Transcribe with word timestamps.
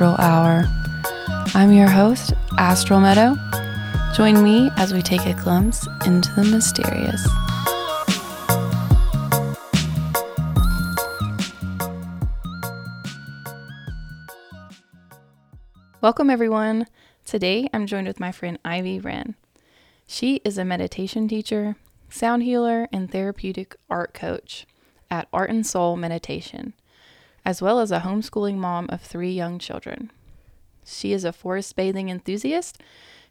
Astral 0.00 0.16
Hour. 0.18 0.64
I'm 1.54 1.72
your 1.72 1.86
host, 1.86 2.32
Astral 2.56 3.00
Meadow. 3.00 3.36
Join 4.16 4.42
me 4.42 4.70
as 4.78 4.94
we 4.94 5.02
take 5.02 5.26
a 5.26 5.34
glimpse 5.34 5.86
into 6.06 6.32
the 6.36 6.44
mysterious. 6.44 7.22
Welcome, 16.00 16.30
everyone. 16.30 16.86
Today 17.26 17.68
I'm 17.74 17.86
joined 17.86 18.06
with 18.06 18.18
my 18.18 18.32
friend 18.32 18.58
Ivy 18.64 19.00
Wren. 19.00 19.34
She 20.06 20.36
is 20.46 20.56
a 20.56 20.64
meditation 20.64 21.28
teacher, 21.28 21.76
sound 22.08 22.42
healer, 22.42 22.88
and 22.90 23.10
therapeutic 23.10 23.76
art 23.90 24.14
coach 24.14 24.66
at 25.10 25.28
Art 25.30 25.50
and 25.50 25.66
Soul 25.66 25.98
Meditation 25.98 26.72
as 27.50 27.60
well 27.60 27.80
as 27.80 27.90
a 27.90 27.98
homeschooling 27.98 28.54
mom 28.54 28.86
of 28.90 29.00
three 29.00 29.32
young 29.32 29.58
children. 29.58 30.12
She 30.86 31.12
is 31.12 31.24
a 31.24 31.32
forest 31.32 31.74
bathing 31.74 32.08
enthusiast 32.08 32.80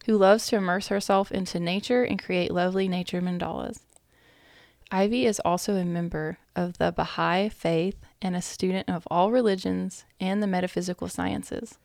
who 0.06 0.18
loves 0.18 0.48
to 0.48 0.58
immerse 0.58 0.90
herself 0.90 1.32
into 1.32 1.58
nature 1.58 2.04
and 2.04 2.22
create 2.22 2.52
lovely 2.52 2.90
nature 2.90 3.22
mandalas. 3.22 3.80
Ivy 4.92 5.26
is 5.26 5.40
also 5.46 5.76
a 5.76 5.86
member 5.86 6.38
of 6.54 6.80
the 6.80 6.92
Baha'i 6.92 7.48
faith 7.48 7.96
and 8.22 8.36
a 8.36 8.42
student 8.42 8.90
of 8.90 9.08
all 9.10 9.32
religions 9.32 10.04
and 10.20 10.44
the 10.44 10.48
metaphysical 10.48 11.08
sciences. 11.08 11.78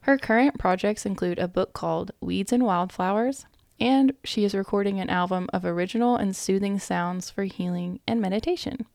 Her 0.00 0.16
current 0.16 0.58
projects 0.58 1.04
include 1.04 1.38
a 1.38 1.46
book 1.46 1.74
called 1.74 2.12
Weeds 2.22 2.54
and 2.54 2.62
Wildflowers, 2.62 3.44
and 3.78 4.14
she 4.24 4.46
is 4.46 4.54
recording 4.54 4.98
an 4.98 5.10
album 5.10 5.50
of 5.52 5.66
original 5.66 6.16
and 6.16 6.34
soothing 6.34 6.78
sounds 6.78 7.28
for 7.28 7.44
healing 7.44 8.00
and 8.08 8.18
meditation. 8.18 8.86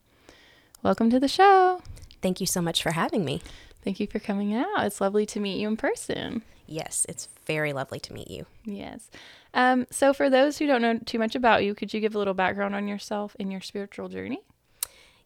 Welcome 0.82 1.10
to 1.10 1.20
the 1.20 1.28
show. 1.28 1.80
Thank 2.22 2.40
you 2.40 2.46
so 2.46 2.60
much 2.60 2.82
for 2.82 2.92
having 2.92 3.24
me. 3.24 3.40
Thank 3.82 4.00
you 4.00 4.06
for 4.06 4.18
coming 4.18 4.54
out. 4.54 4.84
It's 4.84 5.00
lovely 5.00 5.26
to 5.26 5.40
meet 5.40 5.58
you 5.58 5.68
in 5.68 5.76
person. 5.76 6.42
Yes, 6.66 7.04
it's 7.08 7.28
very 7.46 7.72
lovely 7.72 7.98
to 8.00 8.12
meet 8.12 8.30
you. 8.30 8.46
Yes. 8.64 9.10
Um, 9.54 9.86
so, 9.90 10.12
for 10.12 10.30
those 10.30 10.58
who 10.58 10.66
don't 10.66 10.82
know 10.82 10.98
too 10.98 11.18
much 11.18 11.34
about 11.34 11.64
you, 11.64 11.74
could 11.74 11.92
you 11.92 12.00
give 12.00 12.14
a 12.14 12.18
little 12.18 12.34
background 12.34 12.74
on 12.74 12.86
yourself 12.86 13.34
and 13.40 13.50
your 13.50 13.60
spiritual 13.60 14.08
journey? 14.08 14.40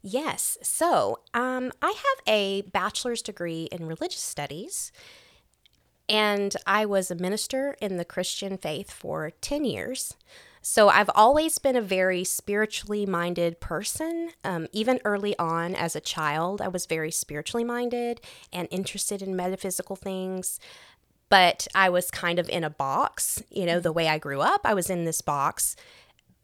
Yes. 0.01 0.57
So, 0.63 1.21
um, 1.35 1.71
I 1.83 1.89
have 1.89 2.25
a 2.27 2.63
bachelor's 2.63 3.21
degree 3.21 3.69
in 3.71 3.87
religious 3.87 4.21
studies, 4.21 4.91
and 6.09 6.55
I 6.67 6.87
was 6.87 7.11
a 7.11 7.15
minister 7.15 7.77
in 7.81 7.99
the 7.99 8.05
Christian 8.05 8.57
faith 8.57 8.91
for 8.91 9.33
10 9.41 9.65
years. 9.65 10.15
So 10.67 10.89
I've 10.89 11.11
always 11.15 11.59
been 11.59 11.77
a 11.77 11.83
very 11.83 12.25
spiritually 12.25 13.05
minded 13.05 13.61
person. 13.61 14.31
Um, 14.45 14.67
even 14.73 14.99
early 15.05 15.39
on 15.39 15.75
as 15.75 15.95
a 15.95 16.01
child, 16.01 16.63
I 16.63 16.69
was 16.69 16.87
very 16.87 17.11
spiritually 17.11 17.65
minded 17.65 18.23
and 18.51 18.67
interested 18.71 19.21
in 19.21 19.37
metaphysical 19.37 19.95
things. 19.95 20.59
But 21.29 21.69
I 21.75 21.91
was 21.91 22.11
kind 22.11 22.39
of 22.39 22.49
in 22.49 22.65
a 22.65 22.71
box, 22.71 23.43
you 23.51 23.67
know, 23.67 23.79
the 23.79 23.93
way 23.93 24.09
I 24.09 24.17
grew 24.17 24.41
up, 24.41 24.63
I 24.65 24.73
was 24.73 24.89
in 24.89 25.05
this 25.05 25.21
box. 25.21 25.77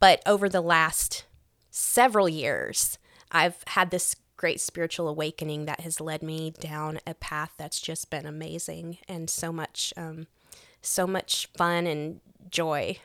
But 0.00 0.20
over 0.26 0.50
the 0.50 0.60
last 0.60 1.24
several 1.70 2.28
years, 2.28 2.98
I've 3.32 3.64
had 3.68 3.90
this 3.90 4.16
great 4.36 4.60
spiritual 4.60 5.08
awakening 5.08 5.64
that 5.64 5.80
has 5.80 5.98
led 5.98 6.22
me 6.22 6.52
down 6.60 7.00
a 7.06 7.14
path 7.14 7.54
that's 7.56 7.80
just 7.80 8.10
been 8.10 8.26
amazing 8.26 8.98
and 9.08 9.30
so 9.30 9.50
much, 9.50 9.94
um, 9.96 10.26
so 10.82 11.06
much 11.06 11.48
fun 11.56 11.86
and 11.86 12.20
joy. 12.50 12.98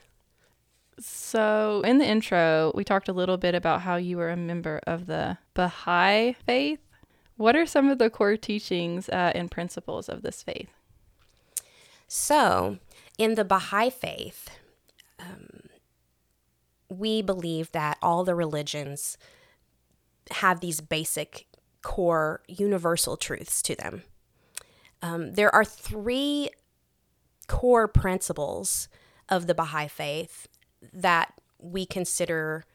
So, 1.00 1.82
in 1.82 1.98
the 1.98 2.06
intro, 2.06 2.72
we 2.74 2.86
talked 2.86 3.10
a 3.10 3.14
little 3.14 3.38
bit 3.38 3.54
about 3.54 3.82
how 3.82 3.98
you 3.98 4.18
were 4.18 4.30
a 4.30 4.38
member 4.38 4.80
of 4.88 5.08
the 5.08 5.38
Baha'i 5.54 6.34
faith. 6.46 6.80
What 7.36 7.56
are 7.56 7.66
some 7.66 7.90
of 7.90 7.98
the 7.98 8.10
core 8.10 8.38
teachings 8.38 9.10
uh, 9.10 9.32
and 9.36 9.52
principles 9.52 10.08
of 10.08 10.22
this 10.22 10.42
faith? 10.42 10.70
So, 12.08 12.78
in 13.18 13.36
the 13.36 13.44
Baha'i 13.44 13.90
faith, 13.90 14.50
um, 15.20 15.70
we 16.88 17.22
believe 17.22 17.74
that 17.74 17.98
all 18.02 18.24
the 18.24 18.36
religions 18.36 19.18
have 20.32 20.62
these 20.62 20.80
basic 20.80 21.48
core 21.82 22.42
universal 22.48 23.18
truths 23.18 23.62
to 23.64 23.76
them. 23.76 24.04
Um, 25.02 25.34
there 25.34 25.54
are 25.54 25.66
three 25.66 26.50
core 27.48 27.88
principles 27.88 28.88
of 29.28 29.48
the 29.48 29.54
Baha'i 29.54 29.88
faith 29.88 30.48
that 30.94 31.34
we 31.60 31.86
consider 31.86 32.66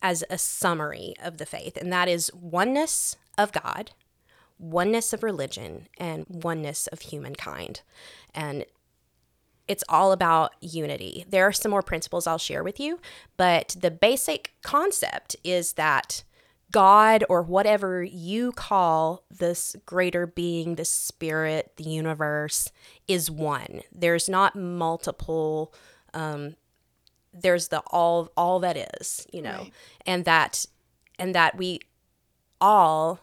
as 0.00 0.24
a 0.30 0.38
summary 0.38 1.14
of 1.22 1.38
the 1.38 1.46
faith, 1.46 1.76
and 1.76 1.92
that 1.92 2.08
is 2.08 2.32
oneness 2.34 3.16
of 3.36 3.52
God, 3.52 3.90
oneness 4.58 5.12
of 5.12 5.22
religion, 5.22 5.88
and 5.98 6.24
oneness 6.28 6.86
of 6.88 7.00
humankind. 7.00 7.82
And 8.34 8.64
it's 9.66 9.84
all 9.88 10.12
about 10.12 10.52
unity. 10.60 11.24
There 11.28 11.46
are 11.46 11.52
some 11.52 11.70
more 11.70 11.82
principles 11.82 12.26
I'll 12.26 12.38
share 12.38 12.64
with 12.64 12.80
you, 12.80 13.00
but 13.36 13.76
the 13.78 13.90
basic 13.90 14.54
concept 14.62 15.36
is 15.44 15.74
that 15.74 16.24
God, 16.70 17.24
or 17.28 17.42
whatever 17.42 18.02
you 18.02 18.52
call 18.52 19.24
this 19.30 19.74
greater 19.86 20.26
being, 20.26 20.74
the 20.74 20.84
spirit, 20.84 21.72
the 21.76 21.84
universe, 21.84 22.70
is 23.06 23.30
one. 23.30 23.80
There's 23.90 24.28
not 24.28 24.54
multiple 24.54 25.72
um, 26.12 26.56
there's 27.32 27.68
the 27.68 27.82
all 27.90 28.30
all 28.36 28.58
that 28.60 28.76
is 28.94 29.26
you 29.32 29.42
know 29.42 29.58
right. 29.58 29.72
and 30.06 30.24
that 30.24 30.64
and 31.18 31.34
that 31.34 31.56
we 31.56 31.80
all 32.60 33.20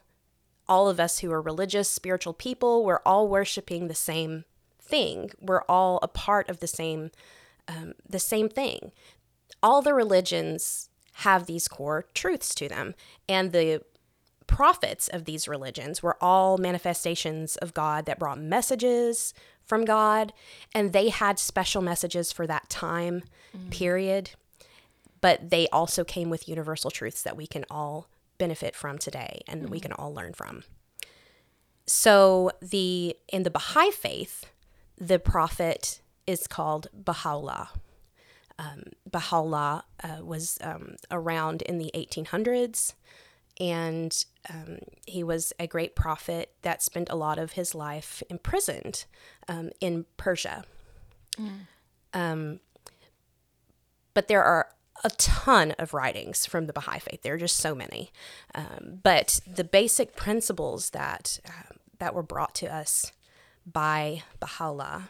all 0.67 0.89
of 0.89 0.99
us 0.99 1.19
who 1.19 1.31
are 1.31 1.41
religious 1.41 1.89
spiritual 1.89 2.33
people 2.33 2.83
we're 2.83 3.01
all 3.05 3.27
worshiping 3.27 3.87
the 3.87 3.95
same 3.95 4.45
thing 4.79 5.29
we're 5.39 5.63
all 5.63 5.99
a 6.01 6.07
part 6.07 6.49
of 6.49 6.59
the 6.59 6.67
same 6.67 7.11
um, 7.67 7.93
the 8.07 8.19
same 8.19 8.47
thing 8.47 8.91
all 9.63 9.81
the 9.81 9.93
religions 9.93 10.89
have 11.19 11.45
these 11.45 11.67
core 11.67 12.05
truths 12.13 12.53
to 12.53 12.67
them 12.67 12.93
and 13.27 13.51
the 13.51 13.81
prophets 14.47 15.07
of 15.07 15.25
these 15.25 15.47
religions 15.47 16.03
were 16.03 16.17
all 16.21 16.57
manifestations 16.57 17.55
of 17.57 17.73
god 17.73 18.05
that 18.05 18.19
brought 18.19 18.39
messages 18.39 19.33
from 19.65 19.85
God, 19.85 20.33
and 20.73 20.93
they 20.93 21.09
had 21.09 21.39
special 21.39 21.81
messages 21.81 22.31
for 22.31 22.47
that 22.47 22.69
time 22.69 23.23
mm. 23.55 23.71
period. 23.71 24.31
But 25.21 25.49
they 25.49 25.67
also 25.69 26.03
came 26.03 26.29
with 26.29 26.47
universal 26.47 26.91
truths 26.91 27.23
that 27.23 27.37
we 27.37 27.47
can 27.47 27.65
all 27.69 28.07
benefit 28.37 28.75
from 28.75 28.97
today 28.97 29.41
and 29.47 29.63
mm. 29.63 29.69
we 29.69 29.79
can 29.79 29.91
all 29.93 30.13
learn 30.13 30.33
from. 30.33 30.63
So 31.87 32.51
the 32.61 33.15
in 33.31 33.43
the 33.43 33.49
Baha'i 33.49 33.91
faith, 33.91 34.45
the 34.97 35.19
prophet 35.19 36.01
is 36.25 36.47
called 36.47 36.87
Baha'u'llah. 36.93 37.69
Um, 38.57 38.83
Baha'u'llah 39.09 39.83
uh, 40.03 40.23
was 40.23 40.57
um, 40.61 40.95
around 41.11 41.61
in 41.63 41.77
the 41.77 41.91
1800s 41.93 42.93
and 43.59 44.25
um, 44.49 44.79
he 45.05 45.23
was 45.23 45.53
a 45.59 45.67
great 45.67 45.95
prophet 45.95 46.53
that 46.61 46.83
spent 46.83 47.09
a 47.09 47.15
lot 47.15 47.39
of 47.39 47.53
his 47.53 47.73
life 47.73 48.21
imprisoned 48.29 49.05
um, 49.47 49.69
in 49.79 50.05
Persia. 50.17 50.65
Mm. 51.37 51.59
Um, 52.13 52.59
but 54.13 54.27
there 54.27 54.43
are 54.43 54.69
a 55.03 55.09
ton 55.11 55.73
of 55.77 55.93
writings 55.93 56.45
from 56.45 56.67
the 56.67 56.73
Baha'i 56.73 56.99
faith. 56.99 57.21
There 57.21 57.33
are 57.33 57.37
just 57.37 57.57
so 57.57 57.75
many. 57.75 58.11
Um, 58.53 58.99
but 59.03 59.39
the 59.45 59.63
basic 59.63 60.15
principles 60.15 60.91
that 60.91 61.39
uh, 61.45 61.75
that 61.99 62.13
were 62.13 62.23
brought 62.23 62.55
to 62.55 62.73
us 62.73 63.11
by 63.65 64.23
Baha'u'llah 64.39 65.09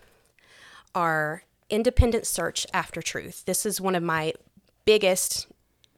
are 0.93 1.43
independent 1.69 2.27
search 2.27 2.65
after 2.73 3.01
truth. 3.01 3.45
This 3.45 3.65
is 3.65 3.81
one 3.81 3.95
of 3.95 4.03
my 4.03 4.33
biggest 4.85 5.47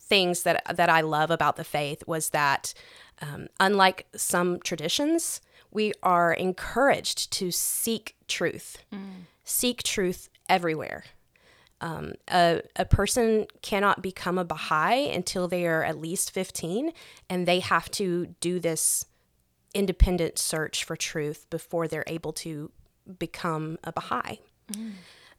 things 0.07 0.43
that 0.43 0.63
that 0.75 0.89
I 0.89 1.01
love 1.01 1.31
about 1.31 1.55
the 1.55 1.63
faith 1.63 2.03
was 2.07 2.29
that 2.29 2.73
um, 3.21 3.47
unlike 3.59 4.07
some 4.15 4.59
traditions, 4.59 5.41
we 5.71 5.93
are 6.03 6.33
encouraged 6.33 7.31
to 7.33 7.51
seek 7.51 8.15
truth, 8.27 8.77
mm. 8.93 9.25
seek 9.43 9.83
truth 9.83 10.29
everywhere. 10.47 11.03
Um, 11.79 12.13
a, 12.27 12.61
a 12.75 12.85
person 12.85 13.45
cannot 13.61 14.01
become 14.01 14.37
a 14.37 14.45
Baha'i 14.45 15.11
until 15.11 15.47
they 15.47 15.67
are 15.67 15.83
at 15.83 15.99
least 15.99 16.31
15, 16.31 16.91
and 17.29 17.47
they 17.47 17.59
have 17.59 17.91
to 17.91 18.35
do 18.39 18.59
this 18.59 19.05
independent 19.73 20.39
search 20.39 20.83
for 20.83 20.95
truth 20.95 21.45
before 21.49 21.87
they're 21.87 22.03
able 22.07 22.33
to 22.33 22.71
become 23.19 23.77
a 23.83 23.91
Baha'i. 23.91 24.39
Mm. 24.71 24.91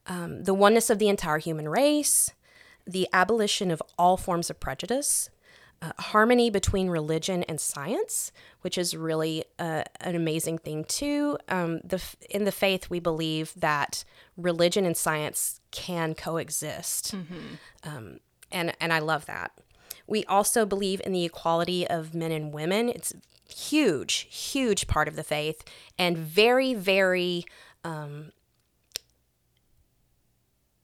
Um, 0.06 0.44
the 0.44 0.54
oneness 0.54 0.90
of 0.90 0.98
the 0.98 1.08
entire 1.08 1.38
human 1.38 1.68
race, 1.68 2.30
the 2.88 3.06
abolition 3.12 3.70
of 3.70 3.82
all 3.98 4.16
forms 4.16 4.48
of 4.50 4.58
prejudice, 4.58 5.28
uh, 5.80 5.92
harmony 5.98 6.50
between 6.50 6.88
religion 6.88 7.44
and 7.44 7.60
science, 7.60 8.32
which 8.62 8.76
is 8.76 8.96
really 8.96 9.44
uh, 9.58 9.84
an 10.00 10.16
amazing 10.16 10.58
thing 10.58 10.84
too. 10.84 11.38
Um, 11.48 11.80
the 11.84 12.02
in 12.30 12.44
the 12.44 12.52
faith, 12.52 12.90
we 12.90 12.98
believe 12.98 13.52
that 13.56 14.04
religion 14.36 14.84
and 14.84 14.96
science 14.96 15.60
can 15.70 16.14
coexist, 16.14 17.14
mm-hmm. 17.14 17.54
um, 17.84 18.18
and 18.50 18.74
and 18.80 18.92
I 18.92 18.98
love 18.98 19.26
that. 19.26 19.52
We 20.06 20.24
also 20.24 20.64
believe 20.64 21.02
in 21.04 21.12
the 21.12 21.24
equality 21.24 21.86
of 21.86 22.14
men 22.14 22.32
and 22.32 22.52
women. 22.52 22.88
It's 22.88 23.12
huge, 23.48 24.26
huge 24.30 24.86
part 24.86 25.06
of 25.06 25.14
the 25.14 25.22
faith, 25.22 25.62
and 25.98 26.16
very, 26.16 26.74
very, 26.74 27.44
um, 27.84 28.32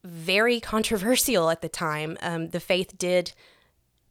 very 0.04 0.60
controversial 0.60 1.50
at 1.50 1.62
the 1.62 1.68
time. 1.68 2.16
Um, 2.22 2.50
the 2.50 2.60
faith 2.60 2.96
did 2.96 3.32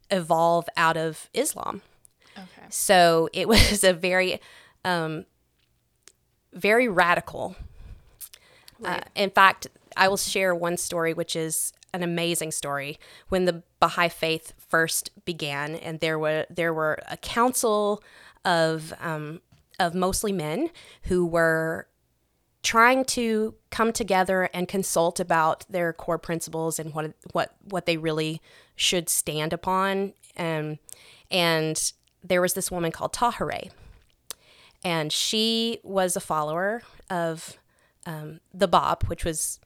evolve 0.09 0.67
out 0.75 0.97
of 0.97 1.29
Islam. 1.33 1.81
Okay. 2.35 2.67
So 2.69 3.29
it 3.31 3.47
was 3.53 3.83
a 3.83 3.93
very, 3.93 4.41
um, 4.83 5.25
very 6.51 6.87
radical. 6.87 7.55
Uh, 8.83 8.99
in 9.15 9.29
fact, 9.29 9.67
I 9.95 10.07
will 10.07 10.17
share 10.17 10.53
one 10.53 10.75
story, 10.75 11.13
which 11.13 11.35
is 11.35 11.71
an 11.93 12.03
amazing 12.03 12.51
story. 12.51 12.99
When 13.29 13.45
the 13.45 13.63
Baha'i 13.79 14.09
faith 14.09 14.53
first 14.57 15.11
began, 15.23 15.75
and 15.75 15.99
there 15.99 16.19
were 16.19 16.45
there 16.49 16.73
were 16.73 16.99
a 17.09 17.15
council 17.15 18.03
of 18.43 18.93
um, 18.99 19.41
of 19.79 19.93
mostly 19.93 20.31
men 20.31 20.69
who 21.03 21.25
were 21.25 21.87
trying 22.63 23.03
to 23.03 23.53
come 23.69 23.91
together 23.91 24.49
and 24.53 24.67
consult 24.67 25.19
about 25.19 25.65
their 25.69 25.93
core 25.93 26.17
principles 26.17 26.79
and 26.79 26.93
what 26.93 27.13
what 27.33 27.55
what 27.63 27.85
they 27.85 27.97
really 27.97 28.41
should 28.75 29.09
stand 29.09 29.53
upon. 29.53 30.13
And 30.35 30.79
and 31.29 31.93
there 32.23 32.41
was 32.41 32.53
this 32.53 32.71
woman 32.71 32.91
called 32.91 33.13
Tahirih, 33.13 33.69
and 34.83 35.11
she 35.11 35.79
was 35.83 36.15
a 36.15 36.21
follower 36.21 36.81
of 37.09 37.57
um, 38.05 38.39
the 38.53 38.67
Bab, 38.67 39.03
which 39.03 39.25
was 39.25 39.59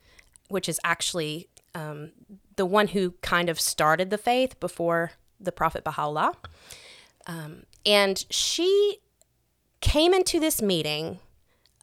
which 0.49 0.67
is 0.67 0.79
actually 0.83 1.47
um, 1.75 2.11
the 2.55 2.65
one 2.65 2.87
who 2.89 3.11
kind 3.21 3.49
of 3.49 3.59
started 3.59 4.09
the 4.09 4.17
faith 4.17 4.59
before 4.59 5.11
the 5.39 5.51
Prophet 5.51 5.83
Baha'u'llah. 5.83 6.33
Um, 7.27 7.63
and 7.85 8.25
she 8.31 8.97
came 9.81 10.13
into 10.13 10.39
this 10.39 10.61
meeting 10.61 11.19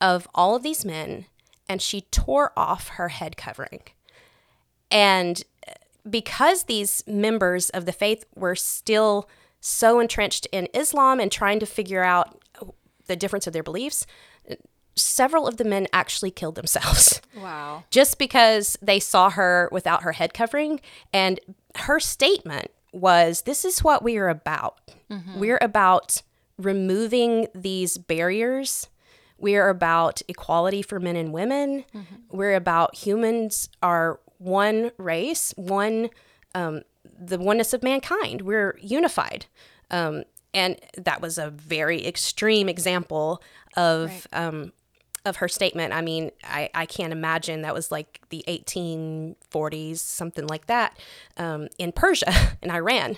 of 0.01 0.27
all 0.35 0.57
of 0.57 0.63
these 0.63 0.85
men 0.85 1.27
and 1.69 1.81
she 1.81 2.03
tore 2.03 2.53
off 2.57 2.89
her 2.89 3.09
head 3.09 3.37
covering. 3.37 3.81
And 4.91 5.43
uh, 5.67 5.73
because 6.09 6.65
these 6.65 7.03
members 7.07 7.71
of 7.71 7.87
the 7.87 7.93
faith 7.93 8.25
were 8.35 8.55
still 8.55 9.29
so 9.61 9.99
entrenched 9.99 10.47
in 10.53 10.69
Islam 10.75 11.21
and 11.21 11.33
trying 11.33 11.59
to 11.61 11.67
figure 11.67 12.05
out 12.05 12.39
the 13.07 13.17
difference 13.17 13.47
of 13.47 13.53
their 13.53 13.63
beliefs, 13.63 14.07
several 14.97 15.49
of 15.49 15.57
the 15.57 15.65
men 15.65 15.87
actually 15.93 16.31
killed 16.31 16.55
themselves 16.55 17.21
Wow. 17.37 17.85
just 17.91 18.19
because 18.19 18.79
they 18.83 19.01
saw 19.01 19.31
her 19.31 19.69
without 19.73 20.03
her 20.03 20.13
head 20.13 20.35
covering. 20.35 20.81
And 21.13 21.41
her 21.77 21.99
statement 21.99 22.71
was 22.93 23.43
this 23.43 23.65
is 23.65 23.83
what 23.83 24.03
we 24.03 24.17
are 24.19 24.29
about. 24.29 24.79
We're 25.37 25.59
about 25.61 26.23
removing 26.59 27.47
these 27.55 27.99
barriers. 27.99 28.89
We're 29.39 29.69
about 29.69 30.23
equality 30.29 30.83
for 30.83 30.99
men 31.01 31.17
and 31.17 31.33
women. 31.33 31.85
We're 32.31 32.55
about 32.55 32.95
humans 32.97 33.69
are 33.83 34.21
one 34.39 34.91
race, 34.99 35.53
one, 35.57 36.11
um, 36.55 36.83
the 37.19 37.39
oneness 37.39 37.73
of 37.73 37.83
mankind. 37.83 38.43
We're 38.43 38.79
unified. 38.81 39.47
Um, 39.91 40.25
and 40.53 40.79
that 40.97 41.21
was 41.21 41.37
a 41.39 41.51
very 41.51 42.07
extreme 42.07 42.69
example 42.69 43.43
of 43.77 44.09
Right. 44.11 44.27
um, 44.47 44.73
of 45.27 45.37
her 45.37 45.49
statement. 45.49 45.93
I 45.95 46.01
mean, 46.03 46.31
I, 46.45 46.69
I 46.75 46.85
can't 46.87 47.13
imagine 47.13 47.63
that 47.63 47.73
was 47.75 47.91
like 47.91 48.21
the 48.29 48.45
1840s, 48.47 49.99
something 49.99 50.47
like 50.47 50.67
that, 50.67 50.99
um, 51.37 51.69
in 51.79 51.93
Persia, 51.93 52.33
in 52.63 52.71
Iran. 52.71 53.17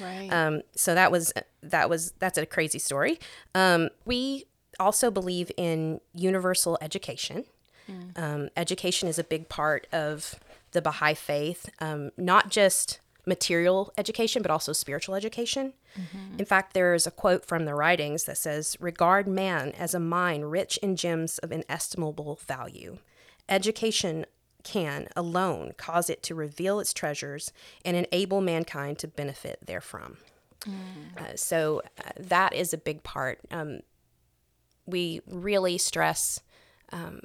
Right. 0.00 0.28
Um, 0.30 0.62
so 0.74 0.94
that 0.94 1.10
was 1.12 1.32
that 1.62 1.88
was 1.90 2.12
that's 2.18 2.38
a 2.38 2.46
crazy 2.46 2.78
story. 2.78 3.18
Um, 3.54 3.90
we 4.04 4.44
also 4.78 5.10
believe 5.10 5.50
in 5.56 6.00
universal 6.14 6.78
education. 6.80 7.44
Um, 8.16 8.48
education 8.56 9.08
is 9.08 9.18
a 9.18 9.24
big 9.24 9.48
part 9.48 9.86
of 9.92 10.36
the 10.70 10.80
Baha'i 10.80 11.14
faith, 11.14 11.68
um, 11.80 12.10
not 12.16 12.48
just 12.50 13.00
material 13.26 13.92
education, 13.98 14.40
but 14.40 14.50
also 14.50 14.72
spiritual 14.72 15.14
education. 15.14 15.74
In 16.38 16.44
fact, 16.46 16.72
there 16.72 16.94
is 16.94 17.06
a 17.06 17.10
quote 17.10 17.44
from 17.44 17.66
the 17.66 17.74
writings 17.74 18.24
that 18.24 18.38
says, 18.38 18.76
Regard 18.80 19.26
man 19.28 19.72
as 19.72 19.94
a 19.94 20.00
mine 20.00 20.42
rich 20.42 20.78
in 20.78 20.96
gems 20.96 21.38
of 21.38 21.52
inestimable 21.52 22.38
value. 22.46 22.96
Education 23.48 24.24
can 24.64 25.08
alone 25.16 25.72
cause 25.76 26.08
it 26.08 26.22
to 26.22 26.34
reveal 26.34 26.80
its 26.80 26.94
treasures 26.94 27.52
and 27.84 27.96
enable 27.96 28.40
mankind 28.40 28.98
to 29.00 29.08
benefit 29.08 29.58
therefrom. 29.66 30.16
Uh, 31.18 31.34
so 31.34 31.82
uh, 31.98 32.10
that 32.18 32.54
is 32.54 32.72
a 32.72 32.78
big 32.78 33.02
part. 33.02 33.40
Um, 33.50 33.80
we 34.86 35.20
really 35.26 35.78
stress 35.78 36.40
um, 36.92 37.20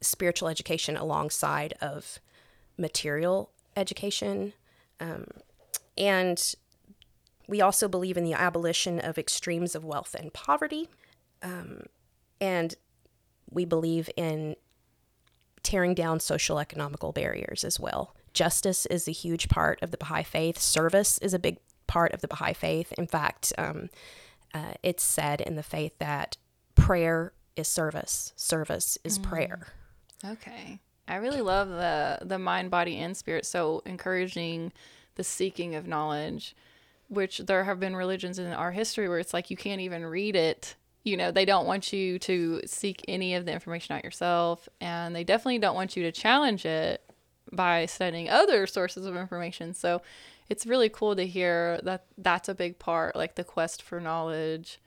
spiritual 0.00 0.48
education 0.48 0.96
alongside 0.96 1.74
of 1.80 2.18
material 2.76 3.50
education. 3.76 4.52
Um, 5.00 5.26
and 5.96 6.54
we 7.48 7.60
also 7.60 7.88
believe 7.88 8.16
in 8.16 8.24
the 8.24 8.32
abolition 8.34 8.98
of 8.98 9.18
extremes 9.18 9.74
of 9.74 9.84
wealth 9.84 10.14
and 10.18 10.32
poverty. 10.32 10.88
Um, 11.42 11.82
and 12.40 12.74
we 13.50 13.64
believe 13.64 14.08
in 14.16 14.56
tearing 15.62 15.94
down 15.94 16.20
social 16.20 16.58
economical 16.58 17.12
barriers 17.12 17.64
as 17.64 17.78
well. 17.78 18.16
Justice 18.32 18.86
is 18.86 19.06
a 19.06 19.12
huge 19.12 19.48
part 19.48 19.80
of 19.82 19.90
the 19.90 19.96
Baha'i 19.96 20.22
faith. 20.22 20.58
Service 20.58 21.18
is 21.18 21.34
a 21.34 21.38
big 21.38 21.58
part 21.86 22.12
of 22.12 22.20
the 22.20 22.28
Baha'i 22.28 22.54
faith. 22.54 22.92
In 22.92 23.06
fact, 23.06 23.52
um, 23.58 23.90
uh, 24.54 24.72
it's 24.82 25.02
said 25.02 25.40
in 25.40 25.56
the 25.56 25.62
faith 25.62 25.92
that 25.98 26.36
prayer 26.82 27.32
is 27.56 27.68
service, 27.68 28.32
service 28.36 28.98
is 29.04 29.18
mm. 29.18 29.22
prayer. 29.22 29.68
Okay. 30.24 30.80
I 31.08 31.16
really 31.16 31.40
love 31.40 31.68
the 31.68 32.18
the 32.22 32.38
mind, 32.38 32.70
body, 32.70 32.96
and 32.98 33.16
spirit. 33.16 33.44
So 33.46 33.82
encouraging 33.84 34.72
the 35.16 35.24
seeking 35.24 35.74
of 35.74 35.86
knowledge, 35.86 36.56
which 37.08 37.38
there 37.38 37.64
have 37.64 37.80
been 37.80 37.96
religions 37.96 38.38
in 38.38 38.52
our 38.52 38.72
history 38.72 39.08
where 39.08 39.18
it's 39.18 39.34
like 39.34 39.50
you 39.50 39.56
can't 39.56 39.80
even 39.80 40.06
read 40.06 40.36
it. 40.36 40.76
You 41.04 41.16
know, 41.16 41.32
they 41.32 41.44
don't 41.44 41.66
want 41.66 41.92
you 41.92 42.18
to 42.20 42.60
seek 42.64 43.04
any 43.08 43.34
of 43.34 43.44
the 43.44 43.52
information 43.52 43.96
out 43.96 44.04
yourself, 44.04 44.68
and 44.80 45.14
they 45.14 45.24
definitely 45.24 45.58
don't 45.58 45.74
want 45.74 45.96
you 45.96 46.04
to 46.04 46.12
challenge 46.12 46.64
it 46.64 47.02
by 47.50 47.86
studying 47.86 48.30
other 48.30 48.66
sources 48.66 49.04
of 49.04 49.16
information. 49.16 49.74
So 49.74 50.00
it's 50.48 50.64
really 50.64 50.88
cool 50.88 51.16
to 51.16 51.26
hear 51.26 51.80
that 51.82 52.06
that's 52.16 52.48
a 52.48 52.54
big 52.54 52.78
part, 52.78 53.16
like 53.16 53.34
the 53.34 53.44
quest 53.44 53.82
for 53.82 54.00
knowledge 54.00 54.78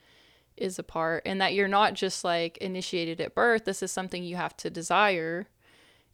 is 0.58 0.80
a 0.80 0.84
part 0.84 1.24
and 1.26 1.40
that 1.42 1.54
you're 1.54 1.68
not 1.68 1.94
just 1.94 2.24
like 2.24 2.58
initiated 2.58 3.22
at 3.22 3.36
birth. 3.36 3.66
This 3.66 3.84
is 3.84 3.92
something 3.92 4.24
you 4.24 4.36
have 4.36 4.56
to 4.58 4.70
desire 4.70 5.48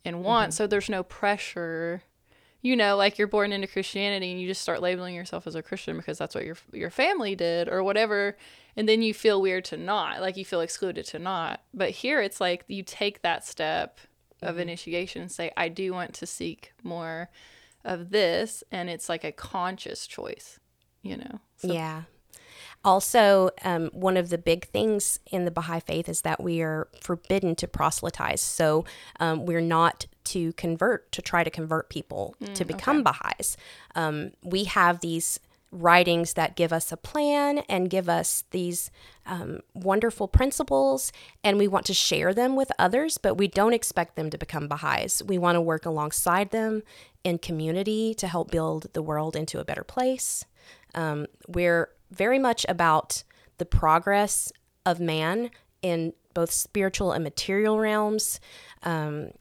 and 0.03 0.23
want. 0.23 0.49
Mm-hmm. 0.49 0.57
So 0.57 0.67
there's 0.67 0.89
no 0.89 1.03
pressure. 1.03 2.03
You 2.61 2.75
know 2.75 2.95
like 2.95 3.17
you're 3.17 3.27
born 3.27 3.51
into 3.51 3.65
christianity 3.65 4.31
and 4.31 4.39
you 4.39 4.47
just 4.47 4.61
start 4.61 4.83
labeling 4.83 5.15
yourself 5.15 5.47
as 5.47 5.55
a 5.55 5.63
christian 5.63 5.97
because 5.97 6.19
that's 6.19 6.35
what 6.35 6.45
your 6.45 6.57
your 6.71 6.91
family 6.91 7.35
did 7.35 7.67
or 7.67 7.81
whatever 7.81 8.37
and 8.75 8.87
then 8.87 9.01
you 9.01 9.15
feel 9.15 9.41
weird 9.41 9.65
to 9.65 9.77
not 9.77 10.21
like 10.21 10.37
you 10.37 10.45
feel 10.45 10.61
excluded 10.61 11.05
to 11.05 11.17
not. 11.17 11.63
But 11.73 11.89
here 11.89 12.21
it's 12.21 12.39
like 12.39 12.63
you 12.67 12.83
take 12.83 13.23
that 13.23 13.43
step 13.47 13.99
of 14.43 14.51
mm-hmm. 14.51 14.59
initiation 14.59 15.23
and 15.23 15.31
say 15.31 15.51
i 15.57 15.69
do 15.69 15.91
want 15.91 16.13
to 16.13 16.27
seek 16.27 16.73
more 16.83 17.29
of 17.83 18.11
this 18.11 18.63
and 18.71 18.91
it's 18.91 19.09
like 19.09 19.23
a 19.23 19.31
conscious 19.31 20.05
choice 20.05 20.59
you 21.01 21.17
know? 21.17 21.39
So 21.57 21.73
yeah. 21.73 22.03
Also, 22.83 23.51
um, 23.63 23.89
one 23.93 24.17
of 24.17 24.29
the 24.29 24.37
big 24.37 24.67
things 24.67 25.19
in 25.27 25.45
the 25.45 25.51
Baha'i 25.51 25.79
faith 25.79 26.09
is 26.09 26.21
that 26.21 26.41
we 26.41 26.61
are 26.61 26.87
forbidden 26.99 27.55
to 27.55 27.67
proselytize. 27.67 28.41
So 28.41 28.85
um, 29.19 29.45
we're 29.45 29.61
not 29.61 30.07
to 30.25 30.53
convert, 30.53 31.11
to 31.11 31.21
try 31.21 31.43
to 31.43 31.49
convert 31.49 31.89
people 31.89 32.35
to 32.55 32.65
become 32.65 33.03
Baha'is. 33.03 33.57
Um, 33.95 34.31
we 34.43 34.63
have 34.63 35.01
these 35.01 35.39
writings 35.71 36.33
that 36.33 36.55
give 36.55 36.73
us 36.73 36.91
a 36.91 36.97
plan 36.97 37.59
and 37.69 37.89
give 37.89 38.09
us 38.09 38.43
these 38.51 38.91
um, 39.25 39.59
wonderful 39.73 40.27
principles, 40.27 41.11
and 41.43 41.57
we 41.57 41.67
want 41.67 41.85
to 41.85 41.93
share 41.93 42.33
them 42.33 42.55
with 42.55 42.71
others, 42.77 43.17
but 43.17 43.35
we 43.35 43.47
don't 43.47 43.73
expect 43.73 44.15
them 44.15 44.29
to 44.29 44.37
become 44.37 44.67
Baha'is. 44.67 45.23
We 45.23 45.37
want 45.37 45.55
to 45.55 45.61
work 45.61 45.85
alongside 45.85 46.51
them 46.51 46.83
in 47.23 47.37
community 47.37 48.13
to 48.15 48.27
help 48.27 48.51
build 48.51 48.87
the 48.93 49.01
world 49.01 49.35
into 49.35 49.59
a 49.59 49.65
better 49.65 49.83
place. 49.83 50.45
Um, 50.93 51.27
we're 51.47 51.89
very 52.11 52.39
much 52.39 52.65
about 52.69 53.23
the 53.57 53.65
progress 53.65 54.51
of 54.85 54.99
man 54.99 55.49
in 55.81 56.13
both 56.33 56.51
spiritual 56.51 57.11
and 57.11 57.23
material 57.23 57.79
realms. 57.79 58.39
Um, 58.83 59.31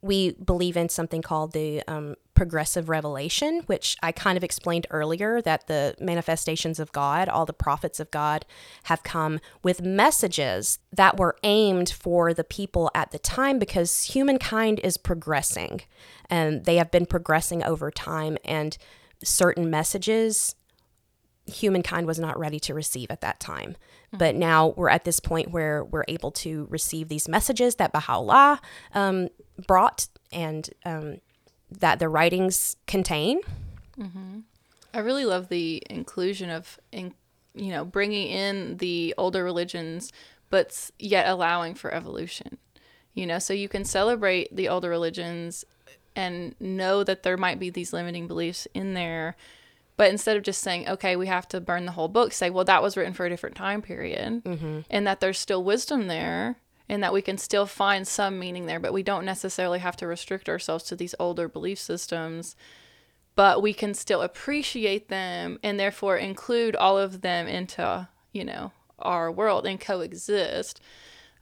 we 0.00 0.32
believe 0.32 0.76
in 0.76 0.88
something 0.88 1.22
called 1.22 1.52
the 1.52 1.82
um, 1.86 2.16
progressive 2.34 2.88
revelation, 2.88 3.62
which 3.66 3.96
I 4.02 4.10
kind 4.10 4.36
of 4.36 4.42
explained 4.42 4.86
earlier 4.90 5.40
that 5.42 5.68
the 5.68 5.94
manifestations 6.00 6.80
of 6.80 6.90
God, 6.90 7.28
all 7.28 7.46
the 7.46 7.52
prophets 7.52 8.00
of 8.00 8.10
God, 8.10 8.44
have 8.84 9.04
come 9.04 9.38
with 9.62 9.80
messages 9.80 10.80
that 10.92 11.18
were 11.18 11.36
aimed 11.44 11.90
for 11.90 12.34
the 12.34 12.42
people 12.42 12.90
at 12.96 13.12
the 13.12 13.18
time 13.18 13.60
because 13.60 14.04
humankind 14.04 14.80
is 14.82 14.96
progressing 14.96 15.82
and 16.28 16.64
they 16.64 16.76
have 16.76 16.90
been 16.90 17.06
progressing 17.06 17.62
over 17.62 17.90
time, 17.90 18.38
and 18.44 18.76
certain 19.22 19.70
messages 19.70 20.56
humankind 21.46 22.06
was 22.06 22.18
not 22.18 22.38
ready 22.38 22.60
to 22.60 22.74
receive 22.74 23.10
at 23.10 23.20
that 23.20 23.40
time. 23.40 23.76
But 24.12 24.34
now 24.34 24.74
we're 24.76 24.90
at 24.90 25.04
this 25.04 25.20
point 25.20 25.50
where 25.50 25.84
we're 25.84 26.04
able 26.06 26.30
to 26.32 26.66
receive 26.70 27.08
these 27.08 27.28
messages 27.28 27.76
that 27.76 27.92
Baha'u'llah 27.92 28.60
um, 28.94 29.28
brought 29.66 30.06
and 30.30 30.68
um, 30.84 31.18
that 31.70 31.98
the 31.98 32.08
writings 32.08 32.76
contain. 32.86 33.40
I 34.94 34.98
really 34.98 35.24
love 35.24 35.48
the 35.48 35.82
inclusion 35.88 36.50
of, 36.50 36.78
in, 36.92 37.14
you 37.54 37.70
know, 37.70 37.84
bringing 37.84 38.28
in 38.28 38.76
the 38.76 39.14
older 39.16 39.42
religions, 39.42 40.12
but 40.50 40.90
yet 40.98 41.26
allowing 41.26 41.74
for 41.74 41.92
evolution. 41.92 42.58
You 43.14 43.26
know, 43.26 43.38
so 43.38 43.52
you 43.52 43.68
can 43.68 43.84
celebrate 43.84 44.54
the 44.54 44.68
older 44.68 44.88
religions 44.88 45.64
and 46.14 46.54
know 46.60 47.04
that 47.04 47.22
there 47.22 47.36
might 47.36 47.58
be 47.58 47.70
these 47.70 47.92
limiting 47.92 48.26
beliefs 48.26 48.66
in 48.74 48.94
there. 48.94 49.36
But 49.96 50.10
instead 50.10 50.36
of 50.36 50.42
just 50.42 50.62
saying, 50.62 50.88
okay, 50.88 51.16
we 51.16 51.26
have 51.26 51.46
to 51.48 51.60
burn 51.60 51.84
the 51.84 51.92
whole 51.92 52.08
book, 52.08 52.32
say, 52.32 52.50
well, 52.50 52.64
that 52.64 52.82
was 52.82 52.96
written 52.96 53.12
for 53.12 53.26
a 53.26 53.30
different 53.30 53.56
time 53.56 53.82
period, 53.82 54.42
mm-hmm. 54.44 54.80
and 54.90 55.06
that 55.06 55.20
there's 55.20 55.38
still 55.38 55.62
wisdom 55.62 56.06
there, 56.06 56.56
and 56.88 57.02
that 57.02 57.12
we 57.12 57.22
can 57.22 57.38
still 57.38 57.66
find 57.66 58.08
some 58.08 58.38
meaning 58.38 58.66
there, 58.66 58.80
but 58.80 58.92
we 58.92 59.02
don't 59.02 59.24
necessarily 59.24 59.78
have 59.78 59.96
to 59.96 60.06
restrict 60.06 60.48
ourselves 60.48 60.84
to 60.84 60.96
these 60.96 61.14
older 61.18 61.48
belief 61.48 61.78
systems. 61.78 62.56
But 63.34 63.62
we 63.62 63.72
can 63.72 63.94
still 63.94 64.20
appreciate 64.20 65.08
them 65.08 65.58
and 65.62 65.80
therefore 65.80 66.16
include 66.18 66.76
all 66.76 66.98
of 66.98 67.22
them 67.22 67.46
into 67.46 68.08
you 68.32 68.44
know 68.44 68.72
our 68.98 69.32
world 69.32 69.66
and 69.66 69.80
coexist 69.80 70.80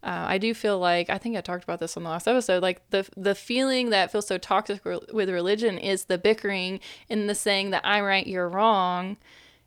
uh, 0.03 0.25
i 0.29 0.39
do 0.39 0.55
feel 0.55 0.79
like 0.79 1.11
i 1.11 1.19
think 1.19 1.37
i 1.37 1.41
talked 1.41 1.65
about 1.65 1.81
this 1.81 1.97
on 1.97 2.03
the 2.03 2.11
last 2.11 2.29
episode 2.29 2.63
like 2.63 2.89
the 2.91 3.07
the 3.17 3.35
feeling 3.35 3.91
that 3.91 4.11
feels 4.11 4.27
so 4.27 4.39
toxic 4.39 4.85
re- 4.85 4.99
with 5.13 5.29
religion 5.31 5.79
is 5.79 6.05
the 6.05 6.19
bickering 6.19 6.81
and 7.09 7.29
the 7.29 7.35
saying 7.35 7.71
that 7.71 7.85
i'm 7.85 8.05
right 8.05 8.27
you're 8.27 8.49
wrong 8.49 9.17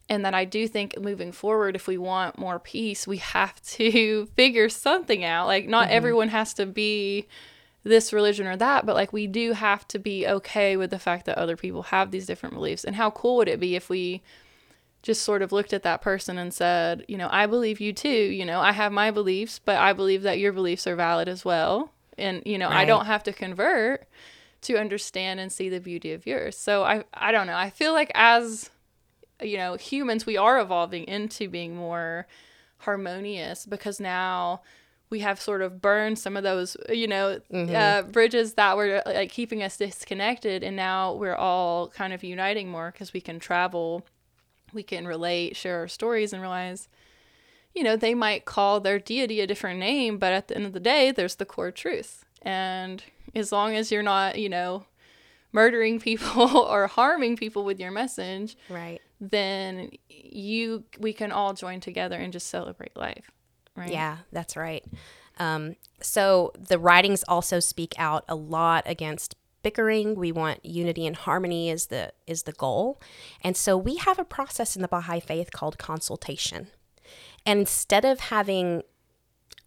and 0.10 0.26
that 0.26 0.34
i 0.34 0.46
do 0.46 0.68
think 0.68 1.00
moving 1.00 1.32
forward 1.32 1.76
if 1.76 1.88
we 1.88 1.98
want 1.98 2.38
more 2.38 2.60
peace 2.60 3.08
we 3.08 3.18
have 3.18 3.62
to 3.64 4.26
figure 4.36 4.70
something 4.70 5.24
out 5.24 5.48
like 5.48 5.68
not 5.68 5.90
everyone 5.90 6.30
has 6.30 6.54
to 6.54 6.66
be 6.66 7.28
this 7.84 8.14
religion 8.14 8.48
or 8.48 8.56
that, 8.56 8.86
but 8.86 8.96
like 8.96 9.12
we 9.12 9.28
do 9.28 9.52
have 9.54 9.88
to 9.90 10.00
be 10.00 10.26
okay 10.26 10.78
with 10.78 10.90
the 10.90 11.00
fact 11.00 11.26
that 11.26 11.38
other 11.38 11.58
people 11.58 11.84
have 11.84 12.12
these 12.12 12.26
different 12.26 12.56
beliefs. 12.56 12.84
And 12.84 12.96
how 12.96 13.12
cool 13.12 13.38
would 13.38 13.50
it 13.50 13.60
be 13.60 13.76
if 13.76 13.90
we 13.90 14.22
just 15.04 15.22
sort 15.22 15.42
of 15.44 15.52
looked 15.52 15.74
at 15.74 15.84
that 15.84 16.02
person 16.02 16.38
and 16.40 16.54
said, 16.54 17.06
you 17.08 17.18
know, 17.18 17.28
I 17.32 17.46
believe 17.46 17.80
you 17.80 17.94
too. 17.94 18.10
You 18.10 18.46
know, 18.46 18.60
I 18.62 18.72
have 18.72 18.92
my 18.92 19.12
beliefs, 19.12 19.60
but 19.64 19.76
I 19.76 19.94
believe 19.94 20.24
that 20.24 20.40
your 20.40 20.54
beliefs 20.54 20.88
are 20.88 20.96
valid 20.96 21.28
as 21.28 21.46
well. 21.46 21.92
And, 22.18 22.42
you 22.46 22.58
know, 22.58 22.70
I 22.70 22.86
don't 22.86 23.06
have 23.06 23.24
to 23.24 23.34
convert 23.34 24.08
to 24.62 24.78
understand 24.78 25.40
and 25.40 25.52
see 25.52 25.68
the 25.70 25.80
beauty 25.80 26.14
of 26.14 26.26
yours. 26.26 26.58
So 26.58 26.84
I 26.84 27.04
I 27.14 27.32
don't 27.32 27.48
know. 27.48 27.56
I 27.56 27.70
feel 27.70 27.92
like 27.94 28.12
as 28.16 28.70
you 29.42 29.58
know, 29.58 29.76
humans 29.76 30.26
we 30.26 30.38
are 30.38 30.60
evolving 30.60 31.04
into 31.04 31.50
being 31.50 31.76
more 31.76 32.26
harmonious 32.78 33.66
because 33.66 34.00
now 34.00 34.62
we 35.10 35.20
have 35.20 35.40
sort 35.40 35.62
of 35.62 35.82
burned 35.82 36.18
some 36.18 36.38
of 36.38 36.44
those, 36.44 36.76
you 36.90 37.08
know, 37.08 37.40
uh, 37.76 38.02
bridges 38.04 38.54
that 38.54 38.78
were 38.78 39.02
like 39.06 39.32
keeping 39.32 39.62
us 39.62 39.78
disconnected, 39.78 40.64
and 40.64 40.76
now 40.76 41.14
we're 41.14 41.36
all 41.36 41.90
kind 41.90 42.14
of 42.14 42.24
uniting 42.24 42.70
more 42.70 42.92
because 42.92 43.14
we 43.14 43.22
can 43.22 43.40
travel, 43.40 44.06
we 44.74 44.84
can 44.84 45.08
relate, 45.08 45.56
share 45.56 45.80
our 45.80 45.88
stories, 45.88 46.34
and 46.34 46.42
realize, 46.42 46.88
you 47.74 47.84
know, 47.84 47.96
they 47.96 48.14
might 48.14 48.46
call 48.46 48.80
their 48.80 49.00
deity 49.00 49.40
a 49.42 49.48
different 49.48 49.80
name, 49.80 50.18
but 50.18 50.34
at 50.34 50.48
the 50.48 50.56
end 50.56 50.66
of 50.66 50.74
the 50.74 50.80
day, 50.80 51.12
there's 51.12 51.36
the 51.36 51.46
core 51.46 51.72
truth, 51.72 52.26
and 52.42 53.04
as 53.36 53.52
long 53.52 53.76
as 53.76 53.92
you're 53.92 54.04
not, 54.04 54.38
you 54.38 54.50
know, 54.50 54.86
murdering 55.52 56.00
people 56.10 56.58
or 56.58 56.88
harming 56.88 57.36
people 57.38 57.64
with 57.64 57.80
your 57.80 57.92
message, 57.92 58.56
Right. 58.70 59.02
then 59.20 59.92
you 60.10 60.84
we 61.00 61.14
can 61.14 61.32
all 61.32 61.54
join 61.54 61.80
together 61.80 62.18
and 62.18 62.32
just 62.34 62.48
celebrate 62.48 62.96
life, 62.96 63.32
right? 63.76 63.92
Yeah, 63.92 64.18
that's 64.32 64.56
right. 64.56 64.84
Um, 65.40 65.76
so 66.02 66.52
the 66.60 66.78
writings 66.78 67.24
also 67.28 67.60
speak 67.60 67.94
out 67.98 68.24
a 68.30 68.36
lot 68.36 68.84
against 68.86 69.36
bickering. 69.64 70.16
We 70.16 70.32
want 70.32 70.66
unity 70.66 71.08
and 71.08 71.16
harmony 71.16 71.70
is 71.70 71.88
the 71.88 72.14
is 72.28 72.44
the 72.44 72.52
goal, 72.52 73.02
and 73.42 73.58
so 73.58 73.78
we 73.78 73.96
have 73.98 74.20
a 74.20 74.26
process 74.26 74.76
in 74.76 74.82
the 74.82 74.88
Baha'i 74.88 75.20
faith 75.20 75.52
called 75.52 75.78
consultation. 75.78 76.68
And 77.46 77.60
instead 77.60 78.06
of 78.06 78.20
having 78.20 78.84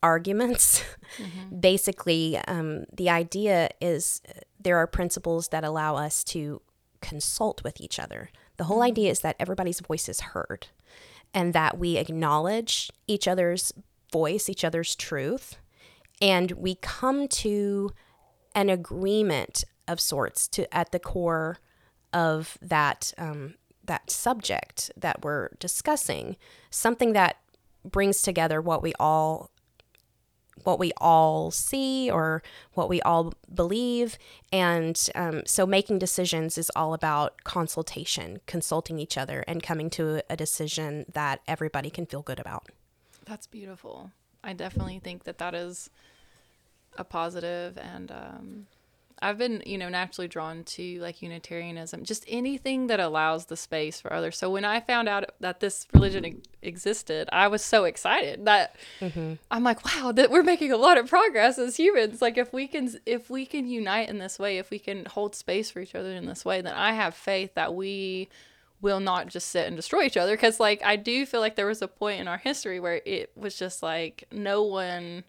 arguments, 0.02 0.82
basically, 1.60 2.38
um, 2.46 2.84
the 2.92 3.10
idea 3.10 3.70
is 3.80 4.20
uh, 4.28 4.40
there 4.58 4.76
are 4.78 4.86
principles 4.86 5.48
that 5.48 5.64
allow 5.64 5.96
us 5.96 6.24
to 6.24 6.62
consult 7.00 7.62
with 7.64 7.80
each 7.80 7.98
other. 7.98 8.30
The 8.56 8.64
whole 8.64 8.82
idea 8.82 9.10
is 9.10 9.20
that 9.20 9.36
everybody's 9.38 9.80
voice 9.80 10.08
is 10.08 10.20
heard 10.20 10.68
and 11.34 11.52
that 11.52 11.78
we 11.78 11.98
acknowledge 11.98 12.90
each 13.06 13.28
other's 13.28 13.72
voice, 14.12 14.48
each 14.48 14.64
other's 14.64 14.96
truth, 14.96 15.56
and 16.22 16.52
we 16.52 16.76
come 16.76 17.28
to 17.28 17.90
an 18.54 18.70
agreement 18.70 19.64
of 19.88 20.00
sorts 20.00 20.48
to 20.48 20.72
at 20.74 20.92
the 20.92 20.98
core 20.98 21.58
of 22.12 22.58
that 22.62 23.12
um, 23.18 23.54
that 23.84 24.10
subject 24.10 24.90
that 24.96 25.22
we're 25.22 25.50
discussing, 25.60 26.36
something 26.70 27.12
that 27.12 27.36
brings 27.84 28.22
together 28.22 28.60
what 28.60 28.82
we 28.82 28.92
all 28.98 29.50
what 30.64 30.78
we 30.80 30.90
all 30.96 31.50
see 31.50 32.10
or 32.10 32.42
what 32.72 32.88
we 32.88 33.00
all 33.02 33.32
believe. 33.54 34.18
And 34.52 35.00
um, 35.14 35.42
so 35.46 35.64
making 35.64 36.00
decisions 36.00 36.58
is 36.58 36.72
all 36.74 36.92
about 36.92 37.44
consultation, 37.44 38.40
consulting 38.46 38.98
each 38.98 39.16
other, 39.16 39.44
and 39.46 39.62
coming 39.62 39.90
to 39.90 40.22
a 40.28 40.36
decision 40.36 41.04
that 41.12 41.40
everybody 41.46 41.88
can 41.88 42.04
feel 42.04 42.22
good 42.22 42.40
about. 42.40 42.68
That's 43.26 43.46
beautiful. 43.46 44.10
I 44.42 44.54
definitely 44.54 44.98
think 44.98 45.24
that 45.24 45.38
that 45.38 45.54
is 45.54 45.90
a 46.98 47.04
positive 47.04 47.76
and 47.76 48.10
um 48.10 48.66
I've 49.22 49.38
been, 49.38 49.62
you 49.64 49.78
know, 49.78 49.88
naturally 49.88 50.28
drawn 50.28 50.62
to 50.64 51.00
like 51.00 51.22
Unitarianism, 51.22 52.04
just 52.04 52.24
anything 52.28 52.88
that 52.88 53.00
allows 53.00 53.46
the 53.46 53.56
space 53.56 54.00
for 54.00 54.12
others. 54.12 54.36
So 54.36 54.50
when 54.50 54.64
I 54.64 54.80
found 54.80 55.08
out 55.08 55.30
that 55.40 55.60
this 55.60 55.86
religion 55.94 56.42
existed, 56.60 57.28
I 57.32 57.48
was 57.48 57.64
so 57.64 57.84
excited 57.84 58.44
that 58.44 58.76
mm-hmm. 59.00 59.34
I'm 59.50 59.64
like, 59.64 59.84
wow, 59.84 60.12
that 60.12 60.30
we're 60.30 60.42
making 60.42 60.70
a 60.70 60.76
lot 60.76 60.98
of 60.98 61.08
progress 61.08 61.58
as 61.58 61.76
humans. 61.76 62.20
Like 62.20 62.36
if 62.36 62.52
we 62.52 62.68
can, 62.68 62.90
if 63.06 63.30
we 63.30 63.46
can 63.46 63.66
unite 63.66 64.10
in 64.10 64.18
this 64.18 64.38
way, 64.38 64.58
if 64.58 64.70
we 64.70 64.78
can 64.78 65.06
hold 65.06 65.34
space 65.34 65.70
for 65.70 65.80
each 65.80 65.94
other 65.94 66.12
in 66.12 66.26
this 66.26 66.44
way, 66.44 66.60
then 66.60 66.74
I 66.74 66.92
have 66.92 67.14
faith 67.14 67.54
that 67.54 67.74
we 67.74 68.28
will 68.82 69.00
not 69.00 69.28
just 69.28 69.48
sit 69.48 69.66
and 69.66 69.76
destroy 69.76 70.02
each 70.02 70.18
other. 70.18 70.34
Because 70.34 70.60
like 70.60 70.82
I 70.84 70.96
do 70.96 71.24
feel 71.24 71.40
like 71.40 71.56
there 71.56 71.66
was 71.66 71.80
a 71.80 71.88
point 71.88 72.20
in 72.20 72.28
our 72.28 72.38
history 72.38 72.80
where 72.80 73.00
it 73.06 73.30
was 73.34 73.58
just 73.58 73.82
like 73.82 74.24
no 74.30 74.62
one 74.62 75.24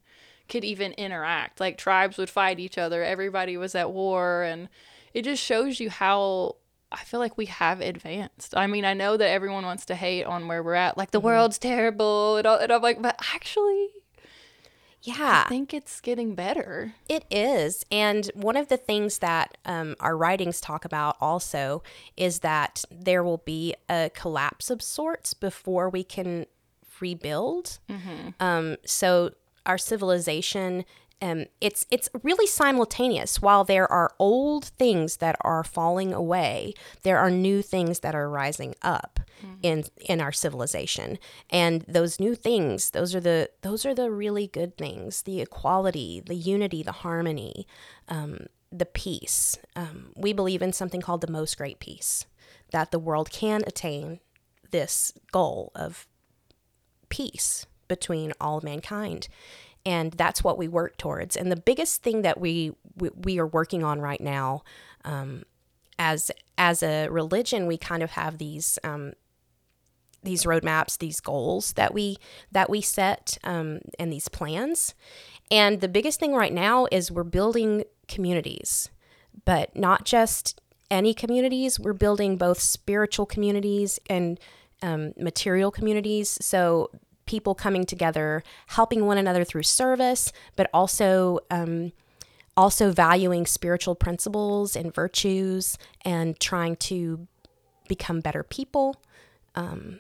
could 0.48 0.64
even 0.64 0.94
interact. 0.94 1.60
Like 1.60 1.78
tribes 1.78 2.18
would 2.18 2.30
fight 2.30 2.60
each 2.60 2.78
other, 2.78 3.04
everybody 3.04 3.58
was 3.58 3.76
at 3.76 3.92
war, 3.92 4.44
and 4.44 4.70
it 5.14 5.24
just 5.24 5.44
shows 5.44 5.80
you 5.80 5.90
how 5.90 6.56
I 6.92 7.04
feel 7.04 7.20
like 7.20 7.38
we 7.38 7.48
have 7.48 7.82
advanced. 7.82 8.56
I 8.56 8.68
mean, 8.68 8.86
I 8.86 8.94
know 8.94 9.18
that 9.18 9.30
everyone 9.30 9.66
wants 9.66 9.86
to 9.86 9.96
hate 9.96 10.24
on 10.24 10.48
where 10.48 10.64
we're 10.64 10.74
at, 10.74 10.98
like 10.98 11.12
the 11.12 11.20
world's 11.20 11.58
terrible, 11.58 12.38
and, 12.38 12.48
all, 12.48 12.58
and 12.58 12.72
I'm 12.72 12.82
like, 12.82 13.02
but 13.02 13.20
actually, 13.34 13.90
Yeah, 15.02 15.44
I 15.46 15.50
think 15.50 15.74
it's 15.74 16.02
getting 16.02 16.34
better. 16.36 16.94
It 17.08 17.26
is. 17.30 17.86
And 17.92 18.30
one 18.34 18.58
of 18.58 18.68
the 18.68 18.78
things 18.78 19.20
that 19.20 19.58
um, 19.66 19.96
our 20.00 20.18
writings 20.18 20.60
talk 20.60 20.86
about 20.86 21.18
also 21.22 21.84
is 22.16 22.40
that 22.40 22.84
there 22.92 23.24
will 23.24 23.38
be 23.46 23.76
a 23.90 24.10
collapse 24.14 24.70
of 24.70 24.82
sorts 24.82 25.34
before 25.34 25.90
we 25.90 26.04
can 26.04 26.46
rebuild. 27.00 27.80
Um, 28.40 28.78
so 28.86 29.32
our 29.68 29.78
civilization. 29.78 30.86
Um, 31.22 31.46
it's 31.62 31.86
it's 31.90 32.10
really 32.24 32.48
simultaneous. 32.48 33.42
While 33.42 33.64
there 33.64 33.92
are 33.92 34.14
old 34.20 34.66
things 34.66 35.18
that 35.18 35.36
are 35.42 35.64
falling 35.64 36.14
away, 36.14 36.74
there 37.04 37.18
are 37.18 37.32
new 37.32 37.62
things 37.62 38.00
that 38.00 38.16
are 38.16 38.30
rising 38.30 38.76
up 38.82 39.20
in 39.62 39.86
in 40.00 40.22
our 40.22 40.32
civilization. 40.32 41.18
And 41.50 41.84
those 41.88 42.20
new 42.20 42.36
things, 42.36 42.92
those 42.92 43.16
are 43.16 43.20
the 43.20 43.50
those 43.62 43.86
are 43.86 43.94
the 43.94 44.12
really 44.12 44.48
good 44.48 44.78
things: 44.78 45.24
the 45.24 45.42
equality, 45.42 46.22
the 46.26 46.36
unity, 46.36 46.84
the 46.84 46.92
harmony, 46.92 47.68
um, 48.08 48.48
the 48.72 48.86
peace. 48.86 49.58
Um, 49.76 50.14
we 50.16 50.34
believe 50.34 50.62
in 50.62 50.74
something 50.74 51.02
called 51.02 51.22
the 51.22 51.32
most 51.32 51.58
great 51.58 51.80
peace, 51.80 52.26
that 52.72 52.92
the 52.92 53.00
world 53.00 53.32
can 53.32 53.64
attain 53.66 54.20
this 54.72 55.14
goal 55.32 55.72
of 55.76 56.08
peace 57.10 57.66
between 57.88 58.34
all 58.40 58.62
mankind. 58.62 59.28
And 59.86 60.12
that's 60.14 60.44
what 60.44 60.58
we 60.58 60.68
work 60.68 60.98
towards. 60.98 61.38
And 61.38 61.52
the 61.52 61.56
biggest 61.56 62.04
thing 62.04 62.22
that 62.24 62.40
we 62.40 62.74
we, 62.96 63.10
we 63.16 63.40
are 63.40 63.48
working 63.48 63.84
on 63.84 64.02
right 64.02 64.20
now 64.20 64.64
um, 65.06 65.44
as 66.00 66.32
as 66.58 66.84
a 66.84 67.08
religion 67.10 67.68
we 67.68 67.78
kind 67.78 68.04
of 68.04 68.12
have 68.12 68.38
these 68.38 68.80
um, 68.84 69.14
these 70.24 70.44
roadmaps 70.44 70.98
these 70.98 71.20
goals 71.20 71.74
that 71.74 71.94
we 71.94 72.18
that 72.52 72.70
we 72.70 72.82
set 72.82 73.38
um, 73.44 73.80
and 74.00 74.12
these 74.12 74.28
plans. 74.28 74.94
And 75.50 75.80
the 75.80 75.88
biggest 75.88 76.20
thing 76.20 76.34
right 76.34 76.54
now 76.54 76.88
is 76.92 77.12
we're 77.12 77.24
building 77.24 77.86
communities 78.08 78.90
but 79.46 79.76
not 79.76 80.06
just 80.06 80.62
any 80.90 81.14
communities. 81.14 81.80
We're 81.80 81.94
building 81.94 82.38
both 82.38 82.60
spiritual 82.60 83.26
communities 83.26 84.00
and 84.10 84.40
um, 84.82 85.14
material 85.18 85.72
communities. 85.72 86.38
So 86.42 86.92
people 87.28 87.54
coming 87.54 87.86
together, 87.86 88.44
helping 88.68 89.06
one 89.06 89.18
another 89.18 89.44
through 89.44 89.64
service, 89.64 90.32
but 90.56 90.70
also 90.74 91.40
um, 91.52 91.92
also 92.58 92.92
valuing 92.92 93.46
spiritual 93.46 93.94
principles 93.94 94.76
and 94.76 94.94
virtues 94.94 95.78
and 96.04 96.40
trying 96.40 96.76
to 96.76 97.28
become 97.88 98.20
better 98.20 98.44
people. 98.44 98.96
Um, 99.54 100.00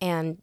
and 0.00 0.42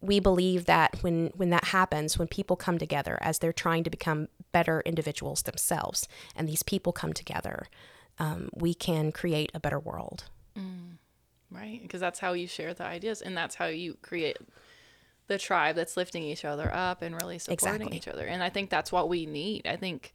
we 0.00 0.20
believe 0.20 0.66
that 0.66 1.02
when 1.02 1.30
when 1.34 1.50
that 1.50 1.64
happens, 1.64 2.18
when 2.18 2.28
people 2.28 2.56
come 2.56 2.78
together 2.78 3.18
as 3.20 3.38
they're 3.38 3.52
trying 3.52 3.84
to 3.84 3.90
become 3.90 4.28
better 4.52 4.82
individuals 4.86 5.42
themselves, 5.42 6.08
and 6.36 6.48
these 6.48 6.62
people 6.62 6.92
come 6.92 7.12
together, 7.12 7.66
um, 8.18 8.50
we 8.54 8.74
can 8.74 9.12
create 9.12 9.50
a 9.54 9.60
better 9.60 9.78
world. 9.78 10.24
Mm, 10.58 10.96
right, 11.50 11.80
because 11.82 12.00
that's 12.00 12.20
how 12.20 12.32
you 12.32 12.46
share 12.46 12.72
the 12.72 12.84
ideas, 12.84 13.20
and 13.20 13.36
that's 13.36 13.56
how 13.56 13.66
you 13.66 13.96
create 14.02 14.38
the 15.30 15.38
tribe 15.38 15.76
that's 15.76 15.96
lifting 15.96 16.24
each 16.24 16.44
other 16.44 16.68
up 16.74 17.02
and 17.02 17.14
really 17.22 17.38
supporting 17.38 17.82
Exactly. 17.82 17.96
each 17.96 18.08
other. 18.08 18.26
And 18.26 18.42
I 18.42 18.50
think 18.50 18.68
that's 18.68 18.90
what 18.90 19.08
we 19.08 19.26
need. 19.26 19.64
I 19.64 19.76
think 19.76 20.12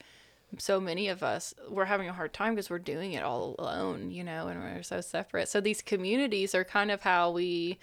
so 0.57 0.79
many 0.79 1.07
of 1.07 1.23
us 1.23 1.53
we're 1.69 1.85
having 1.85 2.09
a 2.09 2.13
hard 2.13 2.33
time 2.33 2.53
because 2.53 2.69
we're 2.69 2.79
doing 2.79 3.13
it 3.13 3.23
all 3.23 3.55
alone, 3.57 4.11
you 4.11 4.25
know, 4.25 4.47
and 4.47 4.61
we're 4.61 4.83
so 4.83 4.99
separate. 4.99 5.47
So 5.47 5.61
these 5.61 5.81
communities 5.81 6.53
are 6.53 6.65
kind 6.65 6.91
of 6.91 7.01
how 7.01 7.31
we 7.31 7.79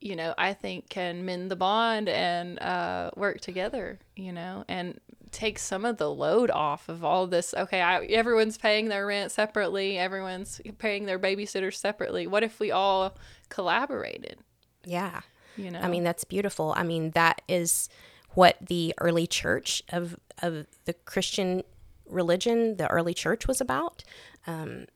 you 0.00 0.16
know, 0.16 0.34
I 0.36 0.52
think 0.52 0.90
can 0.90 1.24
mend 1.24 1.50
the 1.50 1.56
bond 1.56 2.10
and 2.10 2.58
uh, 2.58 3.10
work 3.16 3.40
together, 3.40 4.00
you 4.16 4.32
know, 4.32 4.64
and 4.68 5.00
take 5.30 5.58
some 5.58 5.84
of 5.86 5.96
the 5.96 6.10
load 6.10 6.50
off 6.50 6.88
of 6.90 7.04
all 7.04 7.26
this. 7.26 7.54
Okay, 7.54 7.80
I, 7.80 8.04
everyone's 8.06 8.58
paying 8.58 8.88
their 8.88 9.06
rent 9.06 9.30
separately, 9.30 9.96
everyone's 9.96 10.60
paying 10.78 11.06
their 11.06 11.18
babysitters 11.18 11.76
separately. 11.76 12.26
What 12.26 12.42
if 12.42 12.60
we 12.60 12.70
all 12.70 13.16
collaborated? 13.48 14.40
Yeah. 14.84 15.22
You 15.56 15.70
know, 15.70 15.80
I 15.80 15.88
mean, 15.88 16.04
that's 16.04 16.24
beautiful. 16.24 16.74
I 16.76 16.82
mean, 16.82 17.10
that 17.10 17.42
is 17.48 17.88
what 18.30 18.56
the 18.60 18.94
early 18.98 19.26
church 19.26 19.82
of 19.90 20.16
of 20.42 20.66
the 20.84 20.92
Christian 20.92 21.62
religion, 22.06 22.76
the 22.76 22.88
early 22.88 23.14
church 23.14 23.46
was 23.46 23.60
about. 23.60 24.04
Um, 24.46 24.86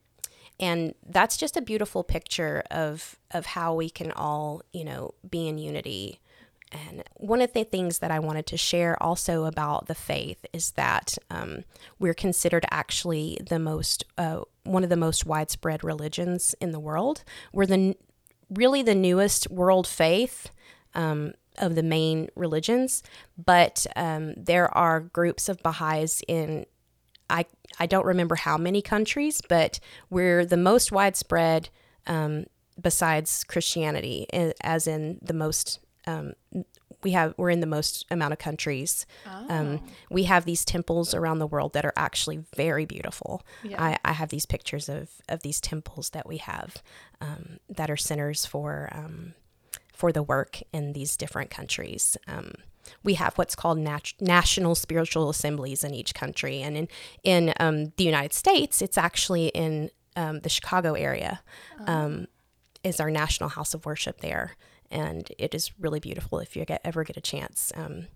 and 0.60 0.94
that's 1.06 1.36
just 1.36 1.56
a 1.56 1.62
beautiful 1.62 2.02
picture 2.02 2.62
of 2.70 3.16
of 3.30 3.46
how 3.46 3.74
we 3.74 3.88
can 3.88 4.10
all, 4.12 4.62
you 4.72 4.84
know, 4.84 5.14
be 5.28 5.48
in 5.48 5.58
unity. 5.58 6.20
And 6.70 7.02
one 7.14 7.40
of 7.40 7.54
the 7.54 7.64
things 7.64 8.00
that 8.00 8.10
I 8.10 8.18
wanted 8.18 8.46
to 8.48 8.58
share 8.58 9.02
also 9.02 9.44
about 9.44 9.86
the 9.86 9.94
faith 9.94 10.44
is 10.52 10.72
that 10.72 11.16
um, 11.30 11.64
we're 11.98 12.12
considered 12.14 12.66
actually 12.70 13.38
the 13.48 13.58
most 13.58 14.04
uh, 14.18 14.42
one 14.64 14.84
of 14.84 14.90
the 14.90 14.96
most 14.96 15.24
widespread 15.24 15.82
religions 15.84 16.54
in 16.60 16.72
the 16.72 16.80
world. 16.80 17.24
We're 17.52 17.66
the 17.66 17.96
really 18.50 18.82
the 18.82 18.94
newest 18.94 19.50
world 19.50 19.86
faith 19.86 20.50
um, 20.94 21.32
of 21.58 21.74
the 21.74 21.82
main 21.82 22.28
religions, 22.34 23.02
but 23.36 23.86
um, 23.96 24.34
there 24.36 24.74
are 24.76 25.00
groups 25.00 25.48
of 25.48 25.62
Baha'is 25.62 26.22
in 26.28 26.66
I 27.30 27.44
I 27.78 27.86
don't 27.86 28.06
remember 28.06 28.36
how 28.36 28.56
many 28.56 28.80
countries, 28.80 29.40
but 29.48 29.80
we're 30.10 30.44
the 30.44 30.56
most 30.56 30.90
widespread 30.90 31.68
um, 32.06 32.46
besides 32.80 33.44
Christianity, 33.44 34.26
as 34.62 34.86
in 34.86 35.18
the 35.22 35.34
most. 35.34 35.80
Um, 36.98 37.04
we 37.04 37.10
have 37.12 37.34
we're 37.36 37.50
in 37.50 37.60
the 37.60 37.66
most 37.66 38.04
amount 38.10 38.32
of 38.32 38.38
countries. 38.38 39.06
Um, 39.48 39.80
we 40.10 40.24
have 40.24 40.44
these 40.44 40.64
temples 40.64 41.14
around 41.14 41.38
the 41.38 41.46
world 41.46 41.72
that 41.72 41.84
are 41.84 41.92
actually 41.96 42.44
very 42.56 42.84
beautiful. 42.84 43.42
Yeah. 43.62 43.82
I, 43.82 43.98
I 44.04 44.12
have 44.12 44.28
these 44.30 44.46
pictures 44.46 44.88
of 44.88 45.10
of 45.28 45.42
these 45.42 45.60
temples 45.60 46.10
that 46.10 46.26
we 46.26 46.38
have 46.38 46.82
um, 47.20 47.58
that 47.68 47.90
are 47.90 47.96
centers 47.96 48.46
for 48.46 48.88
um, 48.92 49.34
for 49.92 50.12
the 50.12 50.22
work 50.22 50.60
in 50.72 50.92
these 50.92 51.16
different 51.16 51.50
countries. 51.50 52.16
Um, 52.26 52.52
we 53.04 53.14
have 53.14 53.34
what's 53.36 53.54
called 53.54 53.78
nat- 53.78 54.14
national 54.20 54.74
spiritual 54.74 55.28
assemblies 55.28 55.84
in 55.84 55.94
each 55.94 56.14
country, 56.14 56.62
and 56.62 56.76
in 56.76 56.88
in 57.22 57.54
um, 57.60 57.92
the 57.96 58.04
United 58.04 58.32
States, 58.32 58.82
it's 58.82 58.98
actually 58.98 59.48
in 59.48 59.90
um, 60.16 60.40
the 60.40 60.48
Chicago 60.48 60.94
area. 60.94 61.40
Um, 61.86 62.26
is 62.84 63.00
our 63.00 63.10
national 63.10 63.50
house 63.50 63.74
of 63.74 63.84
worship 63.84 64.20
there, 64.20 64.56
and 64.90 65.30
it 65.38 65.54
is 65.54 65.72
really 65.78 66.00
beautiful. 66.00 66.38
If 66.38 66.56
you 66.56 66.64
get, 66.64 66.80
ever 66.84 67.04
get 67.04 67.16
a 67.16 67.20
chance 67.20 67.72
um, 67.76 68.06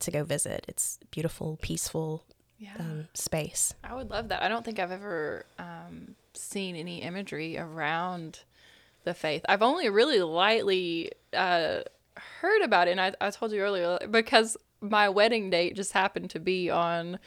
to 0.00 0.10
go 0.10 0.24
visit, 0.24 0.64
it's 0.68 0.98
beautiful, 1.10 1.58
peaceful 1.62 2.24
yeah. 2.58 2.74
um, 2.78 3.08
space. 3.14 3.74
I 3.84 3.94
would 3.94 4.10
love 4.10 4.28
that. 4.28 4.42
I 4.42 4.48
don't 4.48 4.64
think 4.64 4.78
I've 4.78 4.90
ever 4.90 5.46
um, 5.58 6.14
seen 6.34 6.76
any 6.76 7.02
imagery 7.02 7.56
around 7.58 8.40
the 9.04 9.14
faith. 9.14 9.44
I've 9.48 9.62
only 9.62 9.88
really 9.88 10.20
lightly 10.20 11.12
uh, 11.32 11.80
heard 12.40 12.62
about 12.62 12.88
it, 12.88 12.92
and 12.92 13.00
I, 13.00 13.14
I 13.20 13.30
told 13.30 13.52
you 13.52 13.60
earlier 13.60 13.98
because 14.10 14.56
my 14.80 15.08
wedding 15.08 15.50
date 15.50 15.76
just 15.76 15.92
happened 15.92 16.30
to 16.30 16.40
be 16.40 16.70
on, 16.70 17.18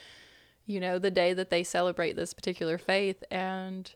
you 0.65 0.79
know, 0.79 0.99
the 0.99 1.11
day 1.11 1.33
that 1.33 1.49
they 1.49 1.63
celebrate 1.63 2.15
this 2.15 2.33
particular 2.33 2.77
faith, 2.77 3.23
and 3.31 3.93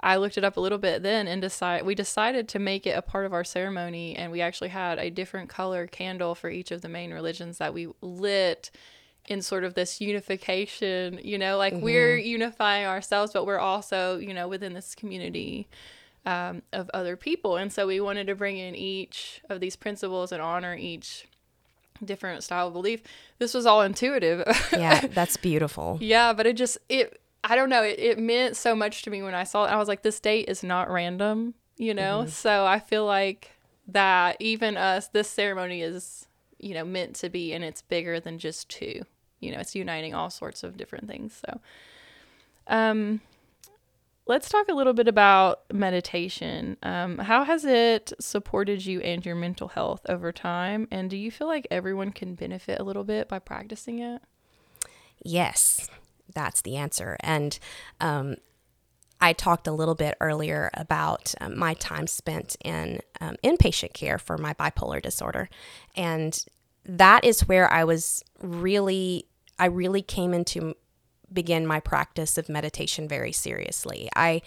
I 0.00 0.16
looked 0.16 0.38
it 0.38 0.44
up 0.44 0.56
a 0.56 0.60
little 0.60 0.78
bit 0.78 1.02
then 1.02 1.26
and 1.26 1.42
decide 1.42 1.84
we 1.84 1.94
decided 1.94 2.48
to 2.48 2.58
make 2.58 2.86
it 2.86 2.96
a 2.96 3.02
part 3.02 3.26
of 3.26 3.32
our 3.32 3.44
ceremony, 3.44 4.16
and 4.16 4.30
we 4.30 4.40
actually 4.40 4.68
had 4.68 4.98
a 4.98 5.10
different 5.10 5.48
color 5.48 5.86
candle 5.86 6.34
for 6.34 6.50
each 6.50 6.70
of 6.70 6.82
the 6.82 6.88
main 6.88 7.12
religions 7.12 7.58
that 7.58 7.74
we 7.74 7.88
lit 8.00 8.70
in 9.28 9.42
sort 9.42 9.62
of 9.64 9.74
this 9.74 10.00
unification, 10.00 11.20
you 11.22 11.36
know, 11.36 11.58
like 11.58 11.74
we're 11.74 12.16
unifying 12.16 12.86
ourselves, 12.86 13.32
but 13.32 13.44
we're 13.44 13.58
also, 13.58 14.18
you 14.18 14.32
know, 14.32 14.48
within 14.48 14.72
this 14.72 14.94
community 14.94 15.68
um, 16.24 16.62
of 16.72 16.90
other 16.94 17.16
people. 17.16 17.56
And 17.56 17.72
so 17.72 17.86
we 17.86 18.00
wanted 18.00 18.26
to 18.28 18.34
bring 18.34 18.56
in 18.56 18.74
each 18.74 19.42
of 19.48 19.60
these 19.60 19.76
principles 19.76 20.32
and 20.32 20.40
honor 20.40 20.74
each 20.74 21.26
different 22.04 22.42
style 22.42 22.68
of 22.68 22.72
belief. 22.72 23.02
This 23.38 23.54
was 23.54 23.66
all 23.66 23.82
intuitive. 23.82 24.44
Yeah, 24.72 25.06
that's 25.10 25.36
beautiful. 25.36 25.98
yeah, 26.00 26.32
but 26.32 26.46
it 26.46 26.56
just, 26.56 26.78
it, 26.88 27.20
I 27.44 27.56
don't 27.56 27.68
know, 27.70 27.82
it, 27.82 27.98
it 27.98 28.18
meant 28.18 28.56
so 28.56 28.74
much 28.74 29.02
to 29.02 29.10
me 29.10 29.22
when 29.22 29.34
I 29.34 29.44
saw 29.44 29.64
it. 29.64 29.68
I 29.68 29.76
was 29.76 29.88
like, 29.88 30.02
this 30.02 30.20
date 30.20 30.48
is 30.48 30.62
not 30.62 30.90
random, 30.90 31.54
you 31.76 31.94
know? 31.94 32.26
So 32.26 32.66
I 32.66 32.78
feel 32.80 33.06
like 33.06 33.52
that 33.88 34.36
even 34.40 34.76
us, 34.76 35.08
this 35.08 35.28
ceremony 35.28 35.82
is, 35.82 36.26
you 36.58 36.74
know, 36.74 36.84
meant 36.84 37.14
to 37.16 37.30
be, 37.30 37.52
and 37.52 37.64
it's 37.64 37.82
bigger 37.82 38.20
than 38.20 38.38
just 38.38 38.68
two. 38.68 39.02
You 39.40 39.52
know, 39.52 39.60
it's 39.60 39.74
uniting 39.74 40.14
all 40.14 40.30
sorts 40.30 40.62
of 40.64 40.76
different 40.76 41.06
things. 41.06 41.40
So, 41.46 41.60
um, 42.66 43.20
let's 44.26 44.48
talk 44.48 44.68
a 44.68 44.74
little 44.74 44.92
bit 44.92 45.08
about 45.08 45.60
meditation. 45.72 46.76
Um, 46.82 47.18
how 47.18 47.44
has 47.44 47.64
it 47.64 48.12
supported 48.20 48.84
you 48.84 49.00
and 49.00 49.24
your 49.24 49.36
mental 49.36 49.68
health 49.68 50.02
over 50.08 50.32
time? 50.32 50.86
And 50.90 51.08
do 51.08 51.16
you 51.16 51.30
feel 51.30 51.46
like 51.46 51.66
everyone 51.70 52.10
can 52.10 52.34
benefit 52.34 52.80
a 52.80 52.84
little 52.84 53.04
bit 53.04 53.28
by 53.28 53.38
practicing 53.38 54.00
it? 54.00 54.20
Yes, 55.24 55.88
that's 56.34 56.62
the 56.62 56.76
answer. 56.76 57.16
And 57.20 57.58
um, 58.00 58.36
I 59.20 59.32
talked 59.32 59.66
a 59.66 59.72
little 59.72 59.94
bit 59.94 60.16
earlier 60.20 60.70
about 60.74 61.34
um, 61.40 61.58
my 61.58 61.74
time 61.74 62.06
spent 62.06 62.56
in 62.64 63.00
um, 63.20 63.36
inpatient 63.42 63.94
care 63.94 64.18
for 64.18 64.38
my 64.38 64.54
bipolar 64.54 65.02
disorder. 65.02 65.48
And 65.96 66.44
that 66.84 67.24
is 67.24 67.48
where 67.48 67.70
I 67.70 67.84
was 67.84 68.22
really, 68.40 69.26
I 69.58 69.66
really 69.66 70.02
came 70.02 70.32
into 70.32 70.74
begin 71.30 71.66
my 71.66 71.78
practice 71.78 72.38
of 72.38 72.48
meditation 72.48 73.06
very 73.06 73.32
seriously. 73.32 74.08
I, 74.16 74.40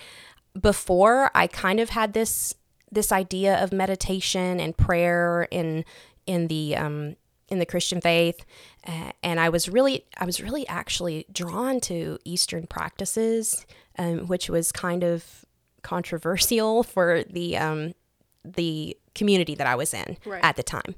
before 0.59 1.29
I 1.35 1.47
kind 1.47 1.79
of 1.79 1.89
had 1.89 2.13
this 2.13 2.55
this 2.91 3.11
idea 3.11 3.61
of 3.63 3.71
meditation 3.71 4.59
and 4.59 4.75
prayer 4.75 5.47
in 5.49 5.85
in 6.25 6.47
the 6.47 6.75
um, 6.75 7.15
in 7.51 7.59
the 7.59 7.65
Christian 7.65 8.01
faith, 8.01 8.43
uh, 8.87 9.11
and 9.21 9.39
I 9.39 9.49
was 9.49 9.69
really 9.69 10.05
I 10.17 10.25
was 10.25 10.41
really 10.41 10.67
actually 10.67 11.25
drawn 11.31 11.79
to 11.81 12.17
Eastern 12.25 12.65
practices, 12.65 13.65
um, 13.99 14.27
which 14.27 14.49
was 14.49 14.71
kind 14.71 15.03
of 15.03 15.45
controversial 15.83 16.81
for 16.93 17.23
the 17.29 17.57
um, 17.57 17.93
the 18.43 18.97
community 19.13 19.53
that 19.55 19.67
I 19.67 19.75
was 19.75 19.93
in 19.93 20.17
Right. 20.25 20.43
at 20.43 20.55
the 20.55 20.63
time. 20.63 20.95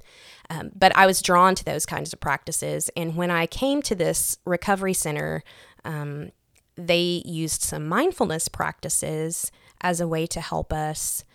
Um, 0.50 0.70
but 0.76 0.96
I 0.96 1.06
was 1.08 1.22
drawn 1.22 1.56
to 1.56 1.66
those 1.66 1.86
kinds 1.86 2.14
of 2.14 2.20
practices, 2.20 2.90
and 2.96 3.16
when 3.18 3.32
I 3.32 3.48
came 3.48 3.82
to 3.82 3.96
this 3.96 4.38
recovery 4.46 4.94
center, 4.94 5.44
um, 5.84 6.32
they 6.76 7.22
used 7.26 7.62
some 7.64 7.88
mindfulness 7.88 8.48
practices 8.48 9.52
as 9.82 10.00
a 10.00 10.08
way 10.08 10.28
to 10.28 10.40
help 10.42 10.72
us, 10.72 11.26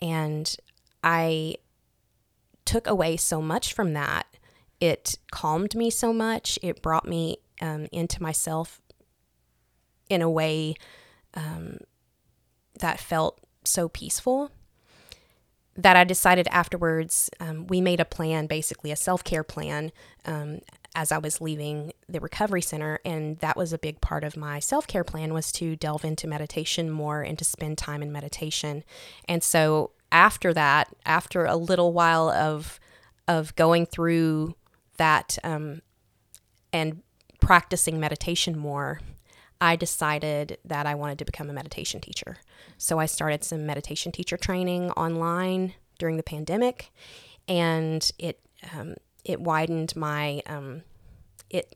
and 0.00 0.56
I 1.02 1.56
took 2.64 2.86
away 2.86 3.16
so 3.16 3.40
much 3.42 3.72
from 3.72 3.94
that. 3.94 4.26
It 4.80 5.18
calmed 5.30 5.74
me 5.74 5.90
so 5.90 6.12
much. 6.12 6.58
It 6.62 6.82
brought 6.82 7.08
me 7.08 7.38
um, 7.60 7.88
into 7.92 8.22
myself 8.22 8.80
in 10.08 10.22
a 10.22 10.30
way 10.30 10.74
um, 11.34 11.78
that 12.78 13.00
felt 13.00 13.40
so 13.64 13.88
peaceful 13.88 14.50
that 15.76 15.96
I 15.96 16.04
decided 16.04 16.48
afterwards. 16.50 17.30
Um, 17.38 17.66
we 17.68 17.80
made 17.80 18.00
a 18.00 18.04
plan, 18.04 18.46
basically 18.46 18.90
a 18.90 18.96
self 18.96 19.22
care 19.22 19.44
plan, 19.44 19.92
um, 20.24 20.60
as 20.94 21.12
I 21.12 21.18
was 21.18 21.40
leaving 21.40 21.92
the 22.08 22.20
recovery 22.20 22.62
center, 22.62 22.98
and 23.04 23.38
that 23.38 23.56
was 23.56 23.72
a 23.72 23.78
big 23.78 24.00
part 24.00 24.24
of 24.24 24.36
my 24.36 24.58
self 24.58 24.86
care 24.86 25.04
plan 25.04 25.32
was 25.32 25.52
to 25.52 25.76
delve 25.76 26.04
into 26.04 26.26
meditation 26.26 26.90
more 26.90 27.22
and 27.22 27.38
to 27.38 27.44
spend 27.44 27.78
time 27.78 28.02
in 28.02 28.10
meditation. 28.10 28.82
And 29.28 29.42
so 29.42 29.92
after 30.10 30.52
that, 30.54 30.88
after 31.06 31.44
a 31.44 31.56
little 31.56 31.92
while 31.92 32.28
of 32.28 32.80
of 33.28 33.54
going 33.56 33.86
through 33.86 34.56
that 34.98 35.38
um, 35.42 35.82
and 36.72 37.02
practicing 37.40 37.98
meditation 37.98 38.58
more, 38.58 39.00
I 39.60 39.74
decided 39.74 40.58
that 40.64 40.86
I 40.86 40.94
wanted 40.94 41.18
to 41.18 41.24
become 41.24 41.50
a 41.50 41.52
meditation 41.52 42.00
teacher. 42.00 42.36
So 42.76 42.98
I 42.98 43.06
started 43.06 43.42
some 43.42 43.66
meditation 43.66 44.12
teacher 44.12 44.36
training 44.36 44.90
online 44.92 45.74
during 45.98 46.16
the 46.16 46.22
pandemic, 46.22 46.92
and 47.48 48.08
it 48.18 48.40
um, 48.72 48.94
it 49.24 49.40
widened 49.40 49.96
my 49.96 50.42
um, 50.46 50.82
it 51.50 51.74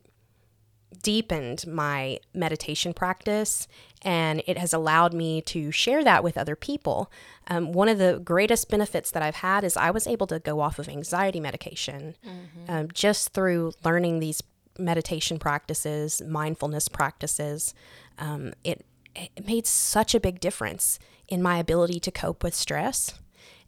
deepened 1.03 1.67
my 1.67 2.19
meditation 2.35 2.93
practice 2.93 3.69
and 4.03 4.43
it 4.47 4.59
has 4.59 4.73
allowed 4.73 5.15
me 5.15 5.41
to 5.43 5.71
share 5.71 6.03
that 6.05 6.25
with 6.25 6.37
other 6.37 6.57
people. 6.57 7.11
Um, 7.47 7.73
one 7.73 7.89
of 7.89 7.99
the 7.99 8.21
greatest 8.25 8.69
benefits 8.69 9.11
that 9.13 9.23
I've 9.23 9.37
had 9.37 9.65
is 9.65 9.77
I 9.77 9.91
was 9.91 10.07
able 10.07 10.27
to 10.29 10.39
go 10.39 10.61
off 10.61 10.79
of 10.79 10.89
anxiety 10.89 11.41
medication 11.41 12.17
mm-hmm. 12.27 12.71
um, 12.71 12.89
just 12.93 13.31
through 13.31 13.73
learning 13.85 14.19
these 14.19 14.43
meditation 14.79 15.39
practices, 15.39 16.23
mindfulness 16.27 16.89
practices. 16.89 17.75
Um, 18.19 18.53
it, 18.65 18.85
it 19.15 19.47
made 19.47 19.67
such 19.67 20.15
a 20.15 20.21
big 20.21 20.41
difference 20.41 20.99
in 21.29 21.43
my 21.43 21.59
ability 21.59 22.01
to 22.01 22.11
cope 22.11 22.43
with 22.43 22.55
stress. 22.55 23.15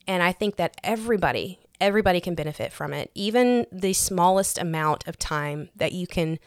And 0.06 0.22
I 0.22 0.32
think 0.32 0.56
that 0.56 0.76
everybody, 0.82 1.60
everybody 1.80 2.20
can 2.20 2.34
benefit 2.34 2.72
from 2.72 2.92
it. 2.92 3.10
Even 3.14 3.66
the 3.70 3.92
smallest 3.92 4.58
amount 4.58 5.06
of 5.06 5.18
time 5.18 5.70
that 5.76 5.92
you 5.92 6.06
can 6.06 6.38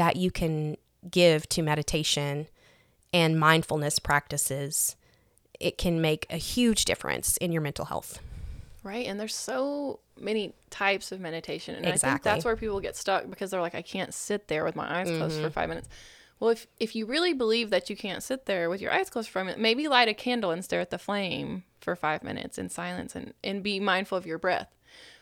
that 0.00 0.16
you 0.16 0.30
can 0.30 0.78
give 1.10 1.46
to 1.50 1.60
meditation 1.60 2.48
and 3.12 3.38
mindfulness 3.38 3.98
practices, 3.98 4.96
it 5.60 5.76
can 5.76 6.00
make 6.00 6.24
a 6.30 6.38
huge 6.38 6.86
difference 6.86 7.36
in 7.36 7.52
your 7.52 7.60
mental 7.60 7.84
health. 7.84 8.18
Right. 8.82 9.06
And 9.06 9.20
there's 9.20 9.34
so 9.34 10.00
many 10.18 10.54
types 10.70 11.12
of 11.12 11.20
meditation. 11.20 11.74
And 11.74 11.84
exactly. 11.84 12.08
I 12.08 12.12
think 12.14 12.22
that's 12.22 12.44
where 12.46 12.56
people 12.56 12.80
get 12.80 12.96
stuck 12.96 13.28
because 13.28 13.50
they're 13.50 13.60
like, 13.60 13.74
I 13.74 13.82
can't 13.82 14.14
sit 14.14 14.48
there 14.48 14.64
with 14.64 14.74
my 14.74 15.00
eyes 15.00 15.08
closed 15.08 15.34
mm-hmm. 15.34 15.44
for 15.44 15.50
five 15.50 15.68
minutes. 15.68 15.90
Well, 16.38 16.48
if, 16.48 16.66
if 16.78 16.96
you 16.96 17.04
really 17.04 17.34
believe 17.34 17.68
that 17.68 17.90
you 17.90 17.96
can't 17.96 18.22
sit 18.22 18.46
there 18.46 18.70
with 18.70 18.80
your 18.80 18.92
eyes 18.92 19.10
closed 19.10 19.28
for 19.28 19.42
a 19.42 19.44
minute, 19.44 19.60
maybe 19.60 19.86
light 19.86 20.08
a 20.08 20.14
candle 20.14 20.50
and 20.50 20.64
stare 20.64 20.80
at 20.80 20.88
the 20.88 20.98
flame 20.98 21.64
for 21.78 21.94
five 21.94 22.22
minutes 22.22 22.56
in 22.56 22.70
silence 22.70 23.14
and, 23.14 23.34
and 23.44 23.62
be 23.62 23.78
mindful 23.78 24.16
of 24.16 24.24
your 24.24 24.38
breath. 24.38 24.74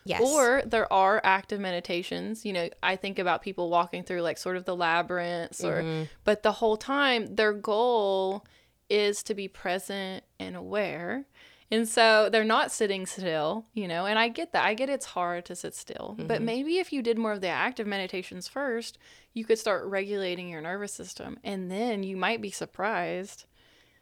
Yes. 0.05 0.21
Or 0.23 0.63
there 0.65 0.91
are 0.91 1.21
active 1.23 1.59
meditations. 1.59 2.45
You 2.45 2.53
know, 2.53 2.69
I 2.81 2.95
think 2.95 3.19
about 3.19 3.41
people 3.41 3.69
walking 3.69 4.03
through 4.03 4.21
like 4.21 4.37
sort 4.37 4.57
of 4.57 4.65
the 4.65 4.75
labyrinths 4.75 5.63
or 5.63 5.81
mm-hmm. 5.81 6.03
but 6.23 6.43
the 6.43 6.53
whole 6.53 6.77
time 6.77 7.35
their 7.35 7.53
goal 7.53 8.45
is 8.89 9.21
to 9.23 9.35
be 9.35 9.47
present 9.47 10.23
and 10.39 10.55
aware. 10.55 11.25
And 11.71 11.87
so 11.87 12.29
they're 12.31 12.43
not 12.43 12.71
sitting 12.71 13.05
still, 13.05 13.65
you 13.73 13.87
know, 13.87 14.07
and 14.07 14.17
I 14.17 14.29
get 14.29 14.53
that. 14.53 14.65
I 14.65 14.73
get 14.73 14.89
it's 14.89 15.05
hard 15.05 15.45
to 15.45 15.55
sit 15.55 15.75
still. 15.75 16.15
Mm-hmm. 16.17 16.27
But 16.27 16.41
maybe 16.41 16.79
if 16.79 16.91
you 16.91 17.03
did 17.03 17.17
more 17.17 17.31
of 17.31 17.41
the 17.41 17.47
active 17.47 17.85
meditations 17.85 18.47
first, 18.47 18.97
you 19.33 19.45
could 19.45 19.59
start 19.59 19.85
regulating 19.85 20.49
your 20.49 20.61
nervous 20.61 20.93
system 20.93 21.37
and 21.43 21.69
then 21.69 22.01
you 22.01 22.17
might 22.17 22.41
be 22.41 22.49
surprised 22.49 23.45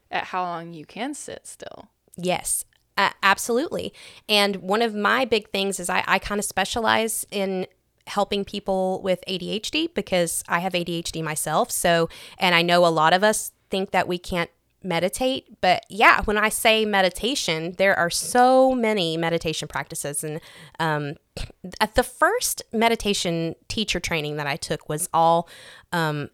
at 0.10 0.26
how 0.26 0.44
long 0.44 0.74
you 0.74 0.86
can 0.86 1.14
sit 1.14 1.46
still. 1.46 1.90
Yes. 2.16 2.64
Uh, 2.98 3.12
absolutely. 3.22 3.94
And 4.28 4.58
one 4.58 4.82
of 4.82 4.96
my 4.96 5.24
big 5.24 5.50
things 5.52 5.80
is 5.80 5.90
I, 5.90 6.04
I 6.08 6.20
kind 6.20 6.40
of 6.40 6.46
specialize 6.46 7.26
in 7.30 7.68
helping 8.08 8.44
people 8.44 9.02
with 9.04 9.24
ADHD 9.28 9.94
because 9.94 10.44
I 10.48 10.60
have 10.60 10.74
ADHD 10.74 11.24
myself. 11.24 11.72
So, 11.72 12.10
and 12.40 12.56
I 12.56 12.62
know 12.62 12.86
a 12.86 12.90
lot 12.90 13.14
of 13.14 13.24
us 13.24 13.52
think 13.70 13.92
that 13.92 14.08
we 14.08 14.18
can't 14.18 14.50
meditate. 14.84 15.62
But 15.62 15.84
yeah, 15.90 16.22
when 16.24 16.38
I 16.38 16.50
say 16.50 16.86
meditation, 16.86 17.76
there 17.78 17.98
are 17.98 18.10
so 18.10 18.74
many 18.74 19.18
meditation 19.18 19.68
practices. 19.68 20.24
And 20.24 20.40
um, 20.80 21.16
at 21.80 21.96
the 21.96 22.04
first 22.04 22.64
meditation 22.72 23.56
teacher 23.68 24.00
training 24.00 24.38
that 24.38 24.48
I 24.48 24.56
took 24.56 24.90
was 24.90 25.10
all. 25.14 25.48
Um, 25.92 26.30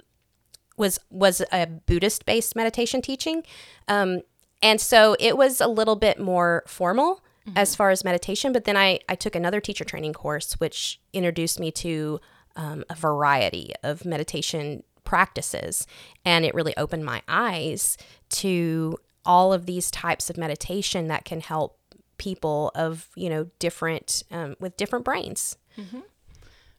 was 0.75 0.99
was 1.11 1.39
a 1.51 1.67
Buddhist 1.67 2.25
based 2.25 2.55
meditation 2.55 2.99
teaching, 2.99 3.43
um, 3.87 4.21
and 4.63 4.81
so 4.81 5.15
it 5.19 5.37
was 5.37 5.61
a 5.61 5.67
little 5.67 5.97
bit 5.97 6.19
more 6.19 6.63
formal 6.65 7.23
mm-hmm. 7.47 7.57
as 7.57 7.75
far 7.75 7.91
as 7.91 8.03
meditation. 8.03 8.53
But 8.53 8.63
then 8.63 8.77
I, 8.77 9.01
I 9.09 9.15
took 9.15 9.35
another 9.35 9.59
teacher 9.59 9.83
training 9.83 10.13
course, 10.13 10.53
which 10.53 10.99
introduced 11.11 11.59
me 11.59 11.69
to 11.71 12.19
um, 12.55 12.83
a 12.89 12.95
variety 12.95 13.73
of 13.83 14.05
meditation 14.05 14.83
practices. 15.03 15.85
And 16.23 16.45
it 16.45 16.55
really 16.55 16.75
opened 16.77 17.05
my 17.05 17.21
eyes 17.27 17.97
to 18.29 18.97
all 19.25 19.53
of 19.53 19.65
these 19.65 19.91
types 19.91 20.29
of 20.29 20.37
meditation 20.37 21.07
that 21.07 21.25
can 21.25 21.41
help 21.41 21.77
people 22.17 22.71
of, 22.73 23.09
you 23.15 23.29
know, 23.29 23.49
different, 23.59 24.23
um, 24.31 24.55
with 24.59 24.77
different 24.77 25.03
brains. 25.03 25.57
Mm-hmm. 25.77 25.99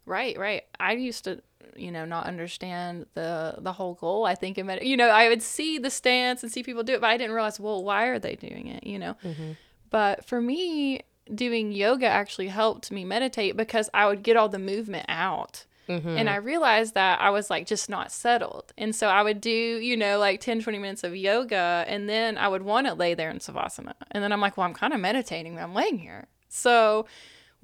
Right, 0.07 0.39
right. 0.39 0.63
I 0.81 0.93
used 0.93 1.25
to 1.25 1.43
you 1.77 1.91
know 1.93 2.05
not 2.05 2.27
understand 2.27 3.07
the 3.15 3.55
the 3.59 3.73
whole 3.73 3.95
goal. 3.95 4.25
I 4.25 4.35
think 4.35 4.59
in 4.59 4.67
med- 4.67 4.85
you 4.85 4.97
know 4.97 5.09
i 5.09 5.29
would 5.29 5.43
see 5.43 5.79
the 5.79 5.91
stance 5.91 6.43
and 6.43 6.51
see 6.53 6.63
people 6.63 6.83
do 6.83 6.95
it 6.95 7.01
but 7.01 7.09
i 7.11 7.17
didn't 7.17 7.35
realize 7.35 7.59
well 7.61 7.83
why 7.85 8.07
are 8.07 8.19
they 8.19 8.37
doing 8.37 8.67
it 8.69 8.85
you 8.87 8.99
know? 8.99 9.17
Mm-hmm. 9.25 9.53
but 9.91 10.25
for 10.25 10.41
me 10.41 11.01
doing 11.35 11.73
yoga 11.73 12.07
actually 12.07 12.49
helped 12.49 12.91
me 12.91 13.05
meditate 13.05 13.57
because 13.57 13.89
i 13.95 14.07
would 14.07 14.23
get 14.23 14.37
all 14.37 14.49
the 14.49 14.59
movement 14.59 15.07
out. 15.09 15.65
Mm-hmm. 15.89 16.09
and 16.09 16.31
i 16.31 16.37
realized 16.37 16.95
that 16.95 17.21
i 17.21 17.29
was 17.31 17.51
like 17.51 17.67
just 17.67 17.91
not 17.91 18.11
settled. 18.11 18.73
And 18.79 18.95
so 18.97 19.09
i 19.09 19.23
would 19.23 19.41
do 19.41 19.51
you 19.51 19.97
know 19.97 20.19
like 20.19 20.41
10 20.41 20.63
20 20.63 20.79
minutes 20.79 21.05
of 21.05 21.15
yoga 21.15 21.85
and 21.87 22.09
then 22.09 22.39
i 22.39 22.49
would 22.49 22.63
want 22.63 22.87
to 22.87 22.95
lay 22.95 23.13
there 23.15 23.31
in 23.31 23.39
savasana. 23.39 23.93
And 24.11 24.23
then 24.25 24.33
i'm 24.33 24.41
like 24.41 24.57
well 24.57 24.67
i'm 24.67 24.73
kind 24.75 24.95
of 24.95 25.01
meditating 25.01 25.59
i'm 25.59 25.75
laying 25.75 25.99
here. 25.99 26.27
So 26.49 27.05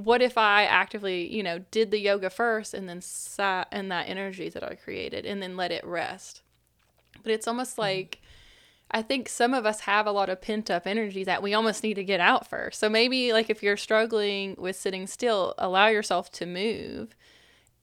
what 0.04 0.22
if 0.22 0.38
I 0.38 0.64
actively, 0.64 1.32
you 1.32 1.42
know, 1.42 1.60
did 1.70 1.90
the 1.90 1.98
yoga 1.98 2.30
first 2.30 2.74
and 2.74 2.88
then 2.88 3.00
sat 3.00 3.68
in 3.72 3.88
that 3.88 4.08
energy 4.08 4.48
that 4.48 4.64
I 4.64 4.74
created 4.74 5.26
and 5.26 5.42
then 5.42 5.56
let 5.56 5.72
it 5.72 5.84
rest? 5.84 6.42
But 7.22 7.32
it's 7.32 7.48
almost 7.48 7.72
mm-hmm. 7.72 7.82
like 7.82 8.20
I 8.90 9.02
think 9.02 9.28
some 9.28 9.54
of 9.54 9.66
us 9.66 9.80
have 9.80 10.06
a 10.06 10.12
lot 10.12 10.28
of 10.28 10.40
pent 10.40 10.68
up 10.70 10.86
energy 10.86 11.22
that 11.24 11.42
we 11.42 11.54
almost 11.54 11.84
need 11.84 11.94
to 11.94 12.04
get 12.04 12.18
out 12.18 12.48
first. 12.48 12.80
So 12.80 12.88
maybe 12.88 13.32
like 13.32 13.48
if 13.48 13.62
you're 13.62 13.76
struggling 13.76 14.56
with 14.58 14.74
sitting 14.74 15.06
still, 15.06 15.54
allow 15.58 15.86
yourself 15.86 16.32
to 16.32 16.46
move. 16.46 17.14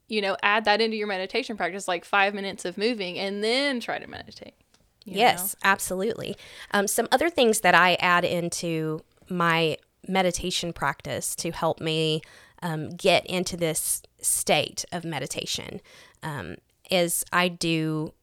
You 0.09 0.21
know, 0.21 0.37
add 0.41 0.65
that 0.65 0.81
into 0.81 0.97
your 0.97 1.07
meditation 1.07 1.57
practice, 1.57 1.87
like 1.87 2.05
five 2.05 2.33
minutes 2.33 2.65
of 2.65 2.77
moving, 2.77 3.19
and 3.19 3.43
then 3.43 3.79
try 3.79 3.99
to 3.99 4.07
meditate. 4.07 4.55
Yes, 5.03 5.55
know? 5.55 5.69
absolutely. 5.69 6.37
Um, 6.71 6.87
some 6.87 7.07
other 7.11 7.29
things 7.29 7.61
that 7.61 7.75
I 7.75 7.95
add 7.95 8.23
into 8.25 9.01
my 9.29 9.77
meditation 10.07 10.73
practice 10.73 11.35
to 11.35 11.51
help 11.51 11.79
me 11.79 12.21
um, 12.61 12.89
get 12.89 13.25
into 13.25 13.57
this 13.57 14.01
state 14.21 14.83
of 14.91 15.03
meditation 15.03 15.81
um, 16.23 16.55
is 16.89 17.23
I 17.31 17.47
do 17.47 18.13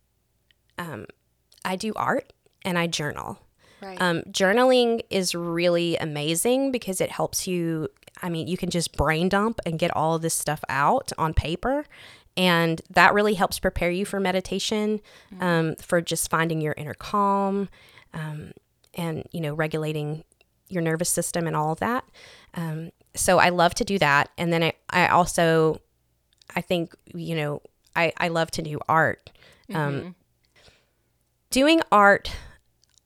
um, 0.78 1.06
I 1.64 1.76
do 1.76 1.92
art 1.94 2.32
and 2.64 2.78
I 2.78 2.86
journal. 2.86 3.38
Right. 3.80 4.00
Um, 4.00 4.22
journaling 4.22 5.02
is 5.10 5.34
really 5.34 5.96
amazing 5.96 6.72
because 6.72 7.00
it 7.00 7.10
helps 7.10 7.46
you. 7.46 7.88
I 8.22 8.28
mean, 8.28 8.48
you 8.48 8.56
can 8.56 8.70
just 8.70 8.96
brain 8.96 9.28
dump 9.28 9.60
and 9.66 9.78
get 9.78 9.94
all 9.94 10.14
of 10.14 10.22
this 10.22 10.34
stuff 10.34 10.64
out 10.68 11.12
on 11.18 11.34
paper. 11.34 11.84
And 12.36 12.80
that 12.90 13.14
really 13.14 13.34
helps 13.34 13.58
prepare 13.58 13.90
you 13.90 14.04
for 14.04 14.18
meditation, 14.18 15.00
mm-hmm. 15.32 15.42
um, 15.42 15.76
for 15.76 16.00
just 16.00 16.30
finding 16.30 16.60
your 16.60 16.74
inner 16.76 16.94
calm 16.94 17.68
um, 18.12 18.52
and, 18.94 19.24
you 19.30 19.40
know, 19.40 19.54
regulating 19.54 20.24
your 20.68 20.82
nervous 20.82 21.08
system 21.08 21.46
and 21.46 21.56
all 21.56 21.72
of 21.72 21.80
that. 21.80 22.04
Um, 22.54 22.90
so 23.14 23.38
I 23.38 23.50
love 23.50 23.74
to 23.76 23.84
do 23.84 23.98
that. 23.98 24.30
And 24.38 24.52
then 24.52 24.62
I, 24.62 24.72
I 24.90 25.06
also, 25.08 25.80
I 26.54 26.60
think, 26.60 26.94
you 27.14 27.36
know, 27.36 27.62
I, 27.94 28.12
I 28.16 28.28
love 28.28 28.50
to 28.52 28.62
do 28.62 28.78
art. 28.88 29.30
Um, 29.72 29.94
mm-hmm. 29.94 30.08
Doing 31.50 31.80
art 31.92 32.32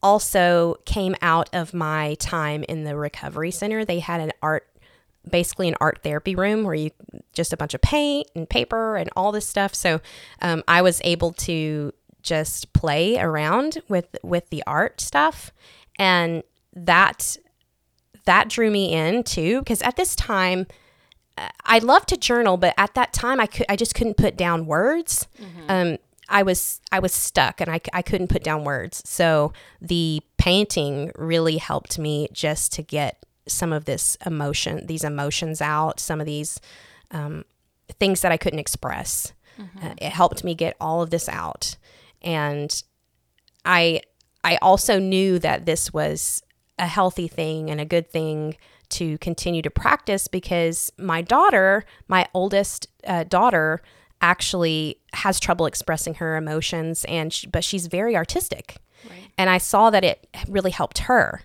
also 0.01 0.75
came 0.85 1.15
out 1.21 1.49
of 1.53 1.73
my 1.73 2.15
time 2.15 2.63
in 2.67 2.83
the 2.83 2.95
recovery 2.95 3.51
center. 3.51 3.85
They 3.85 3.99
had 3.99 4.21
an 4.21 4.31
art, 4.41 4.67
basically 5.29 5.67
an 5.67 5.75
art 5.79 5.99
therapy 6.01 6.35
room 6.35 6.63
where 6.63 6.73
you 6.73 6.91
just 7.33 7.53
a 7.53 7.57
bunch 7.57 7.73
of 7.73 7.81
paint 7.81 8.27
and 8.35 8.49
paper 8.49 8.95
and 8.95 9.09
all 9.15 9.31
this 9.31 9.47
stuff. 9.47 9.75
So 9.75 10.01
um, 10.41 10.63
I 10.67 10.81
was 10.81 11.01
able 11.03 11.33
to 11.33 11.93
just 12.21 12.73
play 12.73 13.17
around 13.17 13.79
with 13.87 14.17
with 14.23 14.49
the 14.49 14.63
art 14.67 14.99
stuff, 14.99 15.51
and 15.97 16.43
that 16.73 17.37
that 18.29 18.47
drew 18.47 18.69
me 18.69 18.93
in 18.93 19.23
too 19.23 19.59
because 19.59 19.81
at 19.81 19.95
this 19.95 20.15
time 20.15 20.67
I 21.65 21.79
love 21.79 22.05
to 22.07 22.17
journal, 22.17 22.57
but 22.57 22.75
at 22.77 22.93
that 22.93 23.11
time 23.11 23.39
I 23.39 23.47
could 23.47 23.65
I 23.67 23.75
just 23.75 23.95
couldn't 23.95 24.17
put 24.17 24.37
down 24.37 24.67
words. 24.67 25.27
Mm-hmm. 25.41 25.71
Um, 25.71 25.97
I 26.27 26.43
was 26.43 26.79
I 26.91 26.99
was 26.99 27.11
stuck 27.11 27.59
and 27.59 27.71
I, 27.71 27.81
I 27.91 28.03
couldn't 28.03 28.27
put 28.27 28.43
down 28.43 28.63
words. 28.63 29.01
So 29.03 29.51
the 29.81 30.21
painting 30.37 31.11
really 31.15 31.57
helped 31.57 31.97
me 31.97 32.27
just 32.31 32.71
to 32.73 32.83
get 32.83 33.25
some 33.47 33.73
of 33.73 33.85
this 33.85 34.15
emotion, 34.23 34.85
these 34.85 35.03
emotions 35.03 35.59
out, 35.59 35.99
some 35.99 36.19
of 36.19 36.27
these 36.27 36.59
um, 37.09 37.45
things 37.99 38.21
that 38.21 38.31
I 38.31 38.37
couldn't 38.37 38.59
express. 38.59 39.33
Mm-hmm. 39.59 39.87
Uh, 39.87 39.93
it 39.97 40.11
helped 40.11 40.43
me 40.43 40.53
get 40.53 40.77
all 40.79 41.01
of 41.01 41.09
this 41.09 41.27
out, 41.27 41.77
and 42.21 42.83
I 43.65 44.01
I 44.43 44.57
also 44.61 44.99
knew 44.99 45.39
that 45.39 45.65
this 45.65 45.91
was 45.91 46.43
a 46.79 46.87
healthy 46.87 47.27
thing 47.27 47.69
and 47.69 47.79
a 47.79 47.85
good 47.85 48.09
thing 48.09 48.55
to 48.89 49.17
continue 49.19 49.61
to 49.61 49.69
practice 49.69 50.27
because 50.27 50.91
my 50.97 51.21
daughter, 51.21 51.85
my 52.07 52.27
oldest 52.33 52.87
uh, 53.05 53.23
daughter, 53.23 53.81
actually 54.21 54.99
has 55.13 55.39
trouble 55.39 55.65
expressing 55.65 56.15
her 56.15 56.35
emotions 56.35 57.05
and 57.07 57.31
she, 57.33 57.47
but 57.47 57.63
she's 57.63 57.87
very 57.87 58.15
artistic 58.15 58.77
right. 59.09 59.29
and 59.37 59.49
i 59.49 59.57
saw 59.57 59.89
that 59.89 60.03
it 60.03 60.27
really 60.47 60.71
helped 60.71 60.99
her 60.99 61.41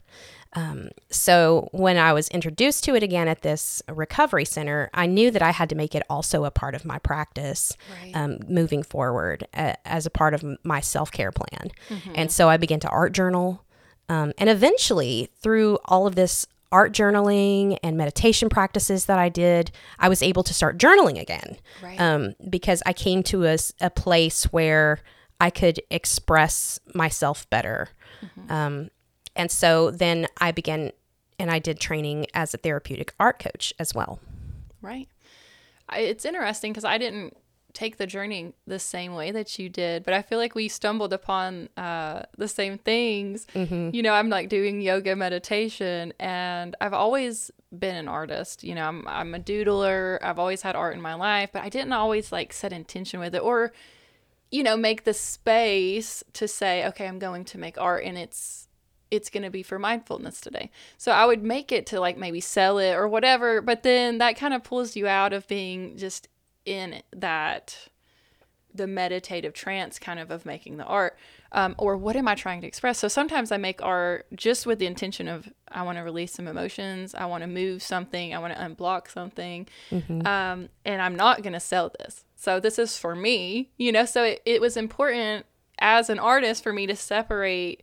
um, 0.57 0.89
so 1.09 1.69
when 1.73 1.97
i 1.97 2.13
was 2.13 2.29
introduced 2.29 2.83
to 2.85 2.95
it 2.95 3.03
again 3.03 3.29
at 3.29 3.43
this 3.43 3.81
recovery 3.89 4.45
center 4.45 4.91
i 4.93 5.07
knew 5.07 5.31
that 5.31 5.41
i 5.41 5.53
had 5.53 5.69
to 5.69 5.77
make 5.77 5.95
it 5.95 6.03
also 6.11 6.45
a 6.45 6.51
part 6.51 6.75
of 6.75 6.85
my 6.85 6.99
practice 6.99 7.77
right. 8.03 8.13
um, 8.17 8.39
moving 8.49 8.83
forward 8.83 9.47
uh, 9.55 9.75
as 9.85 10.05
a 10.05 10.11
part 10.11 10.35
of 10.35 10.45
my 10.65 10.81
self-care 10.81 11.31
plan 11.31 11.71
mm-hmm. 11.89 12.13
and 12.17 12.33
so 12.33 12.49
i 12.49 12.57
began 12.57 12.81
to 12.81 12.89
art 12.89 13.13
journal 13.13 13.65
um, 14.09 14.33
and 14.39 14.49
eventually 14.49 15.29
through 15.41 15.79
all 15.87 16.07
of 16.07 16.15
this 16.15 16.47
art 16.73 16.93
journaling 16.93 17.79
and 17.83 17.97
meditation 17.97 18.49
practices 18.49 19.07
that 19.07 19.19
I 19.19 19.29
did, 19.29 19.71
I 19.99 20.09
was 20.09 20.23
able 20.23 20.43
to 20.43 20.53
start 20.53 20.77
journaling 20.77 21.21
again. 21.21 21.57
Right. 21.83 22.01
Um, 22.01 22.35
because 22.51 22.83
I 22.85 22.93
came 22.93 23.23
to 23.25 23.45
a, 23.47 23.57
a 23.81 23.91
place 23.91 24.45
where 24.45 25.01
I 25.41 25.51
could 25.51 25.81
express 25.91 26.81
myself 26.95 27.49
better. 27.49 27.91
Mm-hmm. 28.23 28.53
Um, 28.53 28.91
and 29.37 29.51
so 29.51 29.91
then 29.91 30.27
I 30.41 30.53
began 30.53 30.91
and 31.39 31.51
I 31.51 31.59
did 31.59 31.81
training 31.81 32.27
as 32.35 32.55
a 32.55 32.59
therapeutic 32.59 33.15
art 33.19 33.39
coach 33.39 33.73
as 33.79 33.95
well. 33.95 34.21
Right. 34.81 35.09
I, 35.89 36.01
it's 36.01 36.25
interesting 36.25 36.73
because 36.73 36.85
I 36.85 36.99
didn't 36.99 37.37
take 37.75 37.99
the 37.99 38.07
journey 38.07 38.55
the 38.67 38.79
same 38.79 39.15
way 39.15 39.31
that 39.31 39.59
you 39.59 39.69
did, 39.69 40.05
but 40.05 40.15
I 40.15 40.23
feel 40.23 40.39
like 40.39 40.55
we 40.55 40.69
stumbled 40.69 41.13
upon 41.13 41.69
uh, 41.77 42.23
the 42.39 42.49
same 42.49 42.79
things. 42.79 43.47
Mm-hmm. 43.55 43.91
You 43.93 44.03
know, 44.03 44.15
I'm 44.15 44.31
like 44.31 44.49
doing 44.49 44.81
yoga 44.81 45.15
meditation, 45.17 46.15
and 46.19 46.75
I've 46.81 46.95
always 46.95 47.51
been 47.77 47.97
an 47.97 48.09
artist. 48.09 48.65
You 48.65 48.75
know, 48.75 48.87
I'm 48.87 49.07
I'm 49.07 49.35
a 49.35 49.41
doodler. 49.41 50.19
I've 50.23 50.39
always 50.39 50.63
had 50.63 50.77
art 50.77 50.95
in 50.95 51.03
my 51.03 51.15
life, 51.15 51.51
but 51.53 51.63
I 51.63 51.69
didn't 51.69 51.93
always 51.93 52.33
like 52.33 52.53
set 52.53 52.73
intention 52.73 53.21
with 53.21 53.35
it 53.35 53.43
or 53.43 53.73
you 54.55 54.63
know, 54.63 54.77
make 54.77 55.03
the 55.03 55.13
space 55.13 56.23
to 56.33 56.47
say, 56.47 56.87
okay, 56.87 57.09
I'm 57.09 57.19
going 57.19 57.45
to 57.47 57.59
make 57.59 57.77
art 57.77 58.05
and 58.05 58.17
it's 58.17 58.69
it's 59.11 59.29
going 59.29 59.43
to 59.43 59.51
be 59.51 59.65
for 59.65 59.79
mindfulness 59.79 60.41
today. 60.41 60.71
So 60.97 61.11
I 61.11 61.27
would 61.27 61.43
make 61.43 61.73
it 61.73 61.87
to 61.87 62.01
like 62.01 62.17
maybe 62.17 62.41
sell 62.41 62.79
it 62.79 62.95
or 62.95 63.09
whatever, 63.09 63.61
but 63.61 63.83
then 63.83 64.19
that 64.19 64.37
kind 64.37 64.55
of 64.55 64.63
pulls 64.63 64.95
you 64.95 65.09
out 65.09 65.33
of 65.33 65.47
being 65.49 65.97
just 65.97 66.29
in 66.65 67.03
that 67.13 67.89
the 68.75 68.87
meditative 68.87 69.55
trance 69.55 69.99
kind 69.99 70.19
of 70.19 70.31
of 70.31 70.45
making 70.45 70.77
the 70.77 70.85
art 70.85 71.17
um, 71.53 71.75
or 71.79 71.97
what 71.97 72.17
am 72.17 72.27
i 72.27 72.35
trying 72.35 72.61
to 72.61 72.67
express? 72.67 72.99
So 72.99 73.09
sometimes 73.09 73.53
i 73.53 73.57
make 73.57 73.83
art 73.83 74.27
just 74.35 74.67
with 74.67 74.79
the 74.79 74.87
intention 74.87 75.29
of 75.29 75.49
i 75.69 75.83
want 75.83 75.99
to 75.99 76.03
release 76.03 76.33
some 76.33 76.49
emotions 76.49 77.15
i 77.15 77.25
want 77.27 77.43
to 77.43 77.47
move 77.47 77.83
something 77.83 78.35
i 78.35 78.39
want 78.39 78.55
to 78.55 78.61
unblock 78.61 79.09
something 79.09 79.67
mm-hmm. 79.91 80.27
um, 80.27 80.69
and 80.85 81.01
i'm 81.01 81.15
not 81.15 81.43
going 81.43 81.53
to 81.53 81.61
sell 81.61 81.93
this. 82.01 82.25
So 82.37 82.61
this 82.61 82.79
is 82.79 82.99
for 82.99 83.15
me 83.15 83.71
you 83.79 83.93
know? 83.93 84.05
So 84.05 84.25
it, 84.25 84.43
it 84.45 84.61
was 84.61 84.77
important 84.77 85.47
as 85.79 86.11
an 86.11 86.19
artist 86.19 86.63
for 86.63 86.73
me 86.73 86.87
to 86.87 86.97
separate 86.97 87.83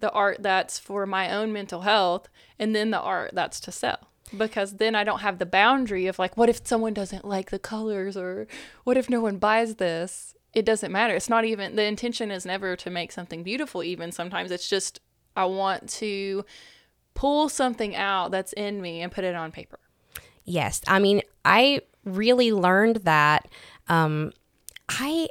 the 0.00 0.10
art 0.10 0.38
that's 0.42 0.78
for 0.78 1.06
my 1.06 1.32
own 1.34 1.52
mental 1.52 1.82
health 1.82 2.28
and 2.58 2.74
then 2.74 2.90
the 2.90 3.00
art 3.00 3.30
that's 3.32 3.60
to 3.60 3.72
sell 3.72 4.08
because 4.36 4.76
then 4.76 4.94
I 4.94 5.04
don't 5.04 5.20
have 5.20 5.38
the 5.38 5.46
boundary 5.46 6.06
of 6.06 6.18
like, 6.18 6.36
what 6.36 6.48
if 6.48 6.66
someone 6.66 6.94
doesn't 6.94 7.24
like 7.24 7.50
the 7.50 7.58
colors 7.58 8.16
or 8.16 8.46
what 8.84 8.96
if 8.96 9.10
no 9.10 9.20
one 9.20 9.38
buys 9.38 9.76
this? 9.76 10.34
It 10.54 10.64
doesn't 10.64 10.92
matter. 10.92 11.14
It's 11.14 11.28
not 11.28 11.44
even 11.44 11.76
the 11.76 11.84
intention 11.84 12.30
is 12.30 12.46
never 12.46 12.76
to 12.76 12.90
make 12.90 13.12
something 13.12 13.42
beautiful, 13.42 13.82
even 13.82 14.12
sometimes 14.12 14.50
it's 14.50 14.68
just 14.68 15.00
I 15.36 15.44
want 15.44 15.88
to 15.90 16.44
pull 17.14 17.48
something 17.48 17.94
out 17.94 18.30
that's 18.30 18.52
in 18.54 18.80
me 18.80 19.02
and 19.02 19.12
put 19.12 19.24
it 19.24 19.34
on 19.34 19.52
paper. 19.52 19.78
Yes. 20.44 20.80
I 20.86 20.98
mean, 20.98 21.22
I 21.44 21.82
really 22.04 22.52
learned 22.52 22.96
that. 23.04 23.48
Um, 23.88 24.32
I 24.88 25.28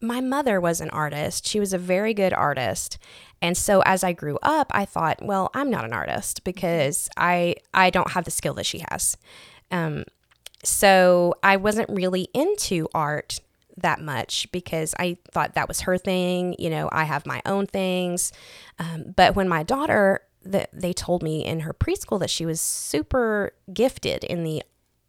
my 0.00 0.20
mother 0.20 0.60
was 0.60 0.80
an 0.80 0.90
artist. 0.90 1.46
She 1.46 1.58
was 1.60 1.72
a 1.72 1.78
very 1.78 2.12
good 2.14 2.32
artist. 2.32 2.98
And 3.44 3.58
so 3.58 3.82
as 3.82 4.02
I 4.02 4.14
grew 4.14 4.38
up, 4.42 4.68
I 4.70 4.86
thought, 4.86 5.22
well, 5.22 5.50
I'm 5.52 5.68
not 5.68 5.84
an 5.84 5.92
artist 5.92 6.44
because 6.44 7.10
I 7.18 7.56
I 7.74 7.90
don't 7.90 8.12
have 8.12 8.24
the 8.24 8.30
skill 8.30 8.54
that 8.54 8.64
she 8.64 8.82
has. 8.88 9.18
Um, 9.70 10.04
so 10.62 11.34
I 11.42 11.58
wasn't 11.58 11.90
really 11.90 12.28
into 12.32 12.88
art 12.94 13.40
that 13.76 14.00
much 14.00 14.50
because 14.50 14.94
I 14.98 15.18
thought 15.30 15.56
that 15.56 15.68
was 15.68 15.82
her 15.82 15.98
thing. 15.98 16.56
You 16.58 16.70
know, 16.70 16.88
I 16.90 17.04
have 17.04 17.26
my 17.26 17.42
own 17.44 17.66
things. 17.66 18.32
Um, 18.78 19.12
but 19.14 19.36
when 19.36 19.46
my 19.46 19.62
daughter, 19.62 20.22
the, 20.42 20.66
they 20.72 20.94
told 20.94 21.22
me 21.22 21.44
in 21.44 21.60
her 21.60 21.74
preschool 21.74 22.20
that 22.20 22.30
she 22.30 22.46
was 22.46 22.62
super 22.62 23.52
gifted 23.74 24.24
in 24.24 24.44
the 24.44 24.62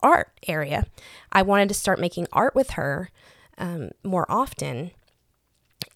art 0.04 0.38
area, 0.45 0.88
I 1.32 1.41
wanted 1.41 1.69
to 1.69 1.74
start 1.74 2.02
making 2.02 2.28
art 2.34 2.54
with 2.54 2.71
her 2.71 3.12
um, 3.58 3.91
more 4.04 4.26
often 4.28 4.91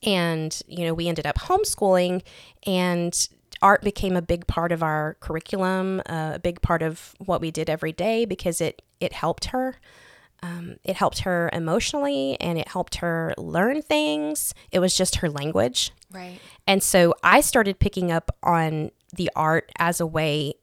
and 0.03 0.61
you 0.67 0.85
know 0.85 0.93
we 0.93 1.07
ended 1.07 1.25
up 1.25 1.37
homeschooling 1.37 2.21
and 2.65 3.27
art 3.61 3.81
became 3.81 4.15
a 4.15 4.21
big 4.21 4.47
part 4.47 4.71
of 4.71 4.81
our 4.81 5.17
curriculum 5.19 6.01
uh, 6.07 6.31
a 6.35 6.39
big 6.39 6.61
part 6.61 6.81
of 6.81 7.15
what 7.19 7.41
we 7.41 7.51
did 7.51 7.69
every 7.69 7.91
day 7.91 8.25
because 8.25 8.61
it 8.61 8.81
it 8.99 9.13
helped 9.13 9.45
her. 9.45 9.75
Um, 10.41 10.77
it 10.85 10.95
helped 10.95 11.19
her 11.19 11.49
emotionally 11.51 12.37
and 12.39 12.57
it 12.57 12.69
helped 12.69 12.97
her 12.97 13.33
learn 13.37 13.81
things. 13.81 14.53
It 14.71 14.79
was 14.79 14.95
just 14.95 15.17
her 15.17 15.29
language. 15.29 15.91
Right. 16.11 16.39
And 16.65 16.81
so 16.81 17.13
i 17.23 17.41
started 17.41 17.79
picking 17.79 18.11
up 18.11 18.35
on 18.41 18.91
the 19.15 19.29
art 19.35 19.71
as 19.77 19.99
a 19.99 20.07
way 20.07 20.53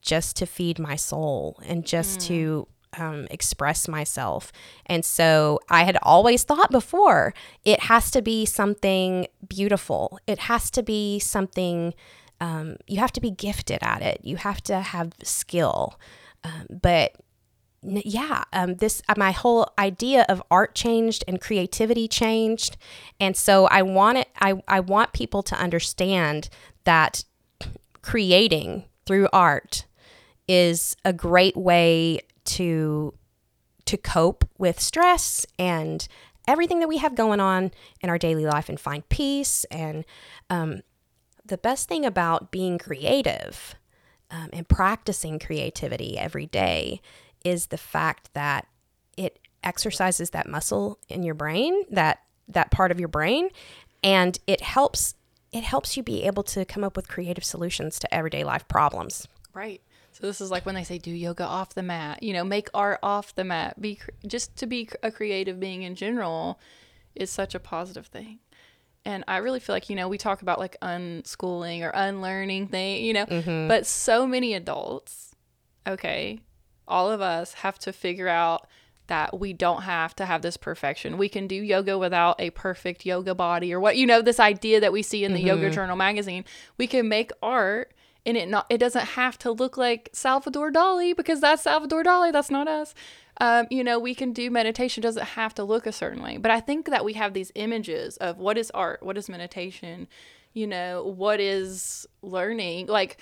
just 0.00 0.36
to 0.36 0.46
feed 0.46 0.78
my 0.78 0.96
soul 0.96 1.60
and 1.66 1.84
just 1.84 2.20
mm. 2.20 2.26
to 2.26 2.68
um, 2.96 3.26
express 3.30 3.88
myself. 3.88 4.52
And 4.86 5.04
so 5.04 5.60
I 5.68 5.84
had 5.84 5.98
always 6.02 6.42
thought 6.44 6.70
before 6.70 7.34
it 7.64 7.84
has 7.84 8.10
to 8.12 8.22
be 8.22 8.44
something 8.46 9.26
beautiful, 9.46 10.18
it 10.26 10.40
has 10.40 10.70
to 10.72 10.82
be 10.82 11.18
something, 11.18 11.94
um, 12.40 12.76
you 12.86 12.98
have 12.98 13.12
to 13.12 13.20
be 13.20 13.30
gifted 13.30 13.78
at 13.82 14.02
it, 14.02 14.20
you 14.22 14.36
have 14.36 14.62
to 14.62 14.80
have 14.80 15.12
skill. 15.22 15.98
Um, 16.44 16.66
but 16.70 17.16
yeah, 17.82 18.44
um, 18.52 18.76
this 18.76 19.02
uh, 19.08 19.14
my 19.16 19.30
whole 19.30 19.68
idea 19.78 20.26
of 20.28 20.42
art 20.50 20.74
changed 20.74 21.24
and 21.28 21.40
creativity 21.40 22.08
changed, 22.08 22.76
and 23.20 23.36
so 23.36 23.66
I 23.66 23.82
want 23.82 24.18
it. 24.18 24.28
I 24.40 24.60
I 24.66 24.80
want 24.80 25.12
people 25.12 25.42
to 25.44 25.54
understand 25.54 26.48
that 26.84 27.24
creating 28.02 28.84
through 29.06 29.28
art 29.32 29.86
is 30.48 30.96
a 31.04 31.12
great 31.12 31.56
way 31.56 32.20
to 32.48 33.14
to 33.84 33.96
cope 33.96 34.44
with 34.58 34.80
stress 34.80 35.46
and 35.58 36.08
everything 36.46 36.80
that 36.80 36.88
we 36.88 36.98
have 36.98 37.14
going 37.14 37.40
on 37.40 37.70
in 38.02 38.10
our 38.10 38.18
daily 38.18 38.44
life 38.44 38.68
and 38.68 38.78
find 38.78 39.08
peace. 39.08 39.64
And 39.70 40.04
um, 40.50 40.82
the 41.44 41.56
best 41.56 41.88
thing 41.88 42.04
about 42.04 42.50
being 42.50 42.76
creative 42.78 43.76
um, 44.30 44.50
and 44.52 44.68
practicing 44.68 45.38
creativity 45.38 46.18
every 46.18 46.46
day 46.46 47.00
is 47.44 47.66
the 47.66 47.78
fact 47.78 48.34
that 48.34 48.66
it 49.16 49.38
exercises 49.64 50.30
that 50.30 50.48
muscle 50.48 50.98
in 51.08 51.22
your 51.22 51.34
brain, 51.34 51.84
that 51.90 52.20
that 52.48 52.70
part 52.70 52.90
of 52.90 52.98
your 52.98 53.08
brain, 53.08 53.48
and 54.02 54.38
it 54.46 54.60
helps 54.60 55.14
it 55.50 55.64
helps 55.64 55.96
you 55.96 56.02
be 56.02 56.24
able 56.24 56.42
to 56.42 56.64
come 56.64 56.84
up 56.84 56.94
with 56.94 57.08
creative 57.08 57.44
solutions 57.44 57.98
to 57.98 58.14
everyday 58.14 58.44
life 58.44 58.68
problems. 58.68 59.26
Right. 59.54 59.80
So 60.18 60.26
this 60.26 60.40
is 60.40 60.50
like 60.50 60.66
when 60.66 60.74
they 60.74 60.82
say 60.82 60.98
do 60.98 61.12
yoga 61.12 61.44
off 61.44 61.74
the 61.74 61.82
mat, 61.82 62.24
you 62.24 62.32
know, 62.32 62.42
make 62.42 62.68
art 62.74 62.98
off 63.04 63.34
the 63.36 63.44
mat. 63.44 63.80
Be 63.80 64.00
just 64.26 64.56
to 64.56 64.66
be 64.66 64.88
a 65.02 65.12
creative 65.12 65.60
being 65.60 65.84
in 65.84 65.94
general 65.94 66.58
is 67.14 67.30
such 67.30 67.54
a 67.54 67.60
positive 67.60 68.06
thing. 68.06 68.40
And 69.04 69.22
I 69.28 69.36
really 69.36 69.60
feel 69.60 69.76
like, 69.76 69.88
you 69.88 69.94
know, 69.94 70.08
we 70.08 70.18
talk 70.18 70.42
about 70.42 70.58
like 70.58 70.76
unschooling 70.82 71.82
or 71.82 71.90
unlearning 71.94 72.66
thing, 72.66 73.04
you 73.04 73.12
know, 73.12 73.26
mm-hmm. 73.26 73.68
but 73.68 73.86
so 73.86 74.26
many 74.26 74.54
adults, 74.54 75.36
okay, 75.86 76.40
all 76.88 77.10
of 77.12 77.20
us 77.20 77.54
have 77.54 77.78
to 77.80 77.92
figure 77.92 78.28
out 78.28 78.66
that 79.06 79.38
we 79.38 79.52
don't 79.52 79.82
have 79.82 80.16
to 80.16 80.26
have 80.26 80.42
this 80.42 80.56
perfection. 80.56 81.16
We 81.16 81.28
can 81.28 81.46
do 81.46 81.54
yoga 81.54 81.96
without 81.96 82.40
a 82.40 82.50
perfect 82.50 83.06
yoga 83.06 83.36
body 83.36 83.72
or 83.72 83.78
what, 83.78 83.96
you 83.96 84.04
know, 84.04 84.20
this 84.20 84.40
idea 84.40 84.80
that 84.80 84.92
we 84.92 85.02
see 85.02 85.24
in 85.24 85.32
the 85.32 85.38
mm-hmm. 85.38 85.46
Yoga 85.46 85.70
Journal 85.70 85.96
magazine. 85.96 86.44
We 86.76 86.88
can 86.88 87.08
make 87.08 87.30
art 87.40 87.94
and 88.28 88.36
it 88.36 88.48
not 88.48 88.66
it 88.68 88.78
doesn't 88.78 89.06
have 89.06 89.38
to 89.38 89.50
look 89.50 89.78
like 89.78 90.10
Salvador 90.12 90.70
Dali 90.70 91.16
because 91.16 91.40
that's 91.40 91.62
Salvador 91.62 92.04
Dali. 92.04 92.30
That's 92.30 92.50
not 92.50 92.68
us. 92.68 92.94
Um, 93.40 93.66
you 93.70 93.82
know, 93.82 93.98
we 93.98 94.14
can 94.14 94.32
do 94.32 94.50
meditation. 94.50 95.02
Doesn't 95.02 95.24
have 95.24 95.54
to 95.54 95.64
look 95.64 95.86
a 95.86 95.92
certain 95.92 96.22
way. 96.22 96.36
But 96.36 96.50
I 96.50 96.60
think 96.60 96.86
that 96.86 97.04
we 97.04 97.14
have 97.14 97.32
these 97.32 97.50
images 97.54 98.18
of 98.18 98.36
what 98.36 98.58
is 98.58 98.70
art, 98.72 99.02
what 99.02 99.16
is 99.16 99.28
meditation, 99.28 100.08
you 100.52 100.66
know, 100.66 101.04
what 101.04 101.40
is 101.40 102.06
learning, 102.20 102.86
like, 102.88 103.16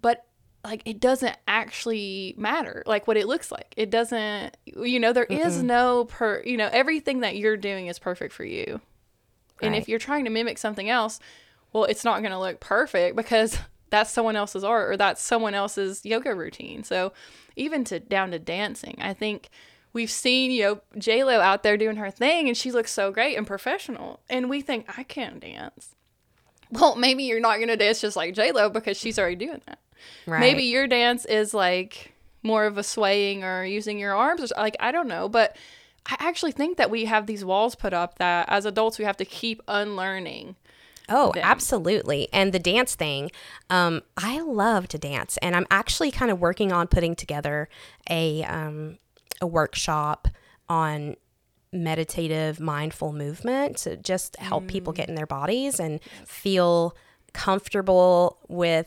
but 0.00 0.26
like 0.64 0.82
it 0.84 1.00
doesn't 1.00 1.36
actually 1.48 2.34
matter 2.36 2.84
like 2.86 3.08
what 3.08 3.16
it 3.16 3.26
looks 3.26 3.50
like 3.50 3.74
it 3.76 3.90
doesn't 3.90 4.56
you 4.64 5.00
know 5.00 5.12
there 5.12 5.26
Mm-mm. 5.26 5.44
is 5.44 5.60
no 5.60 6.04
per 6.04 6.40
you 6.44 6.56
know 6.56 6.68
everything 6.70 7.18
that 7.20 7.36
you're 7.36 7.56
doing 7.56 7.88
is 7.88 7.98
perfect 7.98 8.32
for 8.32 8.44
you 8.44 8.80
right. 9.60 9.66
and 9.66 9.74
if 9.74 9.88
you're 9.88 9.98
trying 9.98 10.22
to 10.22 10.30
mimic 10.30 10.58
something 10.58 10.88
else 10.88 11.18
well 11.72 11.82
it's 11.82 12.04
not 12.04 12.20
going 12.20 12.30
to 12.30 12.38
look 12.38 12.60
perfect 12.60 13.16
because 13.16 13.58
that's 13.92 14.10
someone 14.10 14.34
else's 14.34 14.64
art 14.64 14.90
or 14.90 14.96
that's 14.96 15.22
someone 15.22 15.54
else's 15.54 16.04
yoga 16.04 16.34
routine. 16.34 16.82
So 16.82 17.12
even 17.54 17.84
to 17.84 18.00
down 18.00 18.32
to 18.32 18.38
dancing, 18.38 18.96
I 19.00 19.12
think 19.12 19.50
we've 19.92 20.10
seen, 20.10 20.50
you 20.50 20.62
know, 20.62 20.80
J 20.98 21.22
Lo 21.22 21.38
out 21.40 21.62
there 21.62 21.76
doing 21.76 21.96
her 21.96 22.10
thing 22.10 22.48
and 22.48 22.56
she 22.56 22.72
looks 22.72 22.90
so 22.90 23.12
great 23.12 23.36
and 23.36 23.46
professional. 23.46 24.20
And 24.28 24.48
we 24.50 24.62
think, 24.62 24.86
I 24.98 25.04
can't 25.04 25.38
dance. 25.38 25.94
Well, 26.70 26.96
maybe 26.96 27.24
you're 27.24 27.38
not 27.38 27.60
gonna 27.60 27.76
dance 27.76 28.00
just 28.00 28.16
like 28.16 28.34
J 28.34 28.50
Lo 28.50 28.70
because 28.70 28.96
she's 28.96 29.18
already 29.18 29.36
doing 29.36 29.60
that. 29.66 29.78
Right. 30.26 30.40
Maybe 30.40 30.64
your 30.64 30.86
dance 30.86 31.26
is 31.26 31.52
like 31.52 32.14
more 32.42 32.64
of 32.64 32.78
a 32.78 32.82
swaying 32.82 33.44
or 33.44 33.64
using 33.64 33.98
your 33.98 34.14
arms 34.14 34.40
or 34.40 34.46
like 34.56 34.76
I 34.80 34.90
don't 34.90 35.06
know, 35.06 35.28
but 35.28 35.56
I 36.06 36.16
actually 36.18 36.52
think 36.52 36.78
that 36.78 36.90
we 36.90 37.04
have 37.04 37.26
these 37.26 37.44
walls 37.44 37.74
put 37.74 37.92
up 37.92 38.18
that 38.18 38.48
as 38.48 38.64
adults 38.64 38.98
we 38.98 39.04
have 39.04 39.18
to 39.18 39.26
keep 39.26 39.62
unlearning. 39.68 40.56
Oh, 41.14 41.32
them. 41.32 41.42
absolutely. 41.44 42.28
And 42.32 42.52
the 42.52 42.58
dance 42.58 42.94
thing, 42.94 43.30
um, 43.70 44.02
I 44.16 44.40
love 44.40 44.88
to 44.88 44.98
dance, 44.98 45.36
and 45.42 45.54
I'm 45.54 45.66
actually 45.70 46.10
kind 46.10 46.30
of 46.30 46.40
working 46.40 46.72
on 46.72 46.86
putting 46.88 47.14
together 47.14 47.68
a 48.08 48.42
um, 48.44 48.98
a 49.40 49.46
workshop 49.46 50.28
on 50.68 51.16
meditative, 51.72 52.60
mindful 52.60 53.12
movement 53.12 53.76
to 53.78 53.96
just 53.96 54.36
help 54.36 54.66
people 54.68 54.92
get 54.92 55.08
in 55.08 55.14
their 55.14 55.26
bodies 55.26 55.80
and 55.80 56.00
feel 56.26 56.94
comfortable 57.32 58.38
with 58.48 58.86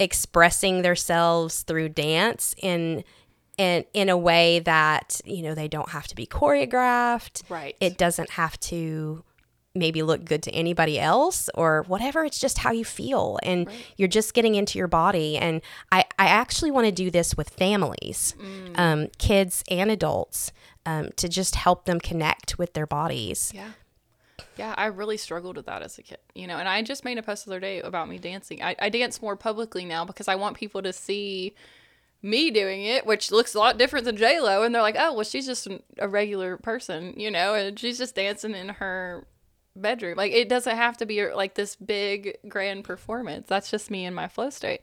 expressing 0.00 0.82
themselves 0.82 1.62
through 1.62 1.88
dance 1.88 2.54
in 2.58 3.04
in 3.58 3.84
in 3.92 4.08
a 4.08 4.16
way 4.16 4.58
that 4.60 5.20
you 5.26 5.42
know 5.42 5.54
they 5.54 5.68
don't 5.68 5.90
have 5.90 6.06
to 6.08 6.16
be 6.16 6.26
choreographed 6.26 7.42
Right. 7.50 7.76
it 7.80 7.98
doesn't 7.98 8.30
have 8.30 8.58
to 8.60 9.22
maybe 9.74 10.02
look 10.02 10.24
good 10.24 10.42
to 10.42 10.50
anybody 10.50 10.98
else 10.98 11.48
or 11.54 11.84
whatever 11.88 12.24
it's 12.24 12.38
just 12.38 12.58
how 12.58 12.72
you 12.72 12.84
feel 12.84 13.38
and 13.42 13.68
you're 13.96 14.08
just 14.08 14.34
getting 14.34 14.54
into 14.54 14.78
your 14.78 14.88
body 14.88 15.36
and 15.38 15.62
i, 15.90 16.04
I 16.18 16.26
actually 16.26 16.70
want 16.70 16.86
to 16.86 16.92
do 16.92 17.10
this 17.10 17.36
with 17.36 17.48
families 17.50 18.34
um, 18.76 19.08
kids 19.18 19.64
and 19.70 19.90
adults 19.90 20.52
um, 20.84 21.10
to 21.16 21.28
just 21.28 21.54
help 21.54 21.84
them 21.84 22.00
connect 22.00 22.58
with 22.58 22.74
their 22.74 22.86
bodies 22.86 23.52
Yeah. 23.54 23.70
Yeah, 24.56 24.74
I 24.76 24.86
really 24.86 25.16
struggled 25.16 25.56
with 25.56 25.66
that 25.66 25.82
as 25.82 25.98
a 25.98 26.02
kid, 26.02 26.18
you 26.34 26.46
know, 26.46 26.56
and 26.58 26.68
I 26.68 26.82
just 26.82 27.04
made 27.04 27.16
a 27.16 27.22
post 27.22 27.46
the 27.46 27.52
other 27.52 27.60
day 27.60 27.80
about 27.80 28.08
me 28.08 28.18
dancing. 28.18 28.62
I, 28.62 28.76
I 28.78 28.88
dance 28.90 29.22
more 29.22 29.36
publicly 29.36 29.84
now 29.84 30.04
because 30.04 30.28
I 30.28 30.34
want 30.34 30.56
people 30.58 30.82
to 30.82 30.92
see 30.92 31.54
me 32.22 32.50
doing 32.50 32.84
it, 32.84 33.06
which 33.06 33.30
looks 33.30 33.54
a 33.54 33.58
lot 33.58 33.78
different 33.78 34.04
than 34.04 34.16
J 34.16 34.40
Lo, 34.40 34.62
and 34.62 34.74
they're 34.74 34.82
like, 34.82 34.96
"Oh, 34.98 35.14
well, 35.14 35.24
she's 35.24 35.46
just 35.46 35.68
a 35.98 36.08
regular 36.08 36.56
person, 36.58 37.14
you 37.16 37.30
know, 37.30 37.54
and 37.54 37.78
she's 37.78 37.98
just 37.98 38.14
dancing 38.14 38.54
in 38.54 38.68
her 38.70 39.24
bedroom. 39.74 40.16
Like, 40.16 40.32
it 40.32 40.48
doesn't 40.48 40.76
have 40.76 40.96
to 40.98 41.06
be 41.06 41.26
like 41.32 41.54
this 41.54 41.76
big 41.76 42.38
grand 42.48 42.84
performance. 42.84 43.48
That's 43.48 43.70
just 43.70 43.90
me 43.90 44.04
in 44.04 44.14
my 44.14 44.28
flow 44.28 44.50
state. 44.50 44.82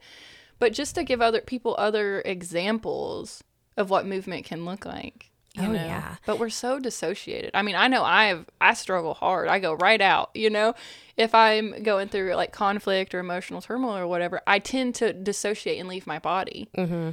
But 0.60 0.73
just 0.73 0.95
to 0.95 1.04
give 1.04 1.21
other 1.21 1.41
people 1.41 1.75
other 1.78 2.21
examples 2.25 3.43
of 3.78 3.89
what 3.89 4.06
movement 4.06 4.45
can 4.45 4.65
look 4.65 4.86
like. 4.86 5.28
You 5.55 5.63
Oh, 5.63 5.71
know? 5.71 5.73
yeah. 5.73 6.15
But 6.27 6.38
we're 6.39 6.49
so 6.49 6.79
dissociated. 6.79 7.51
I 7.55 7.63
mean, 7.63 7.75
I 7.75 7.88
know 7.88 8.03
I've 8.03 8.45
I 8.62 8.73
struggle 8.75 9.15
hard. 9.15 9.47
I 9.47 9.59
go 9.59 9.73
right 9.73 9.99
out, 9.99 10.29
you 10.35 10.49
know. 10.49 10.75
If 11.17 11.35
I'm 11.35 11.83
going 11.83 12.07
through 12.07 12.33
like 12.35 12.51
conflict 12.53 13.13
or 13.13 13.19
emotional 13.19 13.59
turmoil 13.62 13.97
or 13.97 14.07
whatever, 14.07 14.41
I 14.47 14.59
tend 14.59 14.95
to 14.95 15.12
dissociate 15.12 15.77
and 15.79 15.89
leave 15.89 16.07
my 16.07 16.17
body 16.19 16.69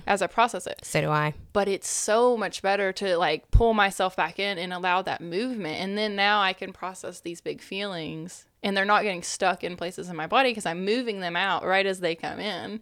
as 0.06 0.22
I 0.22 0.26
process 0.28 0.66
it. 0.68 0.84
so 0.84 1.00
do 1.00 1.10
i 1.10 1.34
But 1.52 1.66
it's 1.66 1.88
so 1.88 2.36
much 2.36 2.62
better 2.62 2.92
to 2.92 3.16
like 3.16 3.50
pull 3.50 3.74
myself 3.74 4.14
back 4.14 4.38
in 4.38 4.58
and 4.58 4.72
allow 4.72 5.02
that 5.02 5.20
movement. 5.20 5.80
And 5.80 5.98
then 5.98 6.14
now 6.14 6.40
I 6.40 6.52
can 6.52 6.72
process 6.72 7.18
these 7.20 7.40
big 7.40 7.60
feelings 7.60 8.44
and 8.62 8.76
they're 8.76 8.84
not 8.84 9.02
getting 9.02 9.22
stuck 9.24 9.64
in 9.64 9.76
places 9.76 10.08
in 10.08 10.14
my 10.14 10.26
body 10.28 10.50
because 10.50 10.66
I'm 10.66 10.84
moving 10.84 11.18
them 11.20 11.34
out 11.36 11.64
right 11.64 11.86
as 11.86 11.98
they 12.00 12.14
come 12.14 12.38
in. 12.38 12.80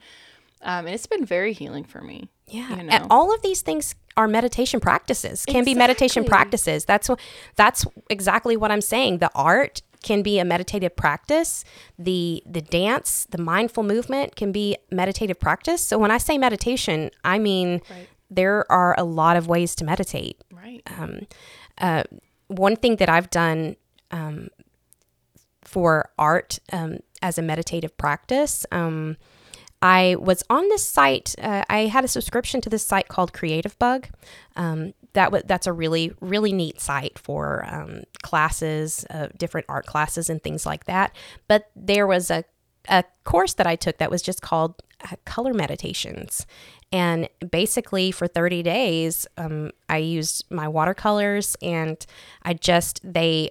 Um, 0.63 0.87
and 0.87 0.95
it's 0.95 1.07
been 1.07 1.25
very 1.27 1.53
healing 1.53 1.85
for 1.85 2.01
me. 2.01 2.29
Yeah, 2.47 2.69
you 2.71 2.77
and 2.77 2.89
know. 2.89 3.07
all 3.11 3.35
of 3.35 3.41
these 3.43 3.63
things 3.63 3.95
are 4.17 4.29
meditation 4.29 4.81
practices. 4.81 5.45
Can 5.45 5.65
be 5.65 5.75
meditation 5.75 6.25
practices. 6.25 6.85
That's 6.85 7.09
what. 7.09 7.21
That's 7.57 7.85
exactly 8.09 8.57
what 8.57 8.71
I'm 8.71 8.81
saying. 8.81 9.19
The 9.19 9.31
art 9.35 9.83
can 10.03 10.23
be 10.23 10.39
a 10.39 10.45
meditative 10.45 10.95
practice. 10.95 11.65
The 11.99 12.43
the 12.47 12.61
dance, 12.61 13.27
the 13.31 13.39
mindful 13.39 13.83
movement 13.83 14.37
can 14.37 14.53
be 14.53 14.77
meditative 14.91 15.41
practice. 15.41 15.81
So 15.81 15.99
when 15.99 16.11
I 16.11 16.19
say 16.19 16.39
meditation, 16.39 17.11
I 17.25 17.39
mean 17.39 17.81
Right. 17.91 18.09
there 18.31 18.71
are 18.71 18.95
a 18.99 19.05
lot 19.05 19.37
of 19.37 19.49
ways 19.49 19.75
to 19.77 19.85
meditate. 19.85 20.43
Right. 20.53 20.83
Um, 20.99 21.27
uh, 21.79 22.05
one 22.49 22.77
thing 22.77 22.97
that 22.97 23.09
I've 23.09 23.31
done 23.31 23.77
um, 24.11 24.49
for 25.63 26.11
art 26.19 26.59
um, 26.73 26.99
as 27.23 27.39
a 27.39 27.43
meditative 27.43 27.97
practice. 27.97 28.67
Um, 28.71 29.17
I 29.85 30.17
was 30.19 30.43
on 30.49 30.69
this 30.71 30.85
site. 30.85 31.35
Uh, 31.39 31.63
I 31.69 31.87
had 31.87 32.05
a 32.05 32.09
subscription 32.09 32.61
to 32.63 32.71
this 32.71 32.87
site 32.87 33.09
called 33.09 33.35
Creativebug. 33.35 34.07
Um, 34.57 34.95
that 35.13 35.27
w- 35.27 35.45
that's 35.47 35.67
a 35.67 35.73
really 35.73 36.13
really 36.21 36.53
neat 36.53 36.81
site 36.81 37.19
for 37.19 37.65
um, 37.69 38.03
classes, 38.23 39.05
uh, 39.11 39.29
different 39.37 39.67
art 39.69 39.87
classes 39.87 40.31
and 40.31 40.43
things 40.43 40.65
like 40.65 40.85
that. 40.87 41.15
But 41.47 41.71
there 41.77 42.07
was 42.07 42.31
a 42.31 42.45
a 42.89 43.05
course 43.25 43.55
that 43.55 43.67
I 43.67 43.77
took 43.77 43.99
that 43.99 44.11
was 44.11 44.23
just 44.23 44.43
called 44.43 44.83
uh, 45.05 45.17
Color 45.25 45.55
Meditations. 45.55 46.47
And 46.93 47.29
basically, 47.51 48.11
for 48.11 48.27
30 48.27 48.63
days, 48.63 49.27
um, 49.37 49.71
I 49.89 49.99
used 49.99 50.45
my 50.51 50.69
watercolors 50.69 51.57
and 51.63 52.05
I 52.43 52.55
just, 52.55 53.01
they, 53.03 53.51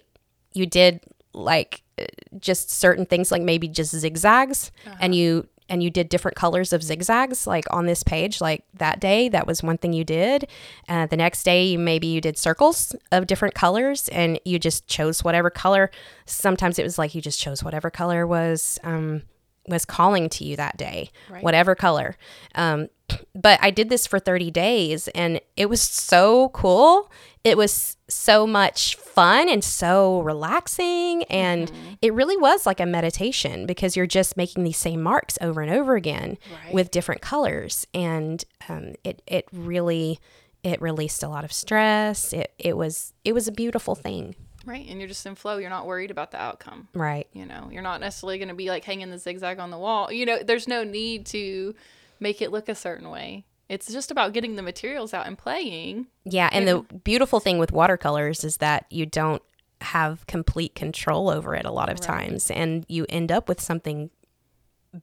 you 0.53 0.65
did 0.65 1.01
like 1.33 1.81
uh, 1.99 2.05
just 2.39 2.69
certain 2.69 3.05
things, 3.05 3.31
like 3.31 3.41
maybe 3.41 3.67
just 3.67 3.95
zigzags, 3.95 4.71
and 4.99 5.15
you, 5.15 5.47
and 5.73 5.81
you 5.81 5.89
did 5.89 6.07
different 6.07 6.37
colors 6.37 6.71
of 6.71 6.83
zigzags 6.83 7.47
like 7.47 7.65
on 7.71 7.87
this 7.87 8.03
page 8.03 8.39
like 8.39 8.63
that 8.75 8.99
day 8.99 9.27
that 9.29 9.47
was 9.47 9.63
one 9.63 9.77
thing 9.79 9.91
you 9.91 10.03
did. 10.03 10.47
Uh, 10.87 11.07
the 11.07 11.17
next 11.17 11.41
day 11.43 11.65
you 11.65 11.79
maybe 11.79 12.05
you 12.05 12.21
did 12.21 12.37
circles 12.37 12.95
of 13.11 13.25
different 13.25 13.55
colors 13.55 14.07
and 14.09 14.39
you 14.45 14.59
just 14.59 14.85
chose 14.87 15.23
whatever 15.23 15.49
color. 15.49 15.89
Sometimes 16.27 16.77
it 16.77 16.83
was 16.83 16.99
like 16.99 17.15
you 17.15 17.21
just 17.21 17.39
chose 17.39 17.63
whatever 17.63 17.89
color 17.89 18.27
was 18.27 18.77
um, 18.83 19.23
was 19.67 19.83
calling 19.85 20.29
to 20.29 20.43
you 20.43 20.55
that 20.57 20.77
day 20.77 21.09
Right. 21.29 21.43
whatever 21.43 21.73
color. 21.73 22.17
Um, 22.53 22.89
but 23.35 23.59
i 23.61 23.69
did 23.69 23.89
this 23.89 24.07
for 24.07 24.17
30 24.19 24.49
days 24.51 25.07
and 25.09 25.39
it 25.57 25.67
was 25.69 25.81
so 25.81 26.49
cool 26.49 27.11
it 27.43 27.57
was 27.57 27.97
so 28.07 28.47
much 28.47 28.95
fun 28.95 29.49
and 29.49 29.63
so 29.63 30.21
relaxing 30.21 31.23
and 31.25 31.71
it 32.01 32.13
really 32.13 32.37
was 32.37 32.65
like 32.65 32.79
a 32.79 32.85
meditation 32.85 33.65
because 33.65 33.95
you're 33.95 34.05
just 34.07 34.37
making 34.37 34.63
these 34.63 34.77
same 34.77 35.01
marks 35.01 35.37
over 35.41 35.61
and 35.61 35.71
over 35.71 35.95
again 35.95 36.37
Right. 36.63 36.73
with 36.73 36.91
different 36.91 37.21
colors 37.21 37.85
and 37.93 38.43
um, 38.69 38.93
it, 39.03 39.21
it 39.27 39.45
really 39.51 40.19
it 40.63 40.81
released 40.81 41.23
a 41.23 41.27
lot 41.27 41.43
of 41.43 41.51
stress 41.51 42.33
it, 42.33 42.53
it 42.57 42.77
was 42.77 43.13
it 43.25 43.33
was 43.33 43.47
a 43.47 43.51
beautiful 43.51 43.95
thing 43.95 44.35
Right. 44.65 44.87
And 44.87 44.97
you're 44.99 45.09
just 45.09 45.25
in 45.25 45.35
flow. 45.35 45.57
You're 45.57 45.69
not 45.69 45.85
worried 45.85 46.09
about 46.09 46.31
the 46.31 46.41
outcome. 46.41 46.87
right 46.93 47.27
You 47.33 47.45
know, 47.45 47.67
you're 47.69 47.81
not 47.81 47.99
necessarily 47.99 48.37
going 48.37 48.47
to 48.47 48.53
be 48.55 48.69
like 48.69 48.85
hanging 48.85 49.09
the 49.09 49.17
zigzag 49.17 49.59
on 49.59 49.71
the 49.71 49.77
wall. 49.77 50.09
You 50.09 50.25
know, 50.25 50.39
there's 50.41 50.69
no 50.69 50.85
need 50.85 51.25
to 51.27 51.75
make 52.21 52.41
it 52.41 52.49
look 52.49 52.69
a 52.69 52.75
certain 52.75 53.09
way. 53.09 53.43
It's 53.73 53.91
just 53.91 54.11
about 54.11 54.33
getting 54.33 54.55
the 54.55 54.61
materials 54.61 55.13
out 55.13 55.25
and 55.27 55.37
playing. 55.37 56.07
Yeah, 56.25 56.49
and 56.51 56.67
the 56.67 56.81
beautiful 57.03 57.39
thing 57.39 57.57
with 57.57 57.71
watercolors 57.71 58.43
is 58.43 58.57
that 58.57 58.85
you 58.89 59.05
don't 59.05 59.41
have 59.81 60.25
complete 60.27 60.75
control 60.75 61.29
over 61.29 61.55
it 61.55 61.65
a 61.65 61.71
lot 61.71 61.89
of 61.89 61.99
times, 61.99 62.51
and 62.51 62.85
you 62.87 63.05
end 63.09 63.31
up 63.31 63.49
with 63.49 63.59
something 63.59 64.09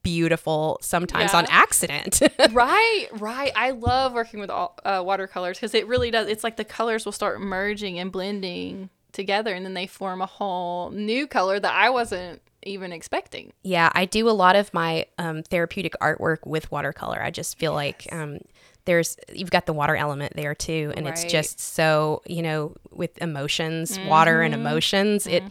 beautiful 0.03 0.77
sometimes 0.81 1.33
Yeah. 1.33 1.39
on 1.39 1.45
accident. 1.49 2.21
right, 2.51 3.07
right. 3.13 3.51
I 3.55 3.71
love 3.71 4.13
working 4.13 4.39
with 4.39 4.49
all, 4.49 4.77
uh, 4.85 5.01
watercolors 5.05 5.57
because 5.57 5.73
it 5.75 5.85
really 5.87 6.11
does. 6.11 6.27
It's 6.27 6.43
like 6.43 6.55
the 6.55 6.63
colors 6.63 7.03
will 7.05 7.11
start 7.11 7.41
merging 7.41 7.99
and 7.99 8.11
blending 8.11 8.89
together, 9.11 9.53
and 9.53 9.65
then 9.65 9.73
they 9.73 9.87
form 9.87 10.21
a 10.21 10.25
whole 10.25 10.91
new 10.91 11.27
color 11.27 11.59
that 11.59 11.73
I 11.73 11.89
wasn't 11.89 12.41
even 12.63 12.91
expecting. 12.93 13.51
yeah, 13.63 13.89
I 13.93 14.05
do 14.05 14.29
a 14.29 14.31
lot 14.31 14.55
of 14.55 14.71
my 14.73 15.07
um, 15.17 15.41
therapeutic 15.43 15.93
artwork 15.99 16.45
with 16.45 16.71
watercolor. 16.71 17.19
I 17.21 17.31
just 17.31 17.57
feel 17.57 17.73
like 17.73 18.07
um, 18.11 18.37
there's 18.85 19.17
you've 19.33 19.51
got 19.51 19.65
the 19.65 19.73
water 19.73 19.95
element 19.95 20.33
there 20.35 20.55
too, 20.55 20.93
and 20.95 21.07
it's 21.07 21.23
just 21.25 21.59
so 21.59 22.21
you 22.25 22.41
know 22.41 22.75
with 22.91 23.17
emotions, 23.21 23.99
water 24.07 24.41
and 24.41 24.53
emotions. 24.53 25.27
It 25.27 25.43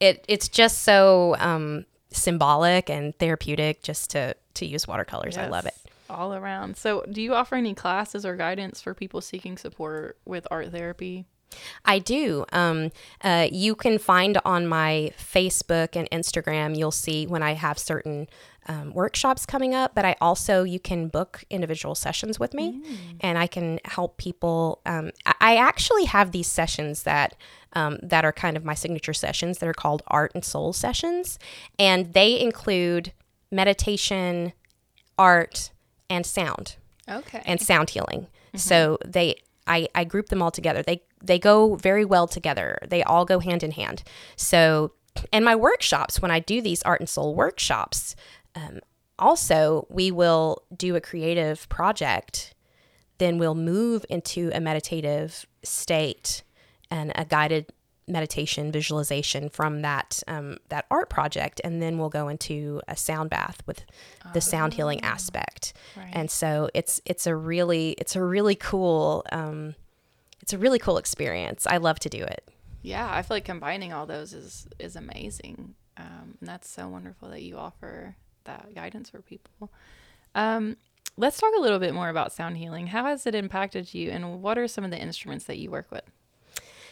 it 0.00 0.24
it's 0.28 0.48
just 0.48 0.82
so 0.82 1.36
um, 1.38 1.86
symbolic 2.10 2.90
and 2.90 3.16
therapeutic 3.18 3.82
just 3.82 4.10
to 4.10 4.34
to 4.54 4.66
use 4.66 4.86
watercolors. 4.86 5.36
I 5.36 5.48
love 5.48 5.66
it. 5.66 5.74
All 6.10 6.34
around. 6.34 6.76
So, 6.76 7.04
do 7.10 7.22
you 7.22 7.34
offer 7.34 7.54
any 7.56 7.74
classes 7.74 8.26
or 8.26 8.36
guidance 8.36 8.80
for 8.80 8.94
people 8.94 9.20
seeking 9.20 9.56
support 9.56 10.18
with 10.24 10.46
art 10.50 10.70
therapy? 10.70 11.24
I 11.84 11.98
do. 11.98 12.44
Um, 12.52 12.90
uh, 13.22 13.48
you 13.50 13.74
can 13.74 13.98
find 13.98 14.38
on 14.44 14.66
my 14.66 15.12
Facebook 15.18 15.94
and 15.94 16.10
Instagram, 16.10 16.76
you'll 16.76 16.90
see 16.90 17.26
when 17.26 17.42
I 17.42 17.52
have 17.52 17.78
certain 17.78 18.28
um, 18.66 18.92
workshops 18.94 19.44
coming 19.44 19.74
up, 19.74 19.94
but 19.94 20.04
I 20.04 20.16
also, 20.20 20.64
you 20.64 20.80
can 20.80 21.08
book 21.08 21.44
individual 21.50 21.94
sessions 21.94 22.40
with 22.40 22.54
me 22.54 22.82
and 23.20 23.36
I 23.36 23.46
can 23.46 23.78
help 23.84 24.16
people. 24.16 24.80
Um, 24.86 25.10
I, 25.40 25.56
actually 25.56 26.06
have 26.06 26.32
these 26.32 26.46
sessions 26.48 27.02
that. 27.04 27.36
Um, 27.76 27.98
that 28.04 28.24
are 28.24 28.32
kind 28.32 28.56
of 28.56 28.64
my 28.64 28.74
signature 28.74 29.12
sessions 29.12 29.58
that 29.58 29.68
are 29.68 29.74
called 29.74 30.00
art 30.06 30.30
and 30.32 30.44
soul 30.44 30.72
sessions 30.72 31.40
and 31.76 32.12
they 32.12 32.38
include 32.40 33.12
meditation 33.50 34.52
art, 35.18 35.72
and 36.10 36.24
sound 36.24 36.76
Okay. 37.08 37.42
and 37.44 37.60
sound 37.60 37.90
healing. 37.90 38.28
So 38.54 38.98
they 39.04 39.36
I, 39.66 39.88
I 39.94 40.04
group 40.04 40.28
them 40.28 40.42
all 40.42 40.50
together. 40.50 40.82
They 40.82 41.02
they 41.24 41.38
go 41.38 41.74
very 41.76 42.04
well 42.04 42.26
together. 42.26 42.78
They 42.86 43.02
all 43.02 43.24
go 43.24 43.38
hand 43.38 43.62
in 43.62 43.72
hand. 43.72 44.02
So 44.36 44.92
and 45.32 45.44
my 45.44 45.56
workshops, 45.56 46.20
when 46.20 46.30
I 46.30 46.40
do 46.40 46.60
these 46.60 46.82
art 46.82 47.00
and 47.00 47.08
soul 47.08 47.34
workshops, 47.34 48.16
um, 48.54 48.80
also 49.18 49.86
we 49.88 50.10
will 50.10 50.62
do 50.76 50.96
a 50.96 51.00
creative 51.00 51.68
project, 51.68 52.54
then 53.18 53.38
we'll 53.38 53.54
move 53.54 54.04
into 54.08 54.50
a 54.52 54.60
meditative 54.60 55.46
state 55.62 56.42
and 56.90 57.12
a 57.14 57.24
guided 57.24 57.72
meditation 58.06 58.70
visualization 58.70 59.48
from 59.48 59.80
that 59.80 60.22
um, 60.28 60.58
that 60.68 60.84
art 60.90 61.08
project, 61.08 61.60
and 61.64 61.80
then 61.80 61.98
we'll 61.98 62.10
go 62.10 62.28
into 62.28 62.80
a 62.86 62.96
sound 62.96 63.30
bath 63.30 63.62
with 63.66 63.84
the 64.34 64.40
sound 64.40 64.74
healing 64.74 65.00
aspect. 65.02 65.72
Right. 65.96 66.10
And 66.12 66.30
so 66.30 66.68
it's 66.74 67.00
it's 67.06 67.26
a 67.26 67.34
really 67.34 67.92
it's 67.92 68.16
a 68.16 68.22
really 68.22 68.56
cool 68.56 69.24
um, 69.32 69.74
it's 70.44 70.52
a 70.52 70.58
really 70.58 70.78
cool 70.78 70.98
experience. 70.98 71.66
I 71.66 71.78
love 71.78 71.98
to 72.00 72.10
do 72.10 72.22
it. 72.22 72.46
Yeah, 72.82 73.08
I 73.10 73.22
feel 73.22 73.38
like 73.38 73.46
combining 73.46 73.94
all 73.94 74.04
those 74.04 74.34
is 74.34 74.68
is 74.78 74.94
amazing, 74.94 75.74
um, 75.96 76.36
and 76.38 76.46
that's 76.46 76.68
so 76.68 76.86
wonderful 76.86 77.30
that 77.30 77.40
you 77.40 77.56
offer 77.56 78.14
that 78.44 78.74
guidance 78.74 79.08
for 79.08 79.22
people. 79.22 79.72
Um, 80.34 80.76
let's 81.16 81.38
talk 81.38 81.50
a 81.56 81.60
little 81.62 81.78
bit 81.78 81.94
more 81.94 82.10
about 82.10 82.30
sound 82.30 82.58
healing. 82.58 82.88
How 82.88 83.06
has 83.06 83.26
it 83.26 83.34
impacted 83.34 83.94
you, 83.94 84.10
and 84.10 84.42
what 84.42 84.58
are 84.58 84.68
some 84.68 84.84
of 84.84 84.90
the 84.90 85.00
instruments 85.00 85.46
that 85.46 85.56
you 85.56 85.70
work 85.70 85.90
with? 85.90 86.04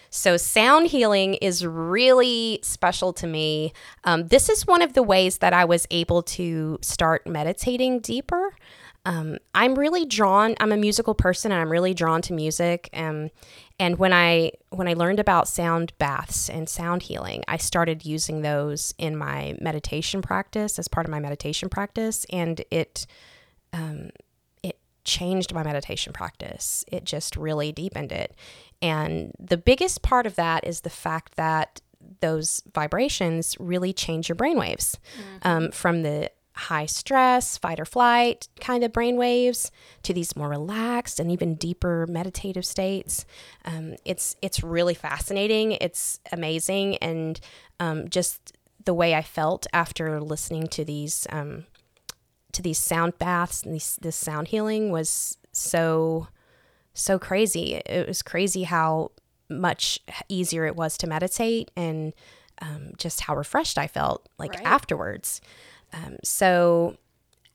So, 0.09 0.39
sound 0.39 0.87
healing 0.87 1.35
is 1.35 1.67
really 1.67 2.59
special 2.63 3.13
to 3.13 3.27
me. 3.27 3.75
Um, 4.05 4.29
this 4.29 4.49
is 4.49 4.67
one 4.67 4.81
of 4.81 4.95
the 4.95 5.03
ways 5.03 5.39
that 5.39 5.53
I 5.53 5.67
was 5.67 5.87
able 5.91 6.23
to 6.23 6.79
start 6.81 7.27
meditating 7.27 8.01
deeper. 8.01 8.42
Um, 9.05 9.39
I'm 9.55 9.75
really 9.75 10.05
drawn. 10.05 10.55
I'm 10.61 10.73
a 10.73 10.77
musical 10.77 11.15
person, 11.15 11.51
and 11.51 11.61
I'm 11.61 11.71
really 11.71 11.95
drawn 11.95 12.23
to 12.23 12.33
music. 12.33 12.89
Um, 12.93 13.31
and 13.79 13.99
when 13.99 14.13
I 14.13 14.53
when 14.71 14.87
I 14.89 14.95
learned 14.95 15.19
about 15.19 15.49
sound 15.49 15.93
baths 15.99 16.49
and 16.49 16.69
sound 16.69 17.03
healing, 17.03 17.43
I 17.49 17.57
started 17.57 18.05
using 18.05 18.43
those 18.43 18.95
in 18.99 19.17
my 19.17 19.57
meditation 19.61 20.23
practice 20.23 20.79
as 20.79 20.87
part 20.89 21.07
of 21.07 21.11
my 21.11 21.19
meditation 21.19 21.69
practice, 21.69 22.25
and 22.31 22.63
it 22.71 23.07
it 24.63 24.79
changed 25.05 25.53
my 25.53 25.63
meditation 25.63 26.13
practice. 26.13 26.85
It 26.87 27.05
just 27.05 27.37
really 27.37 27.73
deepened 27.73 28.13
it. 28.13 28.37
And 28.81 29.33
the 29.39 29.57
biggest 29.57 30.03
part 30.03 30.27
of 30.27 30.37
that 30.37 30.67
is 30.67 30.83
the 30.83 30.91
fact 30.91 31.37
that 31.37 31.81
those 32.21 32.63
vibrations 32.75 33.57
really 33.59 33.93
change 33.93 34.29
your 34.29 34.37
brainwaves 34.37 34.97
um, 35.43 35.71
from 35.73 36.03
the 36.03 36.31
high 36.55 36.87
stress, 36.87 37.57
fight 37.59 37.81
or 37.81 37.85
flight 37.85 38.49
kind 38.61 38.85
of 38.85 38.93
brain 38.93 39.17
waves 39.17 39.71
to 40.03 40.13
these 40.13 40.37
more 40.37 40.49
relaxed 40.49 41.19
and 41.19 41.31
even 41.31 41.55
deeper 41.55 42.07
meditative 42.09 42.65
states. 42.67 43.25
Um, 43.65 43.97
it's 44.05 44.37
it's 44.43 44.63
really 44.63 44.95
fascinating. 44.95 45.73
It's 45.73 46.21
amazing, 46.31 46.97
and 46.99 47.41
um, 47.81 48.09
just 48.09 48.53
the 48.85 48.95
way 48.95 49.15
I 49.15 49.23
felt 49.23 49.67
after 49.73 50.21
listening 50.21 50.67
to 50.69 50.85
these 50.85 51.27
um, 51.31 51.65
to 52.53 52.63
these 52.63 52.79
sound 52.79 53.19
baths 53.19 53.63
and 53.63 53.75
these, 53.75 53.99
this 54.03 54.17
sound 54.17 54.49
healing 54.49 54.91
was 54.91 55.39
so 55.53 56.29
so 56.95 57.19
crazy. 57.19 57.75
It 57.87 58.07
was 58.07 58.23
crazy 58.23 58.65
how 58.65 59.13
much 59.49 60.01
easier 60.29 60.67
it 60.67 60.77
was 60.77 60.97
to 60.99 61.07
meditate 61.07 61.71
and 61.77 62.13
um, 62.61 62.93
just 62.97 63.23
how 63.23 63.35
refreshed 63.37 63.79
I 63.79 63.87
felt 63.87 64.29
like 64.39 64.55
Right. 64.55 64.67
afterwards. 64.67 65.41
Um, 65.93 66.17
so, 66.25 66.97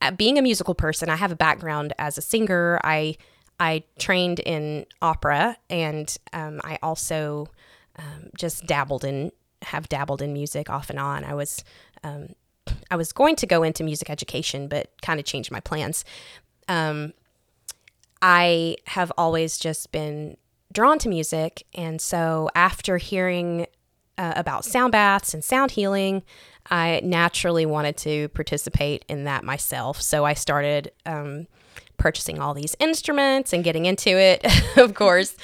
uh, 0.01 0.11
being 0.11 0.37
a 0.37 0.41
musical 0.41 0.75
person, 0.75 1.09
I 1.09 1.15
have 1.15 1.31
a 1.31 1.35
background 1.35 1.93
as 1.97 2.17
a 2.17 2.21
singer. 2.21 2.79
I 2.83 3.17
I 3.59 3.83
trained 3.97 4.39
in 4.39 4.85
opera, 5.01 5.57
and 5.69 6.15
um, 6.33 6.61
I 6.63 6.77
also 6.83 7.47
um, 7.97 8.29
just 8.37 8.65
dabbled 8.65 9.03
in 9.03 9.31
have 9.63 9.89
dabbled 9.89 10.21
in 10.21 10.33
music 10.33 10.69
off 10.69 10.89
and 10.89 10.99
on. 10.99 11.23
I 11.23 11.33
was 11.33 11.63
um, 12.03 12.29
I 12.91 12.95
was 12.95 13.11
going 13.11 13.35
to 13.37 13.47
go 13.47 13.63
into 13.63 13.83
music 13.83 14.09
education, 14.09 14.67
but 14.67 14.91
kind 15.01 15.19
of 15.19 15.25
changed 15.25 15.51
my 15.51 15.59
plans. 15.59 16.05
Um, 16.67 17.13
I 18.21 18.77
have 18.87 19.11
always 19.17 19.57
just 19.57 19.91
been 19.91 20.37
drawn 20.73 20.99
to 20.99 21.09
music. 21.09 21.63
And 21.73 22.01
so 22.01 22.49
after 22.55 22.97
hearing 22.97 23.67
uh, 24.17 24.33
about 24.35 24.65
sound 24.65 24.91
baths 24.91 25.33
and 25.33 25.43
sound 25.43 25.71
healing, 25.71 26.23
I 26.69 27.01
naturally 27.03 27.65
wanted 27.65 27.97
to 27.97 28.29
participate 28.29 29.05
in 29.07 29.25
that 29.25 29.43
myself. 29.43 30.01
So 30.01 30.25
I 30.25 30.33
started 30.33 30.91
um, 31.05 31.47
purchasing 31.97 32.39
all 32.39 32.53
these 32.53 32.75
instruments 32.79 33.53
and 33.53 33.63
getting 33.63 33.85
into 33.85 34.09
it, 34.09 34.45
of 34.77 34.93
course. 34.93 35.35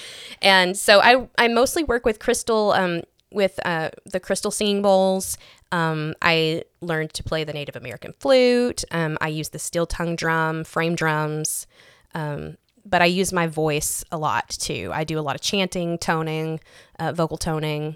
And 0.42 0.78
so 0.78 1.00
I, 1.00 1.28
I 1.38 1.48
mostly 1.48 1.84
work 1.84 2.06
with 2.06 2.20
crystal, 2.20 2.72
um, 2.74 3.02
with 3.32 3.60
uh, 3.66 3.90
the 4.06 4.20
crystal 4.20 4.52
singing 4.52 4.82
bowls. 4.82 5.38
Um, 5.72 6.14
I 6.22 6.64
learned 6.82 7.14
to 7.16 7.24
play 7.24 7.44
the 7.44 7.54
Native 7.54 7.76
American 7.76 8.14
flute. 8.20 8.84
Um, 8.92 9.18
I 9.22 9.30
use 9.30 9.50
the 9.50 9.60
steel 9.60 9.88
tongue 9.88 10.16
drum, 10.16 10.64
frame 10.64 10.96
drums. 10.96 11.66
Um, 12.14 12.58
but 12.86 13.02
I 13.02 13.06
use 13.06 13.32
my 13.32 13.48
voice 13.48 14.04
a 14.12 14.18
lot 14.18 14.50
too. 14.50 14.92
I 14.94 15.04
do 15.04 15.18
a 15.18 15.22
lot 15.22 15.36
of 15.36 15.42
chanting, 15.42 15.98
toning, 15.98 16.60
uh, 17.00 17.14
vocal 17.14 17.38
toning, 17.38 17.96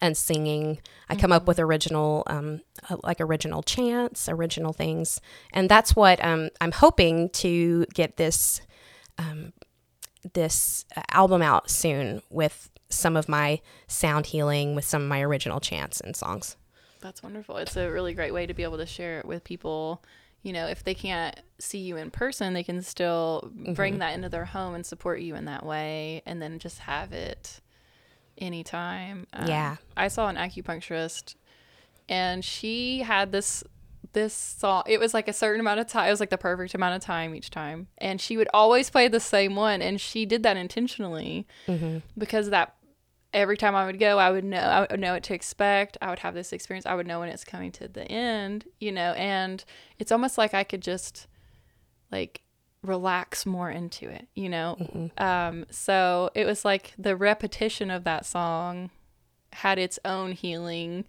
and 0.00 0.16
singing. 0.16 0.78
I 1.08 1.16
come 1.16 1.32
up 1.32 1.46
with 1.46 1.58
original, 1.58 2.22
um, 2.26 2.62
uh, 2.88 2.96
like 3.02 3.20
original 3.20 3.62
chants, 3.62 4.28
original 4.28 4.72
things, 4.72 5.20
and 5.52 5.68
that's 5.68 5.94
what 5.94 6.24
um, 6.24 6.50
I'm 6.60 6.72
hoping 6.72 7.30
to 7.30 7.86
get 7.94 8.16
this 8.16 8.60
um, 9.18 9.52
this 10.32 10.84
uh, 10.96 11.02
album 11.12 11.42
out 11.42 11.70
soon 11.70 12.22
with 12.30 12.70
some 12.88 13.16
of 13.16 13.28
my 13.28 13.60
sound 13.86 14.26
healing, 14.26 14.74
with 14.74 14.84
some 14.84 15.02
of 15.02 15.08
my 15.08 15.22
original 15.22 15.60
chants 15.60 16.00
and 16.00 16.16
songs. 16.16 16.56
That's 17.00 17.22
wonderful. 17.22 17.56
It's 17.56 17.76
a 17.76 17.90
really 17.90 18.14
great 18.14 18.34
way 18.34 18.46
to 18.46 18.54
be 18.54 18.62
able 18.62 18.78
to 18.78 18.86
share 18.86 19.18
it 19.20 19.24
with 19.24 19.44
people. 19.44 20.02
You 20.42 20.52
know, 20.52 20.66
if 20.66 20.84
they 20.84 20.94
can't 20.94 21.38
see 21.58 21.78
you 21.78 21.96
in 21.96 22.10
person, 22.10 22.54
they 22.54 22.62
can 22.62 22.82
still 22.82 23.50
bring 23.74 23.98
that 23.98 24.14
into 24.14 24.28
their 24.28 24.46
home 24.46 24.74
and 24.74 24.84
support 24.84 25.20
you 25.20 25.34
in 25.34 25.46
that 25.46 25.64
way, 25.64 26.22
and 26.26 26.40
then 26.40 26.58
just 26.58 26.80
have 26.80 27.12
it 27.12 27.60
anytime. 28.40 29.26
Um, 29.32 29.48
Yeah. 29.48 29.76
I 29.96 30.08
saw 30.08 30.28
an 30.28 30.36
acupuncturist, 30.36 31.34
and 32.08 32.44
she 32.44 33.00
had 33.00 33.32
this 33.32 33.62
this 34.12 34.34
song. 34.34 34.82
It 34.86 34.98
was 34.98 35.14
like 35.14 35.28
a 35.28 35.32
certain 35.32 35.60
amount 35.60 35.78
of 35.78 35.86
time. 35.86 36.08
It 36.08 36.10
was 36.10 36.18
like 36.20 36.30
the 36.30 36.38
perfect 36.38 36.74
amount 36.74 36.96
of 36.96 37.02
time 37.02 37.34
each 37.34 37.50
time, 37.50 37.86
and 37.98 38.20
she 38.20 38.36
would 38.36 38.48
always 38.52 38.90
play 38.90 39.06
the 39.08 39.20
same 39.20 39.54
one, 39.54 39.82
and 39.82 40.00
she 40.00 40.26
did 40.26 40.42
that 40.42 40.56
intentionally 40.56 41.46
because 42.18 42.50
that 42.50 42.74
every 43.32 43.56
time 43.56 43.76
I 43.76 43.86
would 43.86 44.00
go, 44.00 44.18
I 44.18 44.30
would 44.30 44.44
know 44.44 44.58
I 44.58 44.86
would 44.90 44.98
know 44.98 45.12
what 45.12 45.22
to 45.24 45.34
expect. 45.34 45.96
I 46.02 46.10
would 46.10 46.18
have 46.20 46.34
this 46.34 46.52
experience. 46.52 46.86
I 46.86 46.94
would 46.94 47.06
know 47.06 47.20
when 47.20 47.28
it's 47.28 47.44
coming 47.44 47.70
to 47.72 47.86
the 47.86 48.02
end, 48.10 48.64
you 48.80 48.90
know, 48.90 49.12
and 49.12 49.64
it's 50.00 50.10
almost 50.10 50.36
like 50.36 50.54
I 50.54 50.64
could 50.64 50.82
just 50.82 51.28
like 52.10 52.42
relax 52.82 53.44
more 53.44 53.70
into 53.70 54.08
it, 54.08 54.26
you 54.34 54.48
know. 54.48 54.76
Um, 55.18 55.66
so 55.70 56.30
it 56.34 56.46
was 56.46 56.64
like 56.64 56.94
the 56.98 57.16
repetition 57.16 57.90
of 57.90 58.04
that 58.04 58.24
song 58.24 58.90
had 59.52 59.78
its 59.78 59.98
own 60.04 60.32
healing 60.32 61.04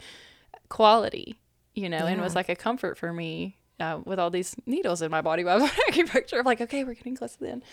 quality, 0.70 1.40
you 1.74 1.88
know, 1.88 2.06
and 2.08 2.22
was 2.22 2.36
like 2.36 2.50
a 2.50 2.56
comfort 2.56 2.98
for 2.98 3.14
me 3.14 3.58
uh, 3.80 4.00
with 4.04 4.20
all 4.20 4.30
these 4.30 4.56
needles 4.66 5.02
in 5.02 5.12
my 5.12 5.22
body. 5.22 5.44
Was 5.44 5.64
acupuncture. 5.90 6.40
I'm 6.40 6.46
like, 6.46 6.62
okay, 6.62 6.84
we're 6.84 6.94
getting 6.94 7.16
close 7.16 7.34
to 7.34 7.40
the 7.40 7.50
end. 7.52 7.64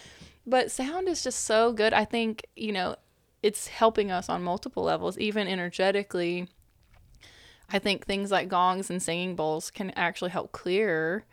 But 0.46 0.70
sound 0.70 1.08
is 1.08 1.22
just 1.22 1.44
so 1.44 1.72
good. 1.72 1.92
I 1.92 2.04
think, 2.04 2.46
you 2.56 2.72
know, 2.72 2.96
it's 3.42 3.68
helping 3.68 4.10
us 4.10 4.28
on 4.28 4.42
multiple 4.42 4.82
levels, 4.82 5.18
even 5.18 5.46
energetically. 5.46 6.48
I 7.70 7.78
think 7.78 8.06
things 8.06 8.30
like 8.30 8.48
gongs 8.48 8.88
and 8.90 9.02
singing 9.02 9.36
bowls 9.36 9.70
can 9.70 9.90
actually 9.90 10.30
help 10.30 10.52
clear 10.52 11.24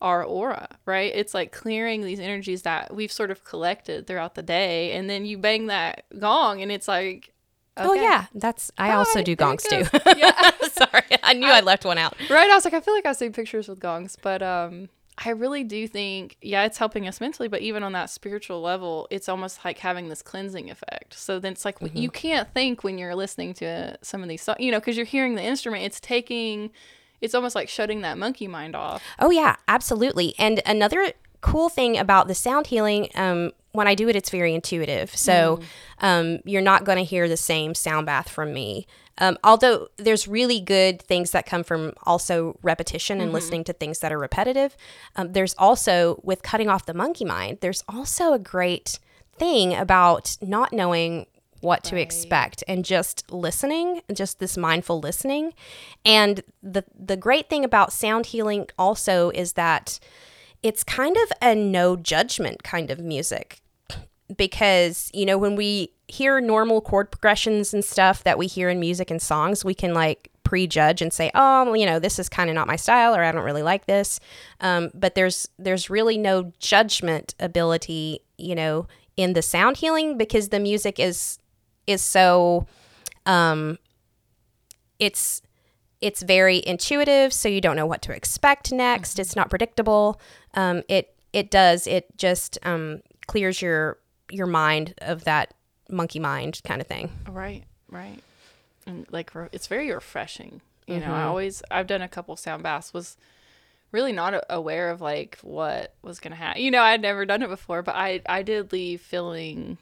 our 0.00 0.22
aura, 0.24 0.68
right? 0.86 1.12
It's 1.14 1.34
like 1.34 1.52
clearing 1.52 2.02
these 2.02 2.20
energies 2.20 2.62
that 2.62 2.94
we've 2.94 3.12
sort 3.12 3.30
of 3.30 3.44
collected 3.44 4.06
throughout 4.06 4.34
the 4.34 4.42
day. 4.42 4.92
And 4.92 5.08
then 5.10 5.24
you 5.24 5.38
bang 5.38 5.66
that 5.66 6.04
gong, 6.18 6.62
and 6.62 6.70
it's 6.70 6.88
like, 6.88 7.32
Oh 7.76 7.92
yeah, 7.94 8.26
that's 8.34 8.72
I 8.76 8.92
also 8.92 9.22
do 9.22 9.36
gongs 9.36 9.62
too. 9.62 9.84
Yeah. 10.16 10.50
Sorry, 10.72 11.04
I 11.22 11.32
knew 11.34 11.46
I 11.48 11.60
left 11.60 11.84
one 11.84 11.96
out. 11.98 12.14
right 12.28 12.50
i 12.50 12.54
was 12.54 12.64
like 12.64 12.74
i 12.74 12.80
feel 12.80 12.94
like 12.94 13.06
i've 13.06 13.16
seen 13.16 13.32
pictures 13.32 13.68
with 13.68 13.78
gongs 13.80 14.16
but 14.20 14.42
um 14.42 14.88
i 15.24 15.30
really 15.30 15.64
do 15.64 15.86
think 15.88 16.36
yeah 16.42 16.64
it's 16.64 16.78
helping 16.78 17.06
us 17.08 17.20
mentally 17.20 17.48
but 17.48 17.60
even 17.60 17.82
on 17.82 17.92
that 17.92 18.10
spiritual 18.10 18.60
level 18.60 19.06
it's 19.10 19.28
almost 19.28 19.64
like 19.64 19.78
having 19.78 20.08
this 20.08 20.22
cleansing 20.22 20.70
effect 20.70 21.14
so 21.14 21.38
then 21.40 21.52
it's 21.52 21.64
like 21.64 21.76
you 21.94 22.10
can't 22.10 22.52
think 22.54 22.82
when 22.84 22.98
you're 22.98 23.14
listening 23.16 23.52
to 23.54 23.96
some 24.02 24.22
of 24.22 24.28
these 24.28 24.42
songs 24.42 24.58
you 24.60 24.70
know 24.70 24.78
because 24.80 24.96
you're 24.96 25.06
hearing 25.06 25.34
the 25.34 25.42
instrument 25.42 25.82
it's 25.84 26.00
taking 26.00 26.70
it's 27.20 27.34
almost 27.34 27.54
like 27.54 27.68
shutting 27.68 28.02
that 28.02 28.16
monkey 28.18 28.46
mind 28.48 28.74
off 28.76 29.02
Oh 29.18 29.30
yeah, 29.30 29.56
absolutely. 29.66 30.34
And 30.38 30.60
another 30.66 31.12
cool 31.40 31.68
thing 31.68 31.96
about 31.98 32.26
the 32.28 32.34
sound 32.34 32.66
healing, 32.66 33.08
um, 33.14 33.52
when 33.72 33.86
I 33.86 33.94
do 33.94 34.08
it, 34.08 34.16
it's 34.16 34.30
very 34.30 34.54
intuitive. 34.54 35.14
So 35.14 35.60
um, 36.00 36.38
you're 36.44 36.62
not 36.62 36.84
going 36.84 36.98
to 36.98 37.04
hear 37.04 37.28
the 37.28 37.36
same 37.36 37.74
sound 37.74 38.06
bath 38.06 38.28
from 38.28 38.52
me 38.52 38.86
Um, 39.20 39.36
although 39.42 39.88
there's 39.96 40.28
really 40.28 40.60
good 40.60 41.02
things 41.02 41.32
that 41.32 41.44
come 41.46 41.64
from 41.64 41.92
also 42.04 42.56
repetition 42.62 43.20
and 43.20 43.32
listening 43.32 43.64
to 43.64 43.72
things 43.72 43.98
that 43.98 44.12
are 44.12 44.18
repetitive, 44.18 44.76
um, 45.16 45.32
there's 45.32 45.54
also 45.58 46.20
with 46.22 46.42
cutting 46.42 46.68
off 46.68 46.86
the 46.86 46.94
monkey 46.94 47.24
mind. 47.24 47.58
There's 47.60 47.82
also 47.88 48.32
a 48.32 48.38
great 48.38 48.98
thing 49.36 49.74
about 49.74 50.36
not 50.40 50.72
knowing 50.72 51.26
what 51.60 51.84
to 51.84 52.00
expect 52.00 52.62
and 52.68 52.84
just 52.84 53.30
listening 53.30 54.02
just 54.12 54.38
this 54.38 54.56
mindful 54.56 55.00
listening. 55.00 55.52
And 56.04 56.42
the 56.62 56.84
the 56.98 57.16
great 57.16 57.48
thing 57.48 57.64
about 57.64 57.92
sound 57.92 58.26
healing 58.26 58.68
also 58.78 59.30
is 59.30 59.54
that 59.54 59.98
it's 60.62 60.84
kind 60.84 61.16
of 61.16 61.32
a 61.40 61.54
no 61.54 61.96
judgment 61.96 62.62
kind 62.62 62.90
of 62.90 63.00
music. 63.00 63.60
Because 64.36 65.10
you 65.14 65.24
know 65.24 65.38
when 65.38 65.56
we 65.56 65.92
hear 66.06 66.40
normal 66.40 66.80
chord 66.80 67.10
progressions 67.10 67.72
and 67.72 67.84
stuff 67.84 68.24
that 68.24 68.38
we 68.38 68.46
hear 68.46 68.68
in 68.68 68.80
music 68.80 69.10
and 69.10 69.20
songs 69.20 69.62
we 69.62 69.74
can 69.74 69.92
like 69.92 70.30
prejudge 70.42 71.02
and 71.02 71.12
say 71.12 71.30
oh 71.34 71.74
you 71.74 71.84
know 71.84 71.98
this 71.98 72.18
is 72.18 72.26
kind 72.30 72.48
of 72.48 72.54
not 72.54 72.66
my 72.66 72.76
style 72.76 73.14
or 73.14 73.22
i 73.22 73.30
don't 73.30 73.44
really 73.44 73.62
like 73.62 73.86
this. 73.86 74.20
Um, 74.60 74.90
but 74.94 75.14
there's 75.14 75.48
there's 75.58 75.90
really 75.90 76.18
no 76.18 76.52
judgment 76.58 77.34
ability 77.40 78.20
you 78.36 78.54
know 78.54 78.86
in 79.16 79.32
the 79.32 79.42
sound 79.42 79.78
healing 79.78 80.16
because 80.16 80.50
the 80.50 80.60
music 80.60 80.98
is 81.00 81.38
is 81.88 82.02
so 82.02 82.66
um 83.26 83.78
it's 84.98 85.42
it's 86.00 86.22
very 86.22 86.62
intuitive 86.66 87.32
so 87.32 87.48
you 87.48 87.60
don't 87.60 87.76
know 87.76 87.86
what 87.86 88.02
to 88.02 88.12
expect 88.12 88.72
next 88.72 89.18
it's 89.18 89.34
not 89.34 89.48
predictable 89.50 90.20
um 90.54 90.82
it 90.88 91.14
it 91.32 91.50
does 91.50 91.86
it 91.86 92.06
just 92.16 92.58
um 92.62 93.00
clears 93.26 93.60
your 93.62 93.98
your 94.30 94.46
mind 94.46 94.94
of 94.98 95.24
that 95.24 95.54
monkey 95.90 96.18
mind 96.18 96.60
kind 96.64 96.80
of 96.80 96.86
thing 96.86 97.10
Right, 97.28 97.64
right. 97.90 98.18
And 98.86 99.06
like 99.10 99.30
it's 99.52 99.66
very 99.66 99.90
refreshing. 99.92 100.60
You 100.86 101.00
know, 101.00 101.06
Mm-hmm. 101.06 101.12
I 101.14 101.22
always 101.24 101.62
I've 101.70 101.86
done 101.86 102.00
a 102.02 102.08
couple 102.08 102.34
sound 102.36 102.62
baths 102.62 102.94
was 102.94 103.16
really 103.92 104.12
not 104.12 104.42
aware 104.48 104.90
of 104.90 105.00
like 105.02 105.38
what 105.42 105.94
was 106.02 106.20
going 106.20 106.32
to 106.32 106.36
happen. 106.36 106.62
You 106.62 106.70
know, 106.70 106.82
I'd 106.82 107.02
never 107.02 107.26
done 107.26 107.42
it 107.42 107.48
before, 107.48 107.82
but 107.82 107.94
I 107.94 108.22
I 108.26 108.42
did 108.42 108.72
leave 108.72 109.00
feeling 109.02 109.76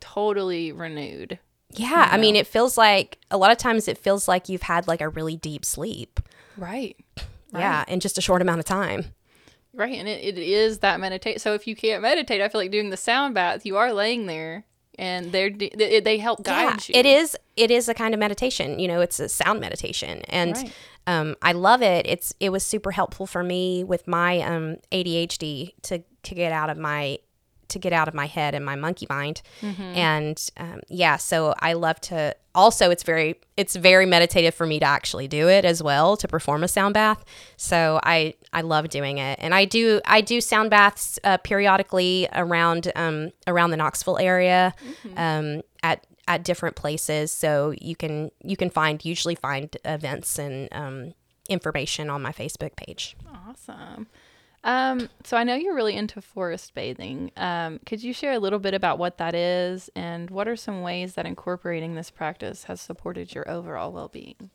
totally 0.00 0.72
renewed. 0.72 1.38
Yeah 1.72 2.08
i 2.10 2.16
mean 2.16 2.34
it 2.36 2.46
feels 2.46 2.76
like 2.78 3.18
a 3.30 3.36
lot 3.36 3.50
of 3.50 3.58
times 3.58 3.88
it 3.88 3.98
feels 3.98 4.26
like 4.28 4.48
you've 4.48 4.62
had 4.62 4.88
like 4.88 5.00
a 5.00 5.08
really 5.08 5.36
deep 5.36 5.64
sleep 5.64 6.20
Right. 6.56 6.96
yeah 7.52 7.84
in 7.88 8.00
just 8.00 8.18
a 8.18 8.20
short 8.20 8.42
amount 8.42 8.58
of 8.60 8.64
time 8.64 9.06
Right, 9.74 9.96
and 9.98 10.08
it, 10.08 10.24
it 10.24 10.38
is 10.38 10.78
that 10.78 10.98
meditate. 10.98 11.40
So 11.40 11.54
if 11.54 11.68
you 11.68 11.76
can't 11.76 12.02
meditate, 12.02 12.40
I 12.40 12.48
feel 12.48 12.60
like 12.60 12.72
doing 12.72 12.90
the 12.90 12.96
sound 12.96 13.34
bath, 13.34 13.64
you 13.64 13.76
are 13.76 13.92
laying 13.92 14.26
there, 14.26 14.64
and 14.98 15.30
they're 15.30 15.50
they, 15.50 16.00
they 16.00 16.18
help 16.18 16.42
guide 16.42 16.88
you. 16.88 16.94
it 16.96 17.06
is 17.06 17.36
it 17.54 17.70
is 17.70 17.88
a 17.88 17.94
kind 17.94 18.12
of 18.12 18.18
meditation 18.18 18.80
you 18.80 18.88
know 18.88 19.00
it's 19.00 19.20
a 19.20 19.28
sound 19.28 19.60
meditation 19.60 20.22
and 20.30 20.56
Right. 20.56 20.72
um, 21.06 21.36
i 21.42 21.52
love 21.52 21.80
it 21.82 22.06
it's 22.08 22.34
it 22.40 22.50
was 22.50 22.64
super 22.66 22.90
helpful 22.90 23.24
for 23.26 23.44
me 23.44 23.84
with 23.84 24.08
my 24.08 24.40
um, 24.40 24.76
adhd 24.90 25.72
to 25.82 26.02
to 26.24 26.34
get 26.34 26.50
out 26.50 26.70
of 26.70 26.78
my 26.78 27.18
to 27.68 27.78
get 27.78 27.92
out 27.92 28.08
of 28.08 28.14
my 28.14 28.26
head 28.26 28.54
and 28.54 28.64
my 28.64 28.76
monkey 28.76 29.06
mind 29.08 29.42
Mm-hmm. 29.62 29.82
and 29.82 30.50
um, 30.56 30.80
yeah 30.88 31.16
so 31.16 31.54
i 31.60 31.72
love 31.72 32.00
to 32.02 32.34
also 32.54 32.90
it's 32.90 33.02
very 33.02 33.36
it's 33.56 33.76
very 33.76 34.06
meditative 34.06 34.54
for 34.54 34.66
me 34.66 34.78
to 34.80 34.86
actually 34.86 35.28
do 35.28 35.48
it 35.48 35.64
as 35.64 35.82
well 35.82 36.16
to 36.16 36.26
perform 36.28 36.62
a 36.64 36.68
sound 36.68 36.94
bath 36.94 37.24
so 37.56 38.00
i 38.02 38.34
i 38.52 38.60
love 38.60 38.88
doing 38.88 39.18
it 39.18 39.38
and 39.42 39.54
i 39.54 39.64
do 39.64 40.00
i 40.04 40.20
do 40.20 40.40
sound 40.40 40.70
baths 40.70 41.18
uh, 41.24 41.36
periodically 41.38 42.26
around 42.34 42.90
um, 42.96 43.30
around 43.46 43.70
the 43.70 43.76
knoxville 43.76 44.18
area 44.18 44.74
Mm-hmm. 45.04 45.18
um, 45.18 45.62
at 45.82 46.06
at 46.26 46.42
different 46.44 46.76
places 46.76 47.30
so 47.32 47.72
you 47.80 47.94
can 47.96 48.30
you 48.42 48.56
can 48.56 48.70
find 48.70 49.04
usually 49.04 49.34
find 49.34 49.76
events 49.84 50.38
and 50.38 50.68
um, 50.72 51.14
information 51.48 52.10
on 52.10 52.20
my 52.22 52.32
facebook 52.32 52.74
page 52.76 53.16
Awesome. 53.48 54.06
Um, 54.68 55.08
so 55.24 55.38
I 55.38 55.44
know 55.44 55.54
you're 55.54 55.74
really 55.74 55.96
into 55.96 56.20
forest 56.20 56.74
bathing. 56.74 57.32
Um, 57.38 57.80
could 57.86 58.02
you 58.02 58.12
share 58.12 58.34
a 58.34 58.38
little 58.38 58.58
bit 58.58 58.74
about 58.74 58.98
what 58.98 59.16
that 59.16 59.34
is 59.34 59.88
and 59.96 60.28
what 60.28 60.46
are 60.46 60.56
some 60.56 60.82
ways 60.82 61.14
that 61.14 61.24
incorporating 61.24 61.94
this 61.94 62.10
practice 62.10 62.64
has 62.64 62.78
supported 62.78 63.34
your 63.34 63.50
overall 63.50 63.92
well-being? 63.92 64.50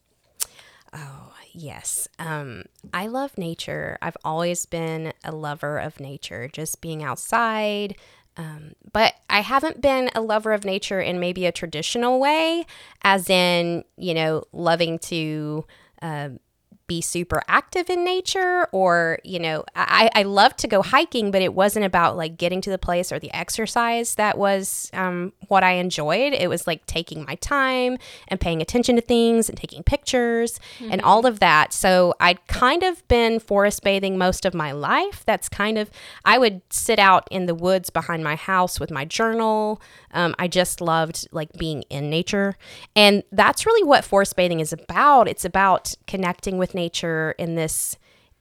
Oh, 0.93 1.33
yes. 1.51 2.07
Um, 2.19 2.65
I 2.93 3.07
love 3.07 3.39
nature. 3.39 3.97
I've 4.03 4.17
always 4.23 4.67
been 4.67 5.13
a 5.23 5.31
lover 5.31 5.79
of 5.79 5.99
nature, 5.99 6.47
just 6.47 6.79
being 6.79 7.01
outside. 7.01 7.95
Um, 8.37 8.73
but 8.91 9.15
I 9.31 9.39
haven't 9.39 9.81
been 9.81 10.11
a 10.13 10.21
lover 10.21 10.53
of 10.53 10.63
nature 10.63 11.01
in 11.01 11.19
maybe 11.19 11.47
a 11.47 11.51
traditional 11.51 12.19
way, 12.19 12.67
as 13.01 13.31
in, 13.31 13.83
you 13.97 14.13
know, 14.13 14.43
loving 14.53 14.99
to 14.99 15.65
um 16.03 16.39
be 16.87 17.01
super 17.01 17.41
active 17.47 17.89
in 17.89 18.03
nature 18.03 18.67
or 18.71 19.19
you 19.23 19.39
know 19.39 19.63
I, 19.75 20.09
I 20.13 20.23
love 20.23 20.55
to 20.57 20.67
go 20.67 20.81
hiking 20.81 21.31
but 21.31 21.41
it 21.41 21.53
wasn't 21.53 21.85
about 21.85 22.17
like 22.17 22.37
getting 22.37 22.59
to 22.61 22.69
the 22.69 22.77
place 22.77 23.11
or 23.11 23.19
the 23.19 23.33
exercise 23.33 24.15
that 24.15 24.37
was 24.37 24.89
um, 24.93 25.31
what 25.47 25.63
i 25.63 25.71
enjoyed. 25.73 26.33
It 26.33 26.49
was 26.49 26.67
like 26.67 26.85
taking 26.85 27.23
my 27.25 27.35
time 27.35 27.97
and 28.27 28.39
paying 28.39 28.61
attention 28.61 28.95
to 28.97 29.01
things 29.01 29.47
and 29.47 29.57
taking 29.57 29.83
pictures 29.83 30.59
and 30.81 31.01
all 31.01 31.25
of 31.25 31.39
that. 31.39 31.71
So 31.71 32.15
i'd 32.19 32.45
kind 32.47 32.83
of 32.83 33.07
been 33.07 33.39
forest 33.39 33.83
bathing 33.83 34.17
most 34.17 34.45
of 34.45 34.53
my 34.53 34.71
life. 34.71 35.23
That's 35.25 35.47
kind 35.47 35.77
of 35.77 35.89
i 36.25 36.37
would 36.37 36.61
sit 36.69 36.99
out 36.99 37.27
in 37.31 37.45
the 37.45 37.55
woods 37.55 37.89
behind 37.89 38.23
my 38.23 38.35
house 38.35 38.79
with 38.79 38.91
my 38.91 39.05
journal. 39.05 39.81
Um, 40.11 40.35
i 40.37 40.47
just 40.47 40.81
loved 40.81 41.27
like 41.31 41.53
being 41.53 41.83
in 41.83 42.09
nature. 42.09 42.55
And 42.95 43.23
that's 43.31 43.65
really 43.65 43.87
what 43.87 44.03
forest 44.03 44.35
bathing 44.35 44.59
is 44.59 44.73
about. 44.73 45.27
It's 45.27 45.45
about 45.45 45.93
connecting 46.07 46.57
with 46.57 46.72
nature 46.73 47.35
in 47.37 47.55
this 47.55 47.97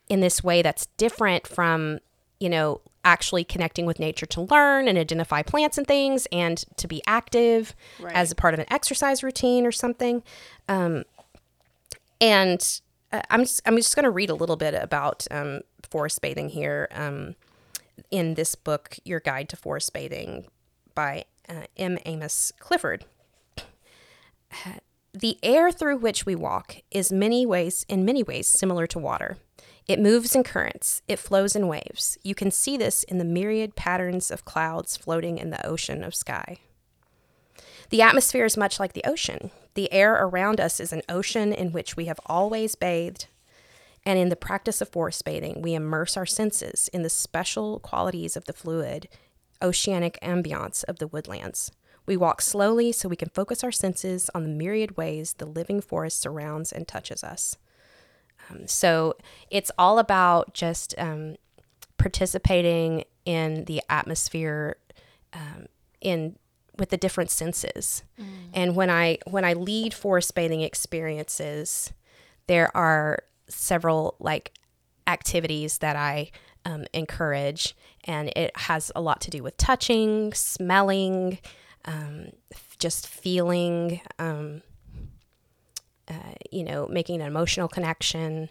in 0.08 0.20
this 0.20 0.42
way 0.42 0.62
that's 0.62 0.86
different 0.96 1.46
from 1.46 1.98
you 2.40 2.48
know 2.48 2.80
actually 3.04 3.42
connecting 3.44 3.84
with 3.86 3.98
nature 3.98 4.26
to 4.26 4.42
learn 4.42 4.86
and 4.86 4.96
identify 4.96 5.42
plants 5.42 5.76
and 5.78 5.86
things 5.86 6.26
and 6.30 6.64
to 6.76 6.86
be 6.86 7.02
active 7.06 7.74
Right. 7.98 8.14
as 8.14 8.30
a 8.30 8.34
part 8.34 8.54
of 8.54 8.60
an 8.60 8.66
exercise 8.70 9.22
routine 9.22 9.66
or 9.66 9.72
something 9.72 10.22
um, 10.68 11.04
and 12.20 12.80
uh, 13.12 13.20
I'm 13.30 13.40
just, 13.40 13.60
I'm 13.66 13.76
just 13.76 13.94
going 13.94 14.04
to 14.04 14.10
read 14.10 14.30
a 14.30 14.34
little 14.34 14.56
bit 14.56 14.74
about 14.74 15.26
um, 15.30 15.60
forest 15.90 16.20
bathing 16.22 16.48
here 16.48 16.88
um, 16.92 17.34
in 18.10 18.34
this 18.34 18.54
book, 18.54 18.96
Your 19.04 19.20
Guide 19.20 19.48
to 19.50 19.56
Forest 19.56 19.92
Bathing 19.92 20.46
by 20.94 21.24
uh, 21.48 21.64
M. 21.76 21.98
Amos 22.06 22.52
Clifford. 22.58 23.04
The 25.14 25.38
air 25.42 25.70
through 25.70 25.98
which 25.98 26.24
we 26.24 26.34
walk 26.34 26.76
is 26.90 27.12
many 27.12 27.44
ways 27.44 27.84
in 27.86 28.02
many 28.02 28.22
ways 28.22 28.48
similar 28.48 28.86
to 28.86 28.98
water. 28.98 29.36
It 29.86 30.00
moves 30.00 30.34
in 30.34 30.42
currents, 30.42 31.02
it 31.06 31.18
flows 31.18 31.54
in 31.54 31.68
waves. 31.68 32.16
You 32.22 32.34
can 32.34 32.50
see 32.50 32.78
this 32.78 33.02
in 33.02 33.18
the 33.18 33.24
myriad 33.24 33.76
patterns 33.76 34.30
of 34.30 34.46
clouds 34.46 34.96
floating 34.96 35.36
in 35.36 35.50
the 35.50 35.66
ocean 35.66 36.02
of 36.02 36.14
sky. 36.14 36.58
The 37.90 38.00
atmosphere 38.00 38.46
is 38.46 38.56
much 38.56 38.80
like 38.80 38.94
the 38.94 39.04
ocean. 39.04 39.50
The 39.74 39.92
air 39.92 40.14
around 40.14 40.60
us 40.60 40.80
is 40.80 40.94
an 40.94 41.02
ocean 41.10 41.52
in 41.52 41.72
which 41.72 41.94
we 41.94 42.06
have 42.06 42.20
always 42.24 42.74
bathed. 42.74 43.26
And 44.06 44.18
in 44.18 44.30
the 44.30 44.36
practice 44.36 44.80
of 44.80 44.88
forest 44.88 45.26
bathing, 45.26 45.60
we 45.60 45.74
immerse 45.74 46.16
our 46.16 46.24
senses 46.24 46.88
in 46.90 47.02
the 47.02 47.10
special 47.10 47.80
qualities 47.80 48.34
of 48.34 48.46
the 48.46 48.54
fluid, 48.54 49.08
oceanic 49.60 50.18
ambiance 50.22 50.84
of 50.84 51.00
the 51.00 51.06
woodlands. 51.06 51.70
We 52.12 52.18
walk 52.18 52.42
slowly 52.42 52.92
so 52.92 53.08
we 53.08 53.16
can 53.16 53.30
focus 53.30 53.64
our 53.64 53.72
senses 53.72 54.28
on 54.34 54.42
the 54.42 54.50
myriad 54.50 54.98
ways 54.98 55.32
the 55.38 55.46
living 55.46 55.80
forest 55.80 56.20
surrounds 56.20 56.70
and 56.70 56.86
touches 56.86 57.24
us. 57.24 57.56
Um, 58.50 58.66
so 58.66 59.16
it's 59.48 59.70
all 59.78 59.98
about 59.98 60.52
just 60.52 60.94
um, 60.98 61.36
participating 61.96 63.04
in 63.24 63.64
the 63.64 63.80
atmosphere 63.88 64.76
um, 65.32 65.68
in 66.02 66.36
with 66.76 66.90
the 66.90 66.98
different 66.98 67.30
senses. 67.30 68.02
And 68.52 68.76
when 68.76 68.90
I 68.90 69.16
when 69.26 69.46
I 69.46 69.54
lead 69.54 69.94
forest 69.94 70.34
bathing 70.34 70.60
experiences, 70.60 71.94
there 72.46 72.76
are 72.76 73.20
several 73.48 74.16
like 74.18 74.52
activities 75.06 75.78
that 75.78 75.96
I 75.96 76.30
um, 76.66 76.84
encourage, 76.92 77.74
and 78.04 78.30
it 78.36 78.54
has 78.54 78.92
a 78.94 79.00
lot 79.00 79.22
to 79.22 79.30
do 79.30 79.42
with 79.42 79.56
touching, 79.56 80.34
smelling, 80.34 81.38
um, 81.84 82.28
f- 82.52 82.76
just 82.78 83.06
feeling, 83.06 84.00
um, 84.18 84.62
uh, 86.08 86.34
you 86.50 86.64
know, 86.64 86.86
making 86.88 87.20
an 87.20 87.26
emotional 87.26 87.68
connection, 87.68 88.50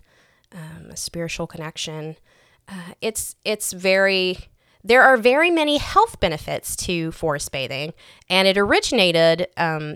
um, 0.54 0.90
a 0.92 0.98
spiritual 0.98 1.48
connection. 1.48 2.18
Uh, 2.68 2.94
it's 3.02 3.36
it's 3.44 3.74
very 3.74 4.38
there 4.84 5.04
are 5.04 5.18
very 5.18 5.52
many 5.52 5.78
health 5.78 6.20
benefits 6.20 6.76
to 6.76 7.12
forest 7.12 7.52
bathing, 7.52 7.94
and 8.30 8.48
it 8.48 8.58
originated. 8.58 9.48
Um, 9.58 9.96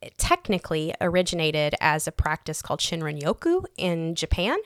it 0.00 0.16
technically 0.16 0.94
originated 1.00 1.74
as 1.80 2.06
a 2.06 2.12
practice 2.12 2.62
called 2.62 2.78
Shinrin 2.78 3.20
Yoku 3.20 3.64
in 3.76 4.14
Japan, 4.14 4.58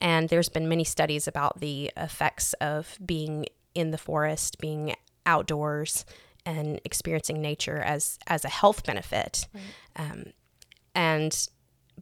and 0.00 0.28
there's 0.28 0.48
been 0.48 0.68
many 0.68 0.84
studies 0.84 1.28
about 1.28 1.60
the 1.60 1.90
effects 1.96 2.54
of 2.54 2.98
being 3.04 3.46
in 3.74 3.90
the 3.90 3.98
forest, 3.98 4.58
being 4.58 4.94
outdoors, 5.26 6.04
and 6.44 6.80
experiencing 6.84 7.40
nature 7.40 7.78
as 7.78 8.18
as 8.26 8.44
a 8.44 8.48
health 8.48 8.84
benefit. 8.84 9.46
Um, 9.96 10.32
and 10.94 11.48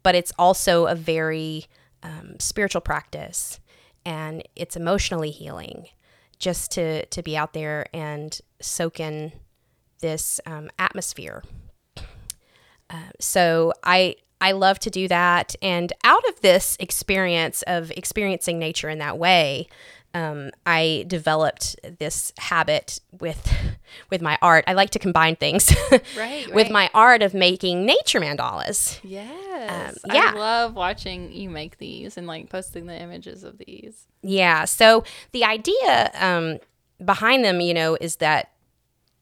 but 0.03 0.14
it's 0.14 0.32
also 0.38 0.86
a 0.86 0.95
very 0.95 1.66
um, 2.03 2.38
spiritual 2.38 2.80
practice 2.80 3.61
and 4.05 4.43
it's 4.57 4.76
emotionally 4.76 5.30
healing 5.30 5.86
just 6.38 6.70
to 6.72 7.05
to 7.07 7.22
be 7.22 7.36
out 7.36 7.53
there 7.53 7.86
and 7.93 8.41
soak 8.61 9.01
in 9.01 9.32
this 10.01 10.41
um, 10.47 10.70
atmosphere. 10.78 11.43
Uh, 12.88 13.11
so 13.20 13.72
i 13.84 14.16
i 14.41 14.53
love 14.53 14.78
to 14.80 14.91
do 14.91 15.07
that. 15.09 15.55
And 15.62 15.93
out 16.03 16.26
of 16.28 16.41
this 16.41 16.76
experience 16.80 17.62
of 17.66 17.91
experiencing 17.93 18.59
nature 18.59 18.88
in 18.88 18.99
that 18.99 19.18
way 19.18 19.68
um, 20.15 20.51
I 20.67 21.05
developed 21.07 21.77
this 21.99 22.33
habit 22.39 23.01
with 23.21 23.53
with 24.11 24.21
my 24.21 24.39
art. 24.43 24.65
I 24.67 24.73
like 24.73 24.91
to 24.91 24.99
combine 24.99 25.37
things 25.37 25.75
Right, 26.17 26.53
with 26.53 26.71
my 26.71 26.91
art 26.95 27.23
of 27.23 27.35
making 27.35 27.87
nature 27.87 28.21
mandalas. 28.21 28.99
Yes. 29.03 29.99
Um, 30.05 30.15
yeah. 30.15 30.33
I 30.35 30.39
love 30.39 30.75
watching 30.75 31.33
you 31.33 31.51
make 31.51 31.79
these 31.79 32.17
and 32.17 32.27
like 32.27 32.49
posting 32.49 32.87
the 32.87 33.01
images 33.01 33.45
of 33.45 33.59
these. 33.59 34.07
Yeah. 34.23 34.65
So 34.65 35.05
the 35.33 35.45
idea 35.45 36.11
um, 36.15 36.59
behind 37.05 37.45
them, 37.45 37.61
you 37.61 37.75
know, 37.75 37.97
is 38.01 38.17
that 38.17 38.51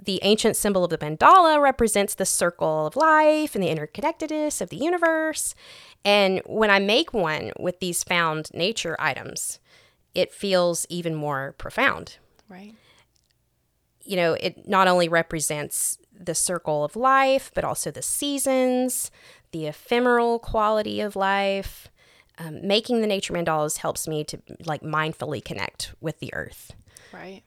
the 0.01 0.21
ancient 0.23 0.57
symbol 0.57 0.85
of 0.85 0.91
the 0.91 0.99
mandala 0.99 1.61
represents 1.61 2.15
the 2.15 2.25
circle 2.25 2.87
of 2.87 2.97
life 2.97 3.55
and 3.55 3.65
the 3.65 3.69
interconnectedness 3.69 4.61
of 4.61 4.71
the 4.71 4.77
universe. 4.77 5.55
And 6.05 6.41
when 6.47 6.71
I 6.71 6.79
make 6.79 7.13
one 7.13 7.53
with 7.59 7.81
these 7.81 8.05
found 8.05 8.49
nature 8.55 8.97
items, 9.01 9.59
it 10.19 10.33
feels 10.33 10.85
even 10.89 11.15
more 11.15 11.55
profound. 11.59 12.17
Right. 12.49 12.75
You 14.05 14.17
know, 14.17 14.33
it 14.33 14.67
not 14.67 14.89
only 14.89 15.09
represents 15.09 15.97
the 16.13 16.35
circle 16.35 16.83
of 16.83 16.97
life, 16.97 17.53
but 17.55 17.63
also 17.63 17.93
the 17.93 18.03
seasons, 18.03 19.13
the 19.53 19.67
ephemeral 19.67 20.41
quality 20.41 21.01
of 21.01 21.15
life. 21.15 21.87
Um, 22.37 22.67
making 22.67 23.01
the 23.01 23.07
nature 23.07 23.33
mandalas 23.33 23.79
helps 23.79 24.09
me 24.09 24.25
to 24.25 24.41
like 24.67 24.83
mindfully 24.83 25.45
connect 25.45 25.95
with 26.01 26.19
the 26.19 26.35
earth. 26.35 26.73
Right. 27.13 27.45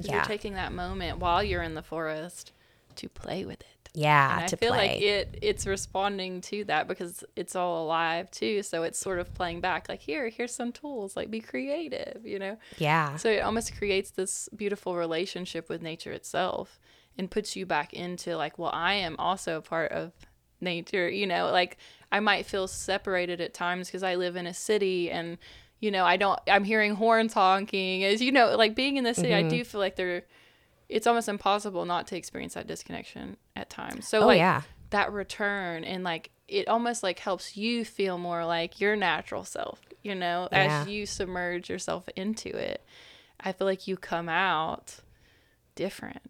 Yeah. 0.00 0.14
You're 0.14 0.24
taking 0.24 0.54
that 0.54 0.72
moment 0.72 1.18
while 1.18 1.44
you're 1.44 1.62
in 1.62 1.74
the 1.74 1.82
forest 1.82 2.52
to 2.96 3.08
play 3.08 3.44
with 3.44 3.60
it. 3.60 3.90
Yeah, 3.94 4.28
And 4.30 4.40
I 4.40 4.50
feel 4.50 4.72
play. 4.72 4.78
like 4.88 5.00
it 5.00 5.38
it's 5.42 5.66
responding 5.66 6.40
to 6.42 6.64
that 6.64 6.88
because 6.88 7.22
it's 7.36 7.54
all 7.54 7.84
alive 7.84 8.30
too. 8.30 8.62
So 8.62 8.82
it's 8.82 8.98
sort 8.98 9.18
of 9.20 9.32
playing 9.34 9.60
back 9.60 9.88
like 9.88 10.00
here, 10.00 10.28
here's 10.28 10.54
some 10.54 10.72
tools, 10.72 11.16
like 11.16 11.30
be 11.30 11.40
creative, 11.40 12.22
you 12.24 12.38
know? 12.38 12.56
yeah, 12.76 13.16
So 13.16 13.28
it 13.30 13.40
almost 13.40 13.76
creates 13.76 14.10
this 14.10 14.48
beautiful 14.56 14.96
relationship 14.96 15.68
with 15.68 15.82
nature 15.82 16.12
itself 16.12 16.80
and 17.16 17.30
puts 17.30 17.54
you 17.54 17.66
back 17.66 17.92
into 17.94 18.36
like, 18.36 18.58
well, 18.58 18.70
I 18.74 18.94
am 18.94 19.16
also 19.18 19.58
a 19.58 19.62
part 19.62 19.92
of 19.92 20.12
nature, 20.60 21.08
you 21.08 21.26
know, 21.26 21.50
like 21.50 21.76
I 22.10 22.20
might 22.20 22.46
feel 22.46 22.66
separated 22.66 23.40
at 23.40 23.54
times 23.54 23.88
because 23.88 24.02
I 24.02 24.14
live 24.16 24.36
in 24.36 24.46
a 24.46 24.54
city 24.54 25.10
and 25.10 25.38
you 25.80 25.90
know, 25.90 26.04
I 26.04 26.16
don't 26.16 26.40
I'm 26.48 26.64
hearing 26.64 26.94
horns 26.94 27.34
honking 27.34 28.04
as 28.04 28.22
you 28.22 28.32
know, 28.32 28.56
like 28.56 28.74
being 28.74 28.96
in 28.96 29.04
the 29.04 29.14
city, 29.14 29.32
Mm-hmm. 29.32 29.46
I 29.46 29.48
do 29.48 29.64
feel 29.64 29.80
like 29.80 29.96
there 29.96 30.24
it's 30.94 31.08
almost 31.08 31.28
impossible 31.28 31.84
not 31.84 32.06
to 32.06 32.16
experience 32.16 32.54
that 32.54 32.68
disconnection 32.68 33.36
at 33.56 33.68
times. 33.68 34.06
So 34.06 34.22
Oh, 34.22 34.26
like 34.28 34.38
yeah. 34.38 34.62
that 34.90 35.12
return 35.12 35.82
and 35.82 36.04
like 36.04 36.30
it 36.46 36.68
almost 36.68 37.02
like 37.02 37.18
helps 37.18 37.56
you 37.56 37.84
feel 37.84 38.16
more 38.16 38.44
like 38.44 38.80
your 38.80 38.94
natural 38.94 39.44
self, 39.44 39.80
you 40.02 40.14
know, 40.14 40.48
Yeah. 40.52 40.82
as 40.82 40.88
you 40.88 41.04
submerge 41.04 41.68
yourself 41.68 42.08
into 42.14 42.48
it. 42.56 42.84
I 43.40 43.50
feel 43.52 43.66
like 43.66 43.88
you 43.88 43.96
come 43.96 44.28
out 44.28 45.00
different. 45.74 46.22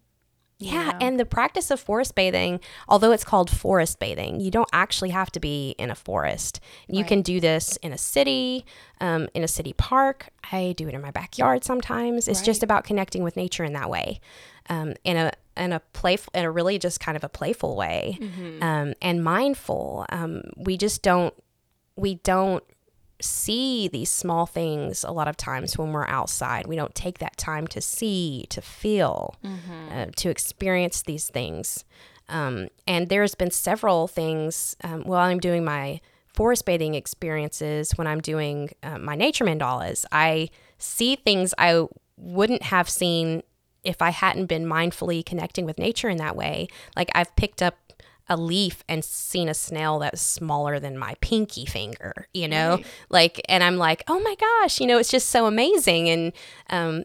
Yeah, 0.57 0.91
know? 0.91 0.97
and 1.01 1.19
the 1.19 1.25
practice 1.25 1.69
of 1.69 1.81
forest 1.81 2.15
bathing, 2.15 2.61
although 2.87 3.11
it's 3.11 3.25
called 3.25 3.49
forest 3.49 3.99
bathing, 3.99 4.39
you 4.39 4.49
don't 4.49 4.69
actually 4.71 5.09
have 5.09 5.29
to 5.33 5.39
be 5.41 5.75
in 5.77 5.91
a 5.91 5.95
forest. 5.95 6.61
You 6.87 6.99
Right. 7.01 7.07
can 7.09 7.21
do 7.23 7.41
this 7.41 7.75
in 7.83 7.91
a 7.91 7.97
city, 7.97 8.65
um, 9.01 9.27
in 9.33 9.43
a 9.43 9.49
city 9.49 9.73
park. 9.73 10.29
I 10.53 10.73
do 10.77 10.87
it 10.87 10.93
in 10.93 11.01
my 11.01 11.11
backyard 11.11 11.65
sometimes. 11.65 12.29
It's 12.29 12.41
just 12.41 12.63
about 12.63 12.85
connecting 12.85 13.21
with 13.21 13.35
nature 13.35 13.65
in 13.65 13.73
that 13.73 13.89
way, 13.89 14.21
um, 14.69 14.93
in 15.03 15.17
a 15.17 15.31
in 15.57 15.71
a 15.71 15.79
playful, 15.93 16.31
in 16.35 16.43
a 16.45 16.51
really 16.51 16.77
just 16.77 16.99
kind 16.99 17.15
of 17.15 17.23
a 17.23 17.29
playful 17.29 17.75
way, 17.75 18.17
Mm-hmm. 18.21 18.61
um, 18.63 18.93
and 19.01 19.23
mindful. 19.23 20.05
Um, 20.09 20.41
we 20.57 20.77
just 20.77 21.01
don't 21.01 21.33
we 21.95 22.15
don't 22.15 22.63
see 23.21 23.87
these 23.87 24.11
small 24.11 24.45
things 24.45 25.05
a 25.05 25.11
lot 25.11 25.27
of 25.29 25.37
times 25.37 25.77
when 25.77 25.93
we're 25.93 26.07
outside. 26.07 26.67
We 26.67 26.75
don't 26.75 26.93
take 26.93 27.19
that 27.19 27.37
time 27.37 27.65
to 27.67 27.79
see, 27.79 28.45
to 28.49 28.61
feel, 28.61 29.35
uh, 29.91 30.07
to 30.17 30.29
experience 30.29 31.01
these 31.03 31.29
things. 31.29 31.85
Um, 32.27 32.67
and 32.85 33.07
there's 33.07 33.33
been 33.35 33.51
several 33.51 34.07
things 34.09 34.75
um, 34.83 35.03
while 35.03 35.21
I'm 35.29 35.39
doing 35.39 35.63
my 35.63 36.01
forest 36.27 36.65
bathing 36.65 36.95
experiences, 36.95 37.91
when 37.95 38.07
I'm 38.07 38.19
doing 38.19 38.71
uh, 38.83 38.97
my 38.97 39.15
nature 39.15 39.45
mandalas, 39.45 40.03
I 40.11 40.49
see 40.77 41.15
things 41.15 41.53
I 41.57 41.85
wouldn't 42.17 42.63
have 42.63 42.89
seen 42.89 43.43
if 43.85 44.01
I 44.01 44.09
hadn't 44.09 44.47
been 44.47 44.65
mindfully 44.65 45.25
connecting 45.25 45.65
with 45.65 45.77
nature 45.77 46.09
in 46.09 46.17
that 46.17 46.35
way. 46.35 46.67
Like 46.95 47.09
I've 47.15 47.35
picked 47.35 47.61
up 47.61 47.93
a 48.27 48.35
leaf 48.35 48.83
and 48.89 49.05
seen 49.05 49.47
a 49.47 49.53
snail 49.53 49.99
that's 49.99 50.21
smaller 50.21 50.79
than 50.79 50.97
my 50.97 51.15
pinky 51.21 51.65
finger, 51.65 52.27
you 52.33 52.47
know? 52.47 52.77
Right. 52.77 52.85
Like, 53.09 53.41
and 53.47 53.63
I'm 53.63 53.77
like, 53.77 54.03
oh 54.07 54.19
my 54.19 54.35
gosh, 54.35 54.81
you 54.81 54.87
know, 54.87 54.97
it's 54.97 55.11
just 55.11 55.29
so 55.29 55.45
amazing. 55.45 56.09
And 56.09 56.33
um, 56.69 57.03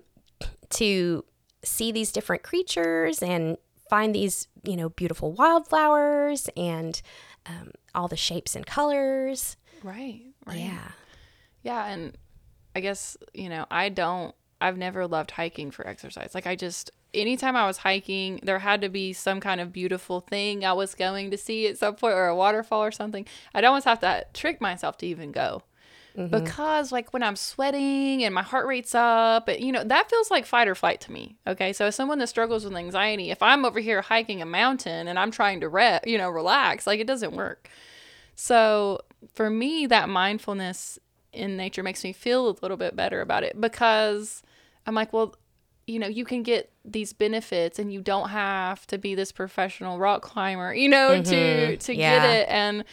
to 0.70 1.24
see 1.62 1.93
these 1.93 2.11
different 2.11 2.43
creatures 2.43 3.22
and 3.22 3.59
find 3.91 4.14
these, 4.14 4.49
you 4.64 4.76
know, 4.76 4.89
beautiful 4.89 5.33
wildflowers 5.33 6.49
and 6.57 7.03
um, 7.45 7.72
all 7.95 8.09
the 8.09 8.16
shapes 8.16 8.57
and 8.57 8.64
colors. 8.64 9.57
Right. 9.83 10.22
Right. 10.47 10.61
Yeah. 10.61 10.93
Yeah, 11.62 11.87
and 11.87 12.16
I 12.74 12.81
guess, 12.81 13.18
you 13.35 13.51
know, 13.51 13.66
I 13.70 13.91
don't 13.91 14.35
I've 14.61 14.77
never 14.77 15.07
loved 15.07 15.33
hiking 15.33 15.71
for 15.71 15.87
exercise. 15.87 16.35
Like 16.35 16.47
I 16.47 16.57
just 16.57 16.91
anytime 17.15 17.57
I 17.57 17.67
was 17.67 17.79
hiking, 17.79 18.41
there 18.43 18.59
had 18.59 18.81
to 18.83 18.89
be 18.89 19.13
some 19.13 19.41
kind 19.41 19.61
of 19.61 19.73
beautiful 19.73 20.21
thing 20.21 20.65
I 20.65 20.73
was 20.73 20.95
going 20.95 21.31
to 21.31 21.37
see 21.37 21.67
at 21.67 21.79
some 21.79 21.95
point 21.97 22.15
or 22.15 22.27
a 22.27 22.37
waterfall 22.37 22.83
or 22.83 22.93
something. 22.93 23.27
I'd 23.55 23.65
almost 23.65 23.85
have 23.87 24.01
to 24.01 24.27
trick 24.33 24.61
myself 24.61 24.99
to 24.99 25.07
even 25.07 25.33
go. 25.33 25.63
Mm-hmm. 26.17 26.45
Because 26.45 26.91
like 26.93 27.13
when 27.13 27.23
I'm 27.23 27.37
sweating 27.37 28.25
and 28.25 28.35
my 28.35 28.43
heart 28.43 28.67
rate's 28.67 28.95
up, 28.95 29.49
you 29.49 29.73
know, 29.73 29.85
that 29.85 30.11
feels 30.11 30.31
like 30.31 30.45
fight 30.45 30.69
or 30.69 30.75
flight 30.75 31.01
to 31.03 31.13
me. 31.13 31.37
Okay? 31.47 31.73
So 31.73 31.87
as 31.87 31.95
someone 31.95 32.19
that 32.19 32.29
struggles 32.29 32.65
with 32.65 32.75
anxiety, 32.75 33.31
if 33.31 33.43
I'm 33.43 33.65
over 33.65 33.81
here 33.81 34.03
hiking 34.03 34.43
a 34.43 34.47
mountain 34.47 35.09
and 35.09 35.19
I'm 35.19 35.31
trying 35.31 35.61
to 35.61 35.69
re- 35.69 36.01
you 36.05 36.19
know, 36.19 36.31
relax, 36.31 36.87
like 36.87 37.01
it 37.01 37.07
doesn't 37.07 37.35
work. 37.35 37.69
So 38.35 39.01
for 39.35 39.51
me, 39.51 39.87
that 39.87 40.09
mindfulness 40.09 40.99
in 41.33 41.57
nature 41.57 41.83
makes 41.83 42.03
me 42.03 42.13
feel 42.13 42.49
a 42.49 42.57
little 42.61 42.77
bit 42.77 42.97
better 42.97 43.21
about 43.21 43.45
it 43.45 43.61
because 43.61 44.43
I'm 44.87 44.95
like, 44.95 45.12
well, 45.12 45.35
you 45.87 45.99
know, 45.99 46.07
you 46.07 46.24
can 46.24 46.43
get 46.43 46.70
these 46.85 47.12
benefits 47.12 47.78
and 47.78 47.93
you 47.93 48.01
don't 48.01 48.28
have 48.31 48.87
to 48.89 48.99
be 48.99 49.14
this 49.14 49.33
professional 49.33 49.99
rock 49.99 50.22
climber, 50.22 50.72
you 50.74 50.89
know, 50.89 51.20
to 51.22 51.76
to 51.76 51.95
Yeah. 51.95 52.20
get 52.20 52.31
it. 52.39 52.49
And, 52.49 52.85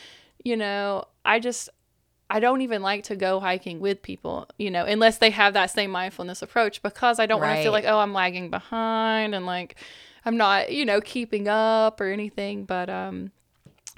you 0.44 0.58
know, 0.58 1.06
I 1.24 1.40
just 1.40 1.70
I 2.30 2.40
don't 2.42 2.62
even 2.62 2.82
like 2.82 3.04
to 3.06 3.16
go 3.16 3.40
hiking 3.40 3.80
with 3.80 4.02
people, 4.02 4.48
you 4.58 4.70
know, 4.70 4.84
unless 4.84 5.18
they 5.20 5.30
have 5.30 5.54
that 5.54 5.72
same 5.72 5.92
mindfulness 5.92 6.42
approach 6.42 6.82
because 6.82 7.20
I 7.20 7.26
don't 7.26 7.40
want 7.40 7.52
to 7.58 7.64
feel 7.64 7.72
like, 7.72 7.86
oh, 7.86 8.00
I'm 8.00 8.14
lagging 8.14 8.50
behind 8.50 9.34
and 9.34 9.46
like 9.46 9.76
I'm 10.26 10.36
not, 10.36 10.72
you 10.74 10.86
know, 10.86 11.00
keeping 11.00 11.48
up 11.48 12.02
or 12.02 12.08
anything. 12.08 12.66
But 12.66 12.90
um 12.90 13.32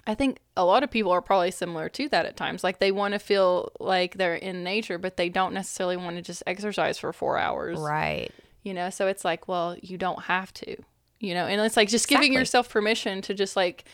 I 0.07 0.15
think 0.15 0.39
a 0.55 0.65
lot 0.65 0.83
of 0.83 0.91
people 0.91 1.11
are 1.11 1.21
probably 1.21 1.51
similar 1.51 1.89
to 1.89 2.09
that 2.09 2.25
at 2.25 2.37
times. 2.37 2.63
Like 2.63 2.79
they 2.79 2.91
want 2.91 3.13
to 3.13 3.19
feel 3.19 3.71
like 3.79 4.15
they're 4.15 4.35
in 4.35 4.63
nature, 4.63 4.97
but 4.97 5.17
they 5.17 5.29
don't 5.29 5.53
necessarily 5.53 5.97
want 5.97 6.15
to 6.15 6.21
just 6.21 6.43
exercise 6.47 6.97
for 6.97 7.13
four 7.13 7.37
hours. 7.37 7.79
Right. 7.79 8.31
You 8.63 8.73
know, 8.73 8.89
so 8.89 9.07
it's 9.07 9.23
like, 9.23 9.47
well, 9.47 9.75
you 9.81 9.97
don't 9.97 10.23
have 10.23 10.53
to, 10.55 10.75
you 11.19 11.33
know, 11.33 11.45
and 11.45 11.61
it's 11.61 11.77
like 11.77 11.89
just 11.89 12.07
giving 12.07 12.33
yourself 12.33 12.69
permission 12.69 13.21
to 13.23 13.33
just 13.33 13.55
like 13.55 13.85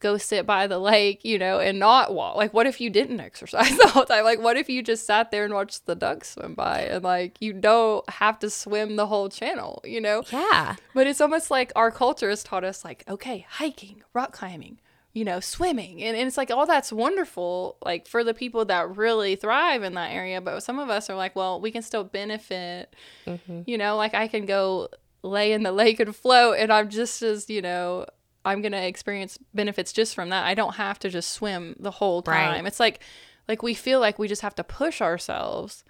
go 0.00 0.18
sit 0.18 0.46
by 0.46 0.66
the 0.66 0.78
lake, 0.78 1.24
you 1.24 1.38
know, 1.38 1.58
and 1.58 1.78
not 1.78 2.14
walk. 2.14 2.36
Like, 2.36 2.52
what 2.52 2.66
if 2.66 2.80
you 2.80 2.90
didn't 2.90 3.20
exercise 3.20 3.76
the 3.78 3.88
whole 3.88 4.04
time? 4.04 4.24
Like, 4.24 4.40
what 4.40 4.56
if 4.56 4.68
you 4.68 4.82
just 4.82 5.06
sat 5.06 5.30
there 5.30 5.44
and 5.44 5.54
watched 5.54 5.86
the 5.86 5.94
ducks 5.94 6.30
swim 6.30 6.54
by 6.54 6.82
and 6.82 7.02
like 7.04 7.40
you 7.40 7.52
don't 7.52 8.08
have 8.10 8.38
to 8.40 8.50
swim 8.50 8.96
the 8.96 9.06
whole 9.06 9.28
channel, 9.28 9.80
you 9.84 10.00
know? 10.00 10.22
Yeah. 10.30 10.76
But 10.94 11.06
it's 11.06 11.20
almost 11.20 11.50
like 11.50 11.72
our 11.76 11.90
culture 11.90 12.28
has 12.30 12.42
taught 12.42 12.64
us, 12.64 12.84
like, 12.84 13.04
okay, 13.08 13.46
hiking, 13.48 14.02
rock 14.12 14.32
climbing, 14.32 14.78
you 15.16 15.24
know, 15.24 15.40
swimming. 15.40 16.02
And, 16.02 16.14
and 16.14 16.28
it's 16.28 16.36
like, 16.36 16.50
all 16.50 16.66
that's 16.66 16.92
wonderful, 16.92 17.78
like, 17.82 18.06
for 18.06 18.22
the 18.22 18.34
people 18.34 18.66
that 18.66 18.98
really 18.98 19.34
thrive 19.34 19.82
in 19.82 19.94
that 19.94 20.12
area. 20.12 20.42
But 20.42 20.60
some 20.62 20.78
of 20.78 20.90
us 20.90 21.08
are 21.08 21.16
like, 21.16 21.34
well, 21.34 21.58
we 21.58 21.70
can 21.70 21.80
still 21.80 22.04
benefit, 22.04 22.94
mm-hmm. 23.26 23.62
you 23.66 23.78
know, 23.78 23.96
like 23.96 24.12
I 24.12 24.28
can 24.28 24.44
go 24.44 24.90
lay 25.22 25.52
in 25.52 25.62
the 25.62 25.72
lake 25.72 26.00
and 26.00 26.14
float, 26.14 26.58
and 26.58 26.70
I'm 26.70 26.90
just 26.90 27.22
as, 27.22 27.48
you 27.48 27.62
know, 27.62 28.04
I'm 28.44 28.60
going 28.60 28.72
to 28.72 28.86
experience 28.86 29.38
benefits 29.54 29.90
just 29.90 30.14
from 30.14 30.28
that. 30.28 30.44
I 30.44 30.52
don't 30.52 30.74
have 30.74 30.98
to 30.98 31.08
just 31.08 31.30
swim 31.30 31.76
the 31.80 31.92
whole 31.92 32.22
Right. 32.26 32.56
time. 32.56 32.66
It's 32.66 32.78
like, 32.78 33.00
like 33.48 33.62
we 33.62 33.72
feel 33.72 34.00
like 34.00 34.18
we 34.18 34.28
just 34.28 34.42
have 34.42 34.54
to 34.56 34.64
push 34.64 35.00
ourselves. 35.00 35.82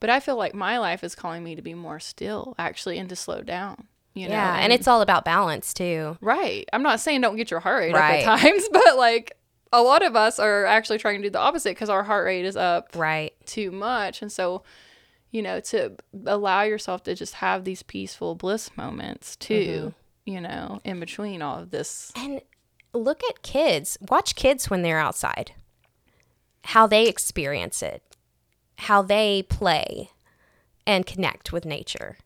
But 0.00 0.10
I 0.10 0.18
feel 0.18 0.36
like 0.36 0.52
my 0.52 0.78
life 0.78 1.04
is 1.04 1.14
calling 1.14 1.44
me 1.44 1.54
to 1.54 1.62
be 1.62 1.74
more 1.74 2.00
still, 2.00 2.56
actually, 2.58 2.98
and 2.98 3.08
to 3.08 3.14
slow 3.14 3.40
down. 3.42 3.86
You 4.14 4.28
know? 4.28 4.34
Yeah. 4.34 4.56
And 4.60 4.72
it's 4.72 4.86
all 4.86 5.02
about 5.02 5.24
balance 5.24 5.74
too. 5.74 6.16
right. 6.20 6.68
I'm 6.72 6.82
not 6.82 7.00
saying 7.00 7.20
don't 7.20 7.36
get 7.36 7.50
your 7.50 7.60
heart 7.60 7.80
rate 7.80 7.94
Right. 7.94 8.24
up 8.24 8.38
at 8.38 8.40
times, 8.40 8.68
but 8.72 8.96
like 8.96 9.36
a 9.72 9.82
lot 9.82 10.04
of 10.04 10.14
us 10.14 10.38
are 10.38 10.64
actually 10.66 10.98
trying 10.98 11.16
to 11.20 11.22
do 11.26 11.30
the 11.30 11.40
opposite 11.40 11.70
because 11.70 11.90
our 11.90 12.04
heart 12.04 12.24
rate 12.26 12.44
is 12.44 12.56
up 12.56 12.90
Right. 12.94 13.32
too 13.44 13.72
much. 13.72 14.22
And 14.22 14.30
so, 14.30 14.62
you 15.32 15.42
know, 15.42 15.58
to 15.60 15.96
allow 16.26 16.62
yourself 16.62 17.02
to 17.04 17.14
just 17.16 17.34
have 17.34 17.64
these 17.64 17.82
peaceful 17.82 18.36
bliss 18.36 18.76
moments 18.76 19.34
too, 19.34 19.92
mm-hmm. 20.26 20.30
you 20.32 20.40
know, 20.40 20.80
in 20.84 21.00
between 21.00 21.42
all 21.42 21.58
of 21.58 21.70
this. 21.70 22.12
And 22.14 22.40
look 22.92 23.20
at 23.28 23.42
kids. 23.42 23.98
Watch 24.08 24.36
kids 24.36 24.70
when 24.70 24.82
they're 24.82 25.00
outside. 25.00 25.50
How 26.66 26.86
they 26.86 27.08
experience 27.08 27.82
it. 27.82 28.02
How 28.78 29.02
they 29.02 29.42
play 29.42 30.10
and 30.86 31.04
connect 31.04 31.52
with 31.52 31.64
nature. 31.64 32.16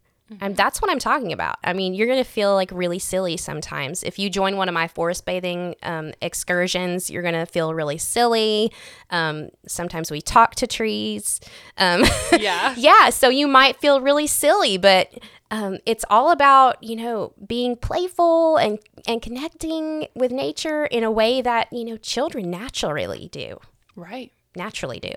And 0.41 0.57
that's 0.57 0.83
what 0.83 0.91
I'm 0.91 0.99
talking 0.99 1.33
about. 1.33 1.57
I 1.65 1.73
mean, 1.73 1.95
you're 1.95 2.07
going 2.07 2.23
to 2.23 2.31
feel 2.31 2.55
like 2.55 2.71
really 2.73 2.99
silly 2.99 3.37
sometimes. 3.39 4.03
If 4.03 4.19
you 4.19 4.29
join 4.29 4.57
one 4.57 4.69
of 4.69 4.75
my 4.75 4.87
forest 4.87 5.25
bathing 5.25 5.75
um, 5.83 6.13
excursions, 6.21 7.09
you're 7.09 7.23
going 7.23 7.35
to 7.35 7.47
feel 7.47 7.73
really 7.73 7.97
silly. 7.99 8.71
Um, 9.11 9.49
sometimes 9.67 10.11
we 10.11 10.21
talk 10.21 10.55
to 10.57 10.67
trees. 10.67 11.41
Um, 11.79 12.05
Yeah. 12.39 12.75
yeah, 12.77 13.11
so 13.11 13.29
you 13.31 13.49
might 13.49 13.81
feel 13.81 14.01
really 14.01 14.27
silly, 14.27 14.77
but 14.77 15.13
um, 15.51 15.79
it's 15.87 16.05
all 16.11 16.31
about 16.31 16.83
you 16.85 16.95
know 16.95 17.33
being 17.47 17.75
playful 17.75 18.59
and 18.59 18.79
and 19.07 19.23
connecting 19.23 20.07
with 20.15 20.31
nature 20.31 20.85
in 20.85 21.03
a 21.05 21.11
way 21.11 21.41
that 21.41 21.73
you 21.73 21.85
know 21.87 21.97
children 21.97 22.51
naturally 22.51 23.29
do. 23.33 23.59
Right. 23.97 24.31
Naturally 24.59 25.01
do. 25.01 25.13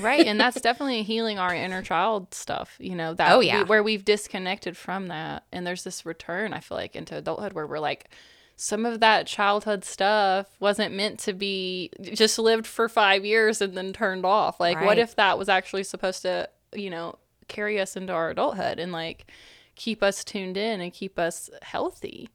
right 0.00 0.26
and 0.26 0.38
that's 0.38 0.60
definitely 0.68 1.02
healing 1.02 1.38
our 1.38 1.54
inner 1.54 1.80
child 1.82 2.34
stuff 2.34 2.76
you 2.78 2.94
know 2.94 3.14
that 3.14 3.32
Oh, 3.32 3.38
we- 3.38 3.46
yeah. 3.46 3.62
where 3.64 3.82
we've 3.82 4.04
disconnected 4.04 4.76
from 4.76 5.06
that 5.08 5.44
and 5.52 5.66
there's 5.66 5.84
this 5.84 6.04
return 6.04 6.52
i 6.52 6.60
feel 6.60 6.76
like 6.76 6.94
into 6.94 7.16
adulthood 7.16 7.54
where 7.54 7.66
we're 7.66 7.78
like 7.78 8.10
some 8.56 8.84
of 8.84 9.00
that 9.00 9.26
childhood 9.26 9.84
stuff 9.86 10.46
wasn't 10.60 10.94
meant 10.94 11.18
to 11.20 11.32
be 11.32 11.90
just 12.12 12.38
lived 12.38 12.66
for 12.66 12.90
five 12.90 13.24
years 13.24 13.62
and 13.62 13.74
then 13.74 13.92
turned 13.94 14.26
off 14.26 14.60
like 14.60 14.76
Right. 14.76 14.84
what 14.86 14.98
if 14.98 15.16
that 15.16 15.38
was 15.38 15.48
actually 15.48 15.84
supposed 15.84 16.20
to 16.22 16.46
you 16.74 16.90
know 16.90 17.16
carry 17.48 17.80
us 17.80 17.96
into 17.96 18.12
our 18.12 18.28
adulthood 18.30 18.78
and 18.78 18.92
like 18.92 19.30
keep 19.76 20.02
us 20.02 20.22
tuned 20.24 20.56
in 20.58 20.80
and 20.82 20.92
keep 20.92 21.18
us 21.18 21.48
healthy 21.62 22.28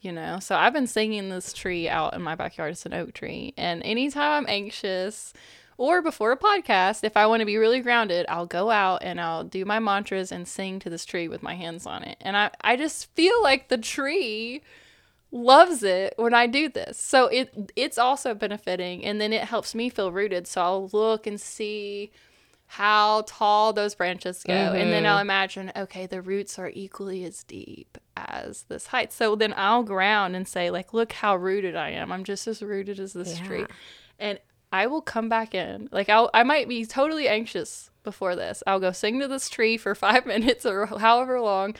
you 0.00 0.10
know 0.10 0.38
so 0.40 0.56
i've 0.56 0.72
been 0.72 0.86
singing 0.86 1.28
this 1.28 1.52
tree 1.52 1.86
out 1.88 2.14
in 2.14 2.22
my 2.22 2.34
backyard 2.34 2.72
it's 2.72 2.86
an 2.86 2.94
oak 2.94 3.12
tree 3.12 3.52
and 3.58 3.82
anytime 3.84 4.32
i'm 4.44 4.48
anxious 4.48 5.32
or 5.76 6.02
before 6.02 6.32
a 6.32 6.36
podcast 6.36 7.04
if 7.04 7.16
i 7.16 7.26
want 7.26 7.40
to 7.40 7.46
be 7.46 7.56
really 7.56 7.80
grounded 7.80 8.26
i'll 8.28 8.46
go 8.46 8.70
out 8.70 9.02
and 9.02 9.20
i'll 9.20 9.44
do 9.44 9.64
my 9.64 9.78
mantras 9.78 10.32
and 10.32 10.46
sing 10.46 10.78
to 10.78 10.90
this 10.90 11.04
tree 11.04 11.28
with 11.28 11.42
my 11.42 11.54
hands 11.54 11.86
on 11.86 12.02
it 12.02 12.16
and 12.20 12.36
i, 12.36 12.50
I 12.60 12.76
just 12.76 13.12
feel 13.14 13.42
like 13.42 13.68
the 13.68 13.78
tree 13.78 14.62
loves 15.30 15.82
it 15.82 16.14
when 16.16 16.34
i 16.34 16.46
do 16.46 16.68
this 16.68 16.98
so 16.98 17.26
it 17.26 17.72
it's 17.74 17.98
also 17.98 18.34
benefiting 18.34 19.04
and 19.04 19.20
then 19.20 19.32
it 19.32 19.44
helps 19.44 19.74
me 19.74 19.88
feel 19.88 20.12
rooted 20.12 20.46
so 20.46 20.60
i'll 20.60 20.90
look 20.92 21.26
and 21.26 21.40
see 21.40 22.12
how 22.72 23.22
tall 23.26 23.74
those 23.74 23.94
branches 23.94 24.42
go. 24.44 24.54
And 24.54 24.90
then 24.90 25.02
mm-hmm. 25.02 25.12
I'll 25.12 25.18
imagine, 25.18 25.72
okay, 25.76 26.06
the 26.06 26.22
roots 26.22 26.58
are 26.58 26.70
equally 26.72 27.22
as 27.22 27.44
deep 27.44 27.98
as 28.16 28.62
this 28.62 28.86
height. 28.86 29.12
So 29.12 29.36
then 29.36 29.52
I'll 29.58 29.82
ground 29.82 30.34
and 30.34 30.48
say, 30.48 30.70
like, 30.70 30.94
look 30.94 31.12
how 31.12 31.36
rooted 31.36 31.76
I 31.76 31.90
am. 31.90 32.10
I'm 32.10 32.24
just 32.24 32.48
as 32.48 32.62
rooted 32.62 32.98
as 32.98 33.12
this 33.12 33.38
tree. 33.40 33.66
And 34.18 34.38
I 34.72 34.86
will 34.86 35.02
come 35.02 35.28
back 35.28 35.54
in. 35.54 35.88
Like 35.92 36.08
I'll 36.08 36.30
I 36.32 36.42
might 36.42 36.68
be 36.68 36.86
totally 36.86 37.28
anxious 37.28 37.90
before 38.02 38.34
this. 38.34 38.62
I'll 38.66 38.80
go 38.80 38.90
sing 38.90 39.20
to 39.20 39.28
this 39.28 39.48
tree 39.48 39.76
for 39.76 39.94
five 40.06 40.26
minutes 40.26 40.64
or 40.66 40.86
however 40.86 41.40
long, 41.40 41.74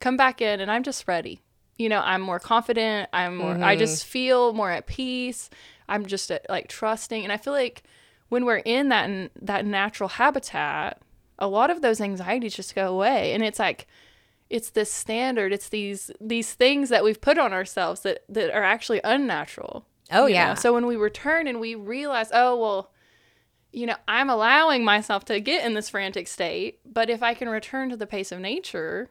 come 0.00 0.16
back 0.16 0.40
in 0.40 0.60
and 0.60 0.70
I'm 0.70 0.84
just 0.84 1.08
ready. 1.08 1.40
You 1.76 1.88
know, 1.88 2.00
I'm 2.00 2.22
more 2.22 2.40
confident. 2.40 3.08
I'm 3.12 3.36
more 3.36 3.62
I 3.62 3.76
just 3.76 4.04
feel 4.04 4.52
more 4.52 4.70
at 4.70 4.86
peace. 4.86 5.50
I'm 5.88 6.06
just 6.06 6.30
uh, 6.30 6.38
like 6.48 6.68
trusting. 6.68 7.22
And 7.22 7.32
I 7.32 7.36
feel 7.36 7.52
like 7.52 7.82
when 8.28 8.44
we're 8.44 8.56
in 8.58 8.88
that 8.88 9.30
that 9.42 9.66
natural 9.66 10.08
habitat, 10.08 11.00
a 11.38 11.48
lot 11.48 11.70
of 11.70 11.82
those 11.82 12.00
anxieties 12.00 12.54
just 12.54 12.74
go 12.74 12.88
away. 12.88 13.32
And 13.32 13.42
it's 13.42 13.58
like 13.58 13.86
it's 14.50 14.70
this 14.70 14.92
standard, 14.92 15.52
it's 15.52 15.68
these 15.68 16.10
these 16.20 16.52
things 16.54 16.88
that 16.88 17.04
we've 17.04 17.20
put 17.20 17.38
on 17.38 17.52
ourselves 17.52 18.00
that 18.00 18.24
that 18.28 18.54
are 18.54 18.64
actually 18.64 19.00
unnatural. 19.04 19.84
Oh, 20.10 20.26
you 20.26 20.34
know? 20.34 20.40
yeah. 20.40 20.54
So 20.54 20.72
when 20.72 20.86
we 20.86 20.96
return 20.96 21.46
and 21.46 21.60
we 21.60 21.74
realize, 21.74 22.30
oh 22.32 22.56
well, 22.56 22.92
you 23.72 23.86
know, 23.86 23.96
I'm 24.06 24.30
allowing 24.30 24.84
myself 24.84 25.24
to 25.26 25.40
get 25.40 25.64
in 25.64 25.74
this 25.74 25.90
frantic 25.90 26.26
state, 26.26 26.80
but 26.86 27.10
if 27.10 27.22
I 27.22 27.34
can 27.34 27.48
return 27.48 27.90
to 27.90 27.96
the 27.96 28.06
pace 28.06 28.32
of 28.32 28.40
nature, 28.40 29.10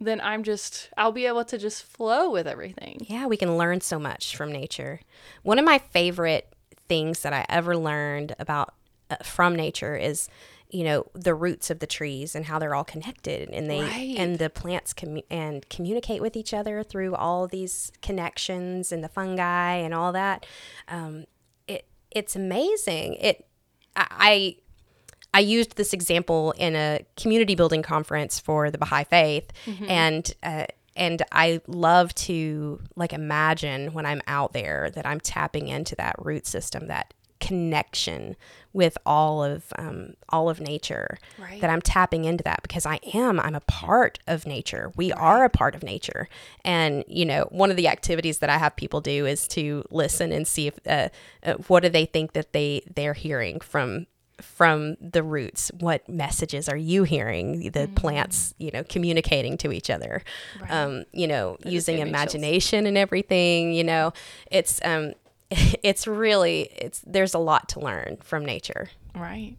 then 0.00 0.20
I'm 0.20 0.42
just 0.42 0.90
I'll 0.96 1.12
be 1.12 1.26
able 1.26 1.44
to 1.44 1.58
just 1.58 1.82
flow 1.82 2.30
with 2.30 2.46
everything. 2.46 3.06
Yeah, 3.08 3.26
we 3.26 3.36
can 3.36 3.58
learn 3.58 3.80
so 3.80 3.98
much 3.98 4.36
from 4.36 4.52
nature. 4.52 5.00
One 5.42 5.58
of 5.58 5.64
my 5.64 5.78
favorite 5.78 6.54
things 6.88 7.20
that 7.20 7.32
I 7.32 7.44
ever 7.48 7.76
learned 7.76 8.34
about 8.38 8.74
uh, 9.10 9.16
from 9.22 9.54
nature 9.54 9.96
is, 9.96 10.28
you 10.72 10.84
know, 10.84 11.06
the 11.14 11.34
roots 11.34 11.70
of 11.70 11.78
the 11.80 11.86
trees 11.86 12.34
and 12.34 12.44
how 12.46 12.58
they're 12.58 12.74
all 12.74 12.84
connected, 12.84 13.50
and 13.50 13.68
they 13.70 13.80
Right. 13.82 14.14
and 14.18 14.38
the 14.38 14.48
plants 14.50 14.92
commu- 14.94 15.24
and 15.30 15.68
communicate 15.68 16.20
with 16.22 16.36
each 16.36 16.52
other 16.54 16.82
through 16.82 17.14
all 17.14 17.46
these 17.48 17.92
connections 18.02 18.92
and 18.92 19.02
the 19.04 19.08
fungi 19.08 19.74
and 19.74 19.92
all 19.94 20.12
that. 20.12 20.46
Um, 20.88 21.24
it 21.68 21.86
it's 22.10 22.36
amazing. 22.36 23.14
It 23.14 23.46
I. 23.96 24.56
I 25.32 25.38
used 25.38 25.76
this 25.76 25.92
example 25.92 26.50
in 26.58 26.74
a 26.74 27.06
community 27.16 27.54
building 27.54 27.82
conference 27.82 28.40
for 28.40 28.68
the 28.68 28.78
Baha'i 28.78 29.04
Faith, 29.04 29.52
and 29.86 30.34
uh, 30.42 30.66
and 30.96 31.22
I 31.30 31.60
love 31.68 32.12
to 32.26 32.80
like 32.96 33.12
imagine 33.12 33.92
when 33.92 34.06
I'm 34.06 34.22
out 34.26 34.52
there 34.54 34.90
that 34.92 35.06
I'm 35.06 35.20
tapping 35.20 35.68
into 35.68 35.94
that 35.96 36.16
root 36.18 36.48
system, 36.48 36.88
that 36.88 37.14
connection 37.38 38.34
with 38.72 38.96
all 39.04 39.42
of 39.42 39.64
um, 39.78 40.14
all 40.28 40.48
of 40.48 40.60
nature. 40.60 41.18
Right. 41.38 41.60
That 41.60 41.70
I'm 41.70 41.82
tapping 41.82 42.24
into 42.24 42.44
that 42.44 42.62
because 42.62 42.86
I 42.86 43.00
am. 43.14 43.40
I'm 43.40 43.54
a 43.54 43.60
part 43.60 44.18
of 44.26 44.46
nature. 44.46 44.92
We 44.96 45.12
are 45.12 45.44
a 45.44 45.48
part 45.50 45.74
of 45.74 45.82
nature, 45.82 46.28
and 46.64 47.04
you 47.08 47.24
know, 47.24 47.46
one 47.50 47.70
of 47.70 47.76
the 47.76 47.88
activities 47.88 48.38
that 48.38 48.50
I 48.50 48.58
have 48.58 48.76
people 48.76 49.00
do 49.00 49.26
is 49.26 49.48
to 49.48 49.84
listen 49.90 50.32
and 50.32 50.46
see 50.46 50.68
if 50.68 50.78
uh, 50.86 51.08
uh, 51.44 51.54
what 51.66 51.82
do 51.82 51.88
they 51.88 52.06
think 52.06 52.32
that 52.32 52.52
they 52.52 52.82
they're 52.94 53.14
hearing 53.14 53.60
from 53.60 54.06
from 54.40 54.96
the 55.02 55.22
roots 55.22 55.70
what 55.80 56.08
messages 56.08 56.66
are 56.66 56.76
you 56.76 57.02
hearing 57.04 57.60
the 57.72 57.80
Mm. 57.88 57.94
plants 57.94 58.54
you 58.56 58.70
know 58.70 58.82
communicating 58.84 59.58
to 59.58 59.70
each 59.70 59.90
other 59.90 60.22
um 60.70 61.04
you 61.12 61.26
know 61.26 61.58
using 61.62 61.96
gave 61.96 62.06
chills. 62.06 62.08
imagination 62.08 62.86
and 62.86 62.96
everything 62.96 63.74
you 63.74 63.84
know 63.84 64.14
it's 64.50 64.80
um 64.82 65.12
it's 65.82 66.06
really 66.06 66.70
it's 66.76 67.02
there's 67.06 67.34
a 67.34 67.38
lot 67.38 67.68
to 67.68 67.80
learn 67.80 68.18
from 68.22 68.44
nature 68.44 68.88
Right. 69.14 69.56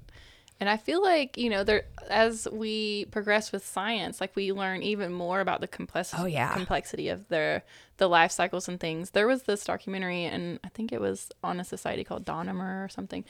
And 0.60 0.70
I 0.70 0.78
feel 0.78 1.02
like, 1.02 1.38
you 1.38 1.50
know, 1.50 1.64
there 1.64 1.86
as 2.08 2.48
we 2.52 3.06
progress 3.06 3.52
with 3.52 3.66
science, 3.66 4.22
like 4.22 4.36
we 4.36 4.52
learn 4.52 4.84
even 4.84 5.12
more 5.12 5.40
about 5.40 5.60
the 5.60 5.68
complex 5.68 6.14
Oh, 6.16 6.26
yeah. 6.26 6.54
complexity 6.54 7.10
of 7.10 7.28
their 7.30 7.64
the 7.98 8.08
life 8.08 8.32
cycles 8.32 8.68
and 8.68 8.80
things. 8.80 9.10
There 9.12 9.28
was 9.28 9.44
this 9.44 9.64
documentary 9.64 10.26
and 10.26 10.60
I 10.64 10.70
think 10.70 10.92
it 10.92 11.02
was 11.02 11.32
on 11.44 11.60
a 11.60 11.64
society 11.64 12.04
called 12.04 12.26
Damanhur 12.26 12.86
or 12.86 12.90
something. 12.90 13.26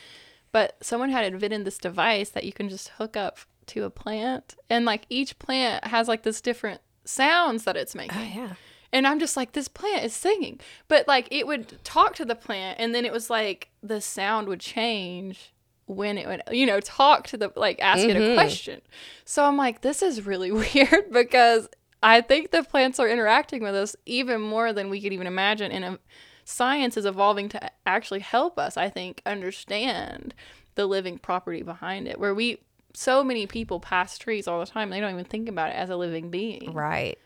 But 0.51 0.75
someone 0.81 1.09
had 1.09 1.23
invented 1.23 1.63
this 1.63 1.77
device 1.77 2.29
that 2.31 2.43
you 2.43 2.51
can 2.51 2.67
just 2.67 2.89
hook 2.89 3.15
up 3.15 3.39
to 3.67 3.85
a 3.85 3.89
plant 3.89 4.55
and 4.69 4.83
like 4.83 5.05
each 5.07 5.39
plant 5.39 5.87
has 5.87 6.09
like 6.09 6.23
this 6.23 6.41
different 6.41 6.81
sounds 7.05 7.63
that 7.63 7.77
it's 7.77 7.95
oh, 7.95 7.99
making. 7.99 8.17
Oh, 8.17 8.41
yeah 8.41 8.53
And 8.93 9.07
I'm 9.07 9.19
just 9.19 9.37
like, 9.37 9.53
this 9.53 9.67
plant 9.67 10.03
is 10.03 10.13
singing. 10.13 10.59
But 10.87 11.07
like 11.07 11.27
it 11.31 11.47
would 11.47 11.83
talk 11.83 12.15
to 12.15 12.25
the 12.25 12.35
plant 12.35 12.79
and 12.79 12.93
then 12.93 13.05
it 13.05 13.11
was 13.11 13.29
like 13.29 13.69
the 13.81 14.01
sound 14.01 14.47
would 14.47 14.59
change 14.59 15.53
when 15.85 16.17
it 16.17 16.27
would, 16.27 16.41
you 16.51 16.65
know, 16.65 16.79
talk 16.79 17.27
to 17.27 17.37
the 17.37 17.51
like 17.55 17.81
ask 17.81 18.07
it 18.07 18.15
a 18.15 18.33
question. 18.33 18.81
So 19.25 19.45
I'm 19.45 19.57
like, 19.57 19.81
this 19.81 20.01
is 20.01 20.25
really 20.25 20.51
weird 20.73 21.11
because 21.11 21.69
I 22.03 22.21
think 22.21 22.51
the 22.51 22.63
plants 22.63 22.99
are 22.99 23.07
interacting 23.07 23.61
with 23.61 23.75
us 23.75 23.95
even 24.05 24.41
more 24.41 24.73
than 24.73 24.89
we 24.89 25.01
could 25.01 25.13
even 25.13 25.27
imagine. 25.27 25.71
And 25.71 25.85
um, 25.85 25.99
science 26.43 26.97
is 26.97 27.05
evolving 27.05 27.49
to 27.49 27.71
actually 27.85 28.21
help 28.21 28.57
us, 28.57 28.75
I 28.75 28.89
think, 28.89 29.21
understand 29.25 30.33
the 30.75 30.85
living 30.85 31.17
property 31.17 31.61
behind 31.61 32.07
it. 32.07 32.19
Where 32.19 32.33
we 32.33 32.59
so 32.93 33.23
many 33.23 33.47
people 33.47 33.79
pass 33.79 34.17
trees 34.17 34.47
all 34.47 34.59
the 34.59 34.65
time, 34.65 34.89
they 34.89 34.99
don't 34.99 35.13
even 35.13 35.23
think 35.23 35.47
about 35.47 35.69
it 35.69 35.75
as 35.77 35.89
a 35.89 35.95
living 35.95 36.29
being 36.29 36.73
right 36.73 37.17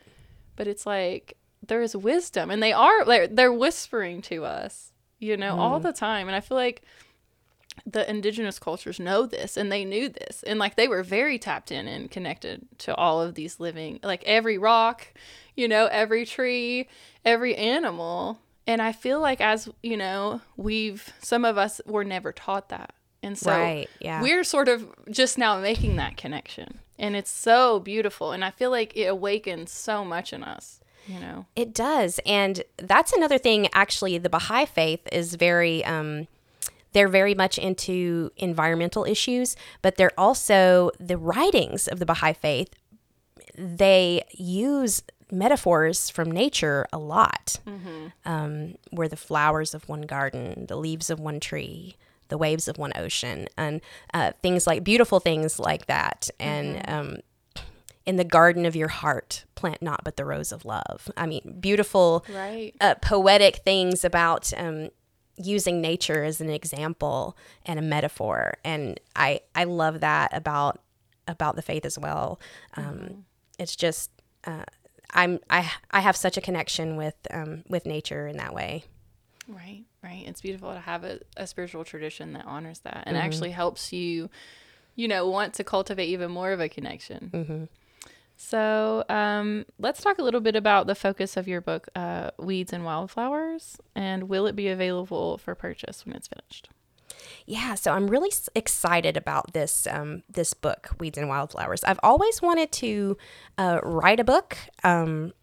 but 0.56 0.68
it's 0.68 0.86
like 0.86 1.38
there 1.68 1.82
is 1.82 1.96
wisdom 1.96 2.52
and 2.52 2.62
they 2.62 2.74
are 2.74 3.06
they're, 3.06 3.28
they're 3.28 3.54
whispering 3.54 4.22
to 4.22 4.46
us 4.46 4.92
you 5.20 5.38
know 5.38 5.58
all 5.58 5.80
mm. 5.80 5.84
the 5.84 5.94
time 5.94 6.28
and 6.28 6.36
i 6.36 6.40
feel 6.40 6.58
like 6.58 6.84
the 7.86 8.10
indigenous 8.10 8.58
cultures 8.58 9.00
know 9.00 9.26
this 9.26 9.58
and 9.58 9.72
they 9.72 9.84
knew 9.86 10.10
this 10.10 10.44
and 10.44 10.60
like 10.60 10.76
they 10.76 10.88
were 10.88 11.04
very 11.04 11.38
tapped 11.38 11.72
in 11.72 11.88
and 11.88 12.10
connected 12.10 12.66
to 12.78 12.96
all 12.96 13.22
of 13.22 13.36
these 13.36 13.60
living 13.60 14.00
like 14.04 14.24
every 14.26 14.58
rock 14.58 15.08
you 15.56 15.68
know 15.68 15.88
every 15.88 16.26
tree 16.26 16.88
every 17.24 17.56
animal 17.56 18.40
and 18.66 18.82
i 18.82 18.92
feel 18.92 19.20
like 19.20 19.42
as 19.42 19.70
you 19.84 19.98
know 19.98 20.42
we've 20.58 21.14
some 21.20 21.46
of 21.46 21.58
us 21.58 21.82
were 21.86 22.04
never 22.04 22.32
taught 22.32 22.70
that 22.70 22.94
and 23.22 23.38
so 23.38 23.50
Right, 23.50 23.90
yeah. 24.00 24.22
we're 24.22 24.44
sort 24.44 24.68
of 24.68 24.88
just 25.10 25.38
now 25.38 25.60
making 25.60 25.96
that 25.98 26.16
connection 26.16 26.80
and 26.98 27.16
it's 27.16 27.32
so 27.32 27.80
beautiful 27.80 28.32
and 28.32 28.44
i 28.44 28.52
feel 28.52 28.72
like 28.72 28.96
it 28.96 29.06
awakens 29.06 29.72
so 29.72 30.06
much 30.06 30.32
in 30.32 30.44
us 30.44 30.80
you 31.08 31.20
know 31.20 31.46
It 31.56 31.74
does. 31.74 32.20
And 32.26 32.64
that's 32.78 33.14
another 33.14 33.38
thing, 33.38 33.68
actually, 33.74 34.18
the 34.18 34.30
Baha'i 34.30 34.66
faith 34.66 35.08
is 35.12 35.36
very, 35.36 35.84
um, 35.86 36.28
they're 36.94 37.08
very 37.08 37.36
much 37.36 37.58
into 37.58 38.32
environmental 38.38 39.06
issues, 39.06 39.56
but 39.82 39.96
they're 39.98 40.18
also 40.18 40.92
the 41.00 41.18
writings 41.18 41.88
of 41.88 42.00
the 42.00 42.06
Baha'i 42.06 42.34
faith. 42.34 42.70
They 43.58 44.24
use 44.32 45.04
metaphors 45.32 46.10
from 46.10 46.32
nature 46.32 46.86
a 46.94 46.98
lot. 46.98 47.60
Mm-hmm. 47.68 48.08
Um, 48.26 48.76
where 48.92 49.08
the 49.08 49.18
flowers 49.18 49.74
of 49.74 49.88
one 49.90 50.04
garden, 50.04 50.66
the 50.68 50.78
leaves 50.78 51.10
of 51.10 51.20
one 51.20 51.40
tree, 51.40 51.96
the 52.28 52.38
waves 52.38 52.68
of 52.68 52.78
one 52.78 52.94
ocean, 52.96 53.48
and 53.58 53.82
uh, 54.14 54.32
things 54.42 54.66
like 54.66 54.84
beautiful 54.84 55.20
things 55.20 55.60
like 55.60 55.86
that. 55.88 56.30
And 56.40 56.78
mm-hmm. 56.78 56.94
um, 56.94 57.18
in 58.06 58.18
the 58.18 58.24
garden 58.24 58.66
of 58.66 58.76
your 58.76 58.88
heart, 58.88 59.46
plant 59.56 59.82
not 59.82 60.04
but 60.04 60.18
the 60.18 60.26
rose 60.26 60.52
of 60.52 60.66
love. 60.66 61.10
I 61.18 61.26
mean, 61.26 61.58
beautiful, 61.60 62.26
right. 62.30 62.74
uh, 62.80 62.96
poetic 62.96 63.58
things 63.58 64.06
about 64.06 64.54
um, 64.58 64.90
using 65.38 65.82
nature 65.82 66.24
as 66.24 66.40
an 66.40 66.50
example 66.50 67.36
and 67.66 67.80
a 67.80 67.82
metaphor. 67.82 68.58
And 68.64 69.00
I 69.16 69.42
I 69.54 69.64
love 69.64 70.02
that 70.02 70.36
about 70.36 70.82
about 71.28 71.56
the 71.56 71.62
faith 71.62 71.86
as 71.86 71.98
well. 71.98 72.40
Um, 72.76 72.84
mm-hmm. 72.86 73.20
It's 73.58 73.76
just 73.76 74.12
uh, 74.46 74.66
I'm 75.12 75.40
I 75.50 75.72
I 75.92 76.02
have 76.02 76.16
such 76.16 76.38
a 76.38 76.42
connection 76.42 76.98
with 76.98 77.16
um, 77.32 77.64
with 77.68 77.86
nature 77.86 78.28
in 78.28 78.38
that 78.38 78.54
way. 78.54 78.86
Right, 79.48 79.84
right. 80.04 80.24
It's 80.26 80.42
beautiful 80.42 80.74
to 80.74 80.80
have 80.80 81.04
a, 81.04 81.20
a 81.38 81.46
spiritual 81.46 81.84
tradition 81.84 82.34
that 82.34 82.46
honors 82.46 82.80
that 82.80 83.04
and 83.06 83.16
mm-hmm. 83.16 83.26
actually 83.26 83.52
helps 83.52 83.94
you, 83.94 84.30
you 84.96 85.08
know, 85.08 85.28
want 85.30 85.54
to 85.56 85.64
cultivate 85.64 86.08
even 86.08 86.32
more 86.32 86.52
of 86.52 86.60
a 86.60 86.68
connection. 86.68 87.30
Mm-hmm. 87.32 87.64
So 88.38 89.04
um, 89.10 89.66
let's 89.80 90.02
talk 90.02 90.20
a 90.20 90.24
little 90.24 90.42
bit 90.42 90.56
about 90.56 90.88
the 90.88 90.96
focus 90.96 91.38
of 91.38 91.48
your 91.48 91.62
book, 91.62 91.88
uh, 91.96 92.32
Weeds 92.38 92.74
and 92.74 92.84
Wildflowers, 92.84 93.78
and 93.96 94.30
will 94.30 94.46
it 94.46 94.56
be 94.56 94.68
available 94.68 95.38
for 95.38 95.56
purchase 95.56 96.06
when 96.06 96.16
it's 96.16 96.28
finished? 96.28 96.70
Yeah, 97.46 97.76
so 97.76 97.94
I'm 97.94 98.08
really 98.08 98.32
excited 98.56 99.16
about 99.16 99.54
this 99.54 99.88
um, 99.90 100.24
this 100.30 100.54
book, 100.54 100.90
Weeds 101.00 101.18
and 101.18 101.30
Wildflowers. 101.30 101.84
I've 101.84 102.00
always 102.04 102.42
wanted 102.42 102.72
to 102.74 103.18
uh, 103.58 103.80
write 103.84 104.20
a 104.20 104.24
book, 104.24 104.58
um, 104.84 105.34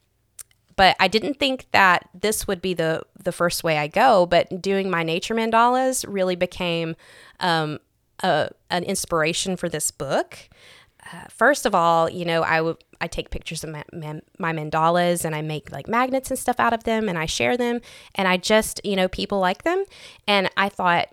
but 0.77 0.97
I 1.01 1.09
didn't 1.09 1.39
think 1.39 1.67
that 1.73 2.09
this 2.13 2.47
would 2.47 2.61
be 2.61 2.75
the 2.75 3.03
the 3.23 3.33
first 3.33 3.65
way 3.65 3.79
I 3.79 3.87
go. 3.87 4.27
But 4.27 4.61
doing 4.61 4.91
my 4.91 5.03
nature 5.03 5.35
mandalas 5.35 6.05
really 6.07 6.37
became 6.37 6.97
um, 7.41 7.79
a, 8.23 8.51
an 8.71 8.85
inspiration 8.85 9.57
for 9.57 9.69
this 9.69 9.91
book. 9.91 10.49
Uh, 11.05 11.25
first 11.29 11.67
of 11.67 11.75
all, 11.75 12.09
you 12.09 12.25
know, 12.25 12.43
I 12.43 12.61
would 12.61 12.83
I 13.01 13.09
take 13.09 13.31
pictures 13.31 13.65
of 13.65 13.71
my, 13.71 13.83
my, 14.39 14.53
mandalas 14.53 15.25
and 15.25 15.35
I 15.35 15.43
make 15.43 15.73
like 15.73 15.89
magnets 15.89 16.31
and 16.31 16.39
stuff 16.39 16.61
out 16.61 16.73
of 16.73 16.85
them 16.85 17.09
and 17.09 17.19
I 17.19 17.27
share 17.27 17.57
them 17.57 17.81
and 18.15 18.29
I 18.29 18.37
just 18.37 18.81
you 18.85 18.95
know 18.95 19.09
people 19.09 19.41
like 19.41 19.65
them. 19.65 19.85
And 20.29 20.49
I 20.57 20.69
thought 20.69 21.09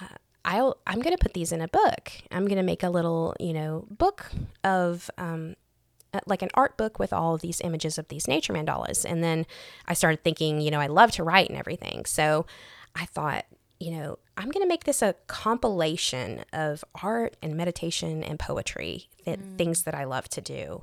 uh, 0.00 0.16
I'll 0.44 0.78
I'm 0.86 1.00
gonna 1.00 1.18
put 1.18 1.34
these 1.34 1.52
in 1.52 1.60
a 1.60 1.68
book. 1.68 2.12
I'm 2.30 2.48
gonna 2.48 2.62
make 2.62 2.82
a 2.82 2.88
little 2.88 3.34
you 3.38 3.52
know 3.52 3.86
book 3.90 4.30
of 4.64 5.10
um, 5.18 5.56
uh, 6.14 6.20
like 6.26 6.40
an 6.40 6.50
art 6.54 6.78
book 6.78 6.98
with 6.98 7.12
all 7.12 7.34
of 7.34 7.42
these 7.42 7.60
images 7.60 7.98
of 7.98 8.08
these 8.08 8.26
nature 8.26 8.54
mandalas. 8.54 9.04
And 9.04 9.22
then 9.22 9.44
I 9.86 9.92
started 9.92 10.24
thinking 10.24 10.62
you 10.62 10.70
know 10.70 10.80
I 10.80 10.86
love 10.86 11.12
to 11.12 11.24
write 11.24 11.50
and 11.50 11.58
everything. 11.58 12.06
So 12.06 12.46
I 12.94 13.04
thought 13.04 13.44
you 13.78 13.90
know, 13.90 14.18
I'm 14.36 14.50
going 14.50 14.64
to 14.64 14.68
make 14.68 14.84
this 14.84 15.02
a 15.02 15.14
compilation 15.26 16.44
of 16.52 16.84
art 17.02 17.36
and 17.42 17.56
meditation 17.56 18.22
and 18.22 18.38
poetry, 18.38 19.08
th- 19.24 19.38
mm. 19.38 19.58
things 19.58 19.82
that 19.82 19.94
I 19.94 20.04
love 20.04 20.28
to 20.30 20.40
do. 20.40 20.82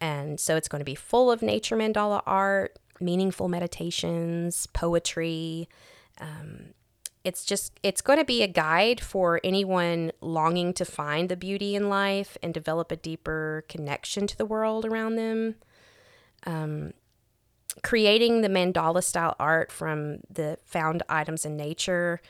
And 0.00 0.38
so 0.38 0.56
it's 0.56 0.68
going 0.68 0.80
to 0.80 0.84
be 0.84 0.94
full 0.94 1.30
of 1.30 1.42
nature 1.42 1.76
mandala 1.76 2.22
art, 2.26 2.78
meaningful 3.00 3.48
meditations, 3.48 4.66
poetry. 4.68 5.68
Um, 6.20 6.74
it's 7.24 7.44
just, 7.44 7.78
it's 7.82 8.02
going 8.02 8.18
to 8.18 8.24
be 8.24 8.42
a 8.42 8.48
guide 8.48 9.00
for 9.00 9.40
anyone 9.42 10.12
longing 10.20 10.74
to 10.74 10.84
find 10.84 11.28
the 11.28 11.36
beauty 11.36 11.74
in 11.74 11.88
life 11.88 12.36
and 12.42 12.52
develop 12.52 12.92
a 12.92 12.96
deeper 12.96 13.64
connection 13.68 14.26
to 14.26 14.36
the 14.36 14.44
world 14.44 14.84
around 14.84 15.16
them. 15.16 15.54
Um, 16.46 16.92
creating 17.82 18.42
the 18.42 18.48
mandala 18.48 19.02
style 19.02 19.36
art 19.38 19.72
from 19.72 20.18
the 20.30 20.58
found 20.64 21.02
items 21.08 21.44
in 21.44 21.56
nature 21.56 22.20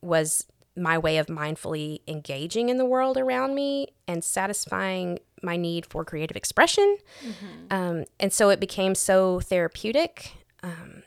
was 0.00 0.46
my 0.76 0.96
way 0.96 1.18
of 1.18 1.26
mindfully 1.26 2.00
engaging 2.06 2.68
in 2.68 2.78
the 2.78 2.84
world 2.84 3.16
around 3.16 3.54
me 3.54 3.88
and 4.06 4.22
satisfying 4.22 5.18
my 5.42 5.56
need 5.56 5.84
for 5.86 6.04
creative 6.04 6.36
expression. 6.36 6.96
Mm-hmm. 7.22 7.72
Um, 7.72 8.04
and 8.18 8.32
so 8.32 8.48
it 8.50 8.60
became 8.60 8.94
so 8.94 9.40
therapeutic. 9.40 10.32
Um, 10.62 11.02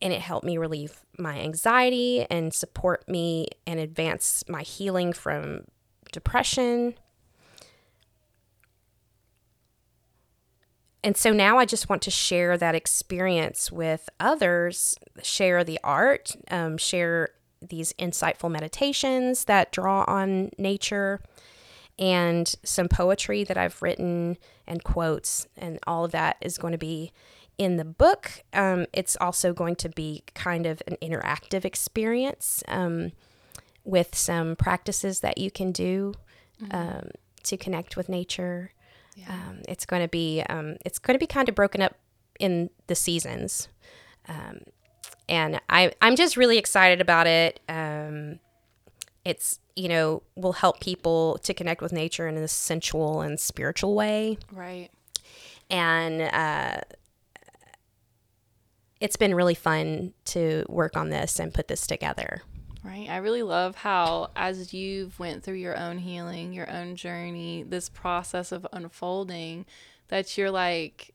and 0.00 0.12
it 0.12 0.20
helped 0.20 0.44
me 0.44 0.58
relieve 0.58 1.00
my 1.18 1.38
anxiety 1.38 2.26
and 2.30 2.52
support 2.52 3.08
me 3.08 3.48
and 3.66 3.80
advance 3.80 4.44
my 4.48 4.62
healing 4.62 5.12
from 5.12 5.64
depression 6.12 6.94
And 11.04 11.18
so 11.18 11.34
now 11.34 11.58
I 11.58 11.66
just 11.66 11.90
want 11.90 12.00
to 12.02 12.10
share 12.10 12.56
that 12.56 12.74
experience 12.74 13.70
with 13.70 14.08
others, 14.18 14.96
share 15.22 15.62
the 15.62 15.78
art, 15.84 16.34
um, 16.50 16.78
share 16.78 17.28
these 17.60 17.92
insightful 17.98 18.50
meditations 18.50 19.44
that 19.44 19.70
draw 19.70 20.04
on 20.08 20.50
nature, 20.56 21.20
and 21.98 22.52
some 22.64 22.88
poetry 22.88 23.44
that 23.44 23.58
I've 23.58 23.82
written 23.82 24.38
and 24.66 24.82
quotes, 24.82 25.46
and 25.58 25.78
all 25.86 26.06
of 26.06 26.12
that 26.12 26.38
is 26.40 26.56
going 26.56 26.72
to 26.72 26.78
be 26.78 27.12
in 27.58 27.76
the 27.76 27.84
book. 27.84 28.42
Um, 28.54 28.86
it's 28.94 29.14
also 29.20 29.52
going 29.52 29.76
to 29.76 29.90
be 29.90 30.24
kind 30.34 30.64
of 30.64 30.82
an 30.86 30.96
interactive 31.02 31.66
experience 31.66 32.64
um, 32.66 33.12
with 33.84 34.14
some 34.14 34.56
practices 34.56 35.20
that 35.20 35.36
you 35.36 35.50
can 35.50 35.70
do 35.70 36.14
mm-hmm. 36.62 36.74
Um, 36.74 37.10
to 37.42 37.58
connect 37.58 37.94
with 37.94 38.08
nature. 38.08 38.70
Yeah. 39.14 39.32
Um, 39.32 39.62
it's 39.68 39.86
going 39.86 40.02
to 40.02 40.08
be 40.08 40.42
um, 40.48 40.76
it's 40.84 40.98
going 40.98 41.14
to 41.14 41.18
be 41.18 41.26
kind 41.26 41.48
of 41.48 41.54
broken 41.54 41.80
up 41.80 41.94
in 42.40 42.70
the 42.88 42.94
seasons, 42.94 43.68
um, 44.28 44.60
and 45.28 45.60
I 45.68 45.92
I'm 46.00 46.16
just 46.16 46.36
really 46.36 46.58
excited 46.58 47.00
about 47.00 47.26
it. 47.26 47.60
Um, 47.68 48.40
it's 49.24 49.60
you 49.76 49.88
know 49.88 50.22
will 50.34 50.54
help 50.54 50.80
people 50.80 51.38
to 51.42 51.54
connect 51.54 51.80
with 51.80 51.92
nature 51.92 52.26
in 52.26 52.36
a 52.36 52.48
sensual 52.48 53.20
and 53.20 53.38
spiritual 53.38 53.94
way, 53.94 54.38
right? 54.52 54.90
And 55.70 56.22
uh, 56.22 56.80
it's 59.00 59.16
been 59.16 59.34
really 59.34 59.54
fun 59.54 60.12
to 60.26 60.64
work 60.68 60.96
on 60.96 61.10
this 61.10 61.38
and 61.38 61.52
put 61.52 61.68
this 61.68 61.86
together. 61.86 62.42
Right. 62.84 63.08
I 63.08 63.16
really 63.16 63.42
love 63.42 63.76
how 63.76 64.30
as 64.36 64.74
you've 64.74 65.18
went 65.18 65.42
through 65.42 65.54
your 65.54 65.76
own 65.76 65.96
healing, 65.96 66.52
your 66.52 66.70
own 66.70 66.96
journey, 66.96 67.64
this 67.66 67.88
process 67.88 68.52
of 68.52 68.66
unfolding 68.74 69.64
that 70.08 70.36
you're 70.36 70.50
like 70.50 71.14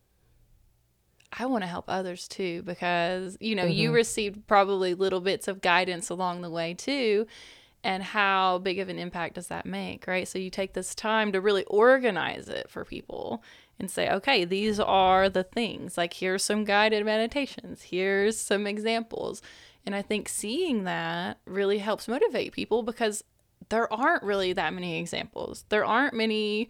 I 1.32 1.45
want 1.45 1.63
to 1.63 1.67
help 1.67 1.86
others 1.88 2.28
too 2.28 2.63
because 2.63 3.38
you 3.39 3.53
know, 3.55 3.65
mm-hmm. 3.65 3.72
you 3.72 3.91
received 3.93 4.47
probably 4.47 4.95
little 4.95 5.22
bits 5.22 5.47
of 5.47 5.61
guidance 5.61 6.09
along 6.09 6.41
the 6.41 6.49
way 6.49 6.74
too. 6.74 7.28
And 7.84 8.01
how 8.01 8.57
big 8.57 8.80
of 8.80 8.89
an 8.89 8.97
impact 8.97 9.36
does 9.36 9.47
that 9.47 9.65
make, 9.65 10.07
right? 10.07 10.28
So 10.28 10.39
you 10.39 10.49
take 10.49 10.74
this 10.74 10.95
time 10.95 11.32
to 11.32 11.39
really 11.39 11.63
organize 11.65 12.49
it 12.49 12.70
for 12.70 12.84
people 12.84 13.41
and 13.80 13.89
say, 13.89 14.09
okay, 14.09 14.43
these 14.43 14.82
are 14.82 15.30
the 15.30 15.45
things. 15.45 15.97
Like, 15.97 16.13
here's 16.15 16.43
some 16.43 16.65
guided 16.65 17.05
meditations, 17.05 17.84
here's 17.84 18.38
some 18.38 18.67
examples 18.67 19.41
and 19.86 19.95
I 19.95 20.01
think 20.01 20.30
seeing 20.30 20.84
that 20.84 21.39
really 21.45 21.80
helps 21.80 22.07
motivate 22.07 22.53
people 22.53 22.84
because 22.84 23.23
there 23.69 23.91
aren't 23.91 24.23
really 24.23 24.53
that 24.53 24.73
many 24.73 24.99
examples. 24.99 25.65
There 25.69 25.86
aren't 25.86 26.13
many, 26.13 26.69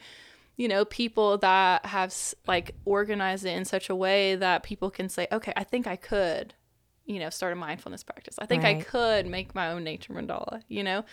you 0.57 0.67
know, 0.67 0.85
people 0.85 1.37
that 1.39 1.85
have 1.85 2.13
like 2.47 2.75
organized 2.85 3.45
it 3.45 3.57
in 3.57 3.65
such 3.65 3.89
a 3.89 3.95
way 3.95 4.35
that 4.35 4.63
people 4.63 4.89
can 4.89 5.09
say, 5.09 5.27
okay, 5.31 5.53
I 5.55 5.63
think 5.63 5.87
I 5.87 5.95
could, 5.95 6.53
you 7.05 7.19
know, 7.19 7.29
start 7.29 7.53
a 7.53 7.55
mindfulness 7.55 8.03
practice. 8.03 8.35
I 8.39 8.45
think 8.45 8.63
right. 8.63 8.77
I 8.77 8.81
could 8.81 9.27
make 9.27 9.55
my 9.55 9.71
own 9.71 9.83
nature 9.83 10.13
mandala, 10.13 10.61
you 10.67 10.83
know? 10.83 11.03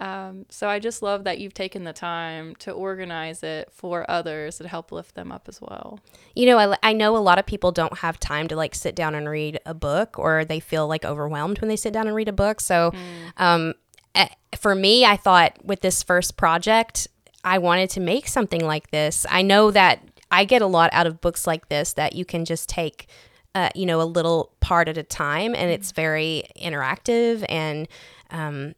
Um, 0.00 0.46
so 0.48 0.66
I 0.66 0.78
just 0.78 1.02
love 1.02 1.24
that 1.24 1.38
you've 1.38 1.52
taken 1.52 1.84
the 1.84 1.92
time 1.92 2.56
to 2.60 2.72
organize 2.72 3.42
it 3.42 3.68
for 3.70 4.10
others 4.10 4.58
and 4.58 4.68
help 4.68 4.90
lift 4.92 5.14
them 5.14 5.30
up 5.30 5.46
as 5.46 5.60
well. 5.60 6.00
You 6.34 6.46
know, 6.46 6.58
I, 6.58 6.76
I 6.82 6.92
know 6.94 7.14
a 7.16 7.18
lot 7.18 7.38
of 7.38 7.44
people 7.44 7.70
don't 7.70 7.98
have 7.98 8.18
time 8.18 8.48
to 8.48 8.56
like 8.56 8.74
sit 8.74 8.96
down 8.96 9.14
and 9.14 9.28
read 9.28 9.60
a 9.66 9.74
book 9.74 10.18
or 10.18 10.46
they 10.46 10.58
feel 10.58 10.88
like 10.88 11.04
overwhelmed 11.04 11.60
when 11.60 11.68
they 11.68 11.76
sit 11.76 11.92
down 11.92 12.06
and 12.06 12.16
read 12.16 12.28
a 12.28 12.32
book. 12.32 12.62
So 12.62 12.92
mm. 12.92 13.42
um, 13.42 13.74
eh, 14.14 14.28
for 14.56 14.74
me, 14.74 15.04
I 15.04 15.18
thought 15.18 15.62
with 15.62 15.82
this 15.82 16.02
first 16.02 16.38
project, 16.38 17.06
I 17.44 17.58
wanted 17.58 17.90
to 17.90 18.00
make 18.00 18.26
something 18.26 18.64
like 18.64 18.90
this. 18.90 19.26
I 19.28 19.42
know 19.42 19.70
that 19.70 20.00
I 20.30 20.46
get 20.46 20.62
a 20.62 20.66
lot 20.66 20.88
out 20.94 21.06
of 21.06 21.20
books 21.20 21.46
like 21.46 21.68
this 21.68 21.92
that 21.92 22.14
you 22.14 22.24
can 22.24 22.46
just 22.46 22.70
take 22.70 23.06
uh, 23.54 23.68
you 23.74 23.84
know, 23.84 24.00
a 24.00 24.04
little 24.04 24.52
part 24.60 24.86
at 24.86 24.96
a 24.96 25.02
time, 25.02 25.56
and 25.56 25.72
it's 25.72 25.90
mm. 25.90 25.96
very 25.96 26.44
interactive 26.56 27.44
and 27.48 27.88
um, 28.30 28.74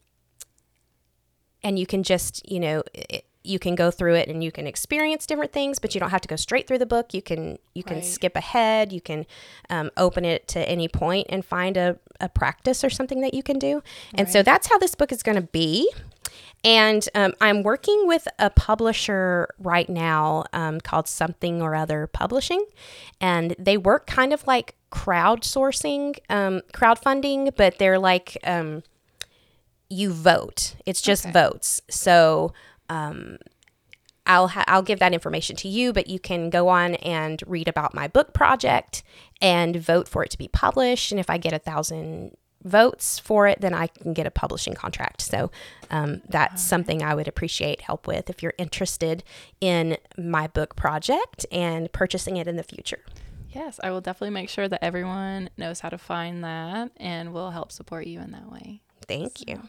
and 1.64 1.78
you 1.78 1.86
can 1.86 2.02
just 2.02 2.48
you 2.50 2.60
know 2.60 2.82
it, 2.94 3.24
you 3.44 3.58
can 3.58 3.74
go 3.74 3.90
through 3.90 4.14
it 4.14 4.28
and 4.28 4.44
you 4.44 4.52
can 4.52 4.68
experience 4.68 5.26
different 5.26 5.52
things, 5.52 5.80
but 5.80 5.94
you 5.94 6.00
don't 6.00 6.10
have 6.10 6.20
to 6.20 6.28
go 6.28 6.36
straight 6.36 6.68
through 6.68 6.78
the 6.78 6.86
book. 6.86 7.12
You 7.12 7.22
can 7.22 7.58
you 7.74 7.82
can 7.82 7.96
Right. 7.96 8.04
skip 8.04 8.36
ahead. 8.36 8.92
You 8.92 9.00
can 9.00 9.26
um, 9.68 9.90
open 9.96 10.24
it 10.24 10.46
to 10.48 10.60
any 10.68 10.86
point 10.86 11.26
and 11.28 11.44
find 11.44 11.76
a, 11.76 11.98
a 12.20 12.28
practice 12.28 12.84
or 12.84 12.90
something 12.90 13.20
that 13.22 13.34
you 13.34 13.42
can 13.42 13.58
do. 13.58 13.82
And 14.14 14.28
so 14.30 14.42
that's 14.44 14.68
how 14.68 14.78
this 14.78 14.94
book 14.94 15.10
is 15.10 15.24
going 15.24 15.34
to 15.36 15.42
be. 15.42 15.90
And 16.64 17.08
um, 17.16 17.34
I'm 17.40 17.64
working 17.64 18.06
with 18.06 18.28
a 18.38 18.48
publisher 18.48 19.48
right 19.58 19.88
now 19.88 20.44
um, 20.52 20.80
called 20.80 21.08
Something 21.08 21.60
or 21.60 21.74
Other 21.74 22.06
Publishing. 22.06 22.64
And 23.20 23.56
they 23.58 23.76
work 23.76 24.06
kind 24.06 24.32
of 24.32 24.46
like 24.46 24.76
crowdsourcing, 24.92 26.18
um, 26.28 26.60
crowdfunding, 26.72 27.54
but 27.56 27.78
they're 27.78 27.98
like 27.98 28.38
um, 28.44 28.82
you 29.92 30.12
vote. 30.12 30.74
It's 30.86 31.00
just 31.02 31.24
Okay. 31.26 31.32
votes. 31.32 31.80
So 31.90 32.52
um, 32.88 33.38
I'll 34.26 34.48
ha- 34.48 34.64
I'll 34.68 34.82
give 34.82 34.98
that 35.00 35.12
information 35.12 35.56
to 35.56 35.68
you, 35.68 35.92
but 35.92 36.06
you 36.08 36.18
can 36.18 36.48
go 36.50 36.68
on 36.68 36.94
and 36.96 37.42
read 37.46 37.68
about 37.68 37.94
my 37.94 38.08
book 38.08 38.32
project 38.32 39.02
and 39.40 39.76
vote 39.76 40.08
for 40.08 40.22
it 40.24 40.30
to 40.30 40.38
be 40.38 40.48
published. 40.48 41.10
And 41.10 41.18
if 41.20 41.28
I 41.28 41.38
get 41.38 41.52
a 41.52 41.58
thousand 41.58 42.36
votes 42.64 43.18
for 43.18 43.48
it, 43.48 43.60
then 43.60 43.74
I 43.74 43.88
can 43.88 44.12
get 44.12 44.24
a 44.24 44.30
publishing 44.30 44.74
contract. 44.74 45.20
So 45.20 45.50
um, 45.90 46.22
that's 46.28 46.62
something 46.62 47.02
I 47.02 47.14
would 47.16 47.26
appreciate 47.26 47.80
help 47.80 48.06
with 48.06 48.30
if 48.30 48.40
you're 48.40 48.54
interested 48.56 49.24
in 49.60 49.96
my 50.16 50.46
book 50.46 50.76
project 50.76 51.44
and 51.50 51.90
purchasing 51.92 52.36
it 52.36 52.46
in 52.46 52.54
the 52.54 52.62
future. 52.62 53.00
Yes, 53.50 53.80
I 53.82 53.90
will 53.90 54.00
definitely 54.00 54.30
make 54.34 54.48
sure 54.48 54.68
that 54.68 54.82
everyone 54.84 55.50
knows 55.58 55.80
how 55.80 55.88
to 55.88 55.98
find 55.98 56.44
that 56.44 56.92
and 56.98 57.32
will 57.34 57.50
help 57.50 57.72
support 57.72 58.06
you 58.06 58.20
in 58.20 58.30
that 58.30 58.50
way. 58.50 58.80
Thank 59.08 59.48
you. 59.48 59.62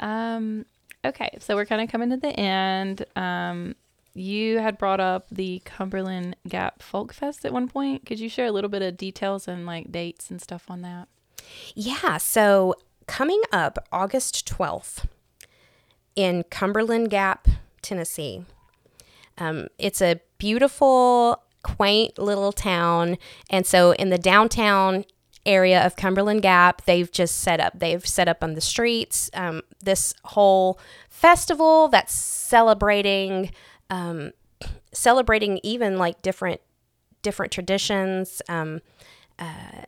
Um, 0.00 0.66
okay, 1.04 1.30
so 1.40 1.56
we're 1.56 1.66
kind 1.66 1.82
of 1.82 1.90
coming 1.90 2.10
to 2.10 2.16
the 2.16 2.38
end. 2.38 3.04
Um, 3.16 3.74
you 4.14 4.58
had 4.58 4.78
brought 4.78 5.00
up 5.00 5.26
the 5.30 5.62
Cumberland 5.64 6.36
Gap 6.48 6.82
Folk 6.82 7.12
Fest 7.12 7.44
at 7.44 7.52
one 7.52 7.68
point. 7.68 8.04
Could 8.04 8.18
you 8.18 8.28
share 8.28 8.46
a 8.46 8.52
little 8.52 8.70
bit 8.70 8.82
of 8.82 8.96
details 8.96 9.46
and 9.46 9.66
like 9.66 9.92
dates 9.92 10.30
and 10.30 10.40
stuff 10.40 10.64
on 10.68 10.82
that? 10.82 11.08
Yeah, 11.74 12.16
so 12.18 12.74
coming 13.06 13.42
up 13.52 13.78
August 13.92 14.46
12th 14.48 15.06
in 16.16 16.44
Cumberland 16.50 17.10
Gap, 17.10 17.46
Tennessee. 17.80 18.44
Um, 19.38 19.68
it's 19.78 20.02
a 20.02 20.20
beautiful, 20.38 21.42
quaint 21.62 22.18
little 22.18 22.52
town. 22.52 23.18
And 23.50 23.66
so 23.66 23.92
in 23.92 24.10
the 24.10 24.18
downtown 24.18 25.04
area 25.46 25.84
of 25.84 25.96
Cumberland 25.96 26.42
Gap, 26.42 26.84
they've 26.84 27.10
just 27.10 27.40
set 27.40 27.60
up, 27.60 27.78
they've 27.78 28.06
set 28.06 28.28
up 28.28 28.42
on 28.42 28.54
the 28.54 28.60
streets 28.60 29.30
um, 29.34 29.62
this 29.82 30.14
whole 30.24 30.78
festival 31.08 31.88
that's 31.88 32.12
celebrating, 32.14 33.50
um, 33.90 34.32
celebrating 34.92 35.60
even 35.62 35.98
like 35.98 36.20
different 36.22 36.60
different 37.22 37.50
traditions 37.52 38.40
um, 38.48 38.80
uh, 39.38 39.82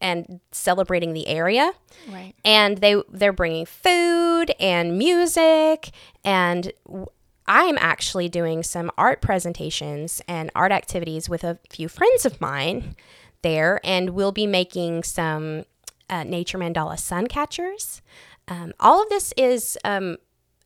and 0.00 0.40
celebrating 0.52 1.12
the 1.12 1.26
area 1.26 1.72
Right. 2.08 2.34
and 2.44 2.78
they 2.78 3.02
they're 3.10 3.32
bringing 3.32 3.66
food 3.66 4.52
and 4.60 4.96
music 4.96 5.90
and 6.24 6.72
w- 6.86 7.06
I'm 7.46 7.76
actually 7.80 8.28
doing 8.28 8.62
some 8.62 8.90
art 8.96 9.20
presentations 9.20 10.22
and 10.28 10.50
art 10.54 10.70
activities 10.70 11.28
with 11.28 11.42
a 11.42 11.58
few 11.68 11.88
friends 11.88 12.24
of 12.24 12.40
mine 12.40 12.94
there 13.42 13.80
and 13.84 14.10
we'll 14.10 14.32
be 14.32 14.46
making 14.46 15.02
some 15.02 15.64
uh, 16.08 16.24
nature 16.24 16.58
mandala 16.58 16.98
sun 16.98 17.26
catchers. 17.26 18.02
Um, 18.48 18.72
all 18.80 19.02
of 19.02 19.08
this 19.08 19.32
is 19.36 19.78
um, 19.84 20.16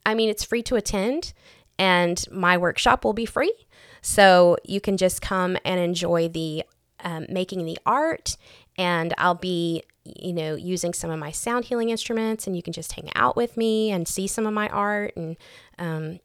I 0.06 0.14
mean 0.14 0.28
it's 0.28 0.44
free 0.44 0.62
to 0.64 0.76
attend 0.76 1.32
and 1.78 2.24
my 2.30 2.56
workshop 2.56 3.04
will 3.04 3.12
be 3.12 3.26
free. 3.26 3.54
So 4.00 4.56
you 4.64 4.80
can 4.80 4.96
just 4.96 5.22
come 5.22 5.56
and 5.64 5.80
enjoy 5.80 6.28
the 6.28 6.64
um, 7.02 7.26
making 7.28 7.64
the 7.64 7.78
art 7.84 8.36
and 8.76 9.12
I'll 9.18 9.34
be 9.34 9.82
you 10.04 10.32
know 10.32 10.54
using 10.54 10.92
some 10.92 11.10
of 11.10 11.18
my 11.18 11.30
sound 11.30 11.66
healing 11.66 11.90
instruments 11.90 12.46
and 12.46 12.54
you 12.54 12.62
can 12.62 12.72
just 12.72 12.92
hang 12.92 13.10
out 13.14 13.36
with 13.36 13.56
me 13.56 13.90
and 13.90 14.06
see 14.06 14.26
some 14.26 14.46
of 14.46 14.52
my 14.52 14.68
art 14.68 15.16
and 15.16 15.36
um, 15.78 16.20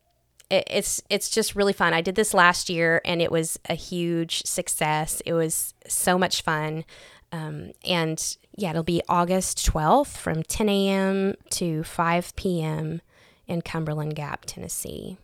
it's 0.49 1.01
it's 1.09 1.29
just 1.29 1.55
really 1.55 1.73
fun. 1.73 1.93
I 1.93 2.01
did 2.01 2.15
this 2.15 2.33
last 2.33 2.69
year 2.69 3.01
and 3.05 3.21
it 3.21 3.31
was 3.31 3.59
a 3.69 3.75
huge 3.75 4.43
success. 4.43 5.21
It 5.25 5.33
was 5.33 5.73
so 5.87 6.17
much 6.17 6.41
fun. 6.41 6.85
Um, 7.31 7.71
and 7.85 8.37
yeah, 8.55 8.71
it'll 8.71 8.83
be 8.83 9.03
August 9.07 9.59
12th 9.71 10.17
from 10.17 10.41
10 10.41 10.67
a.m. 10.67 11.35
to 11.51 11.83
5 11.83 12.35
p.m. 12.35 13.01
in 13.47 13.61
Cumberland 13.61 14.15
Gap, 14.15 14.45
Tennessee. 14.47 15.17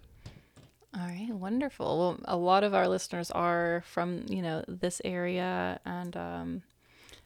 All 0.93 1.07
right, 1.07 1.29
wonderful. 1.29 1.97
Well, 1.97 2.19
a 2.25 2.37
lot 2.37 2.63
of 2.63 2.73
our 2.73 2.87
listeners 2.87 3.29
are 3.31 3.83
from 3.85 4.25
you 4.29 4.41
know 4.41 4.63
this 4.67 5.01
area, 5.03 5.79
and 5.85 6.15
um, 6.15 6.61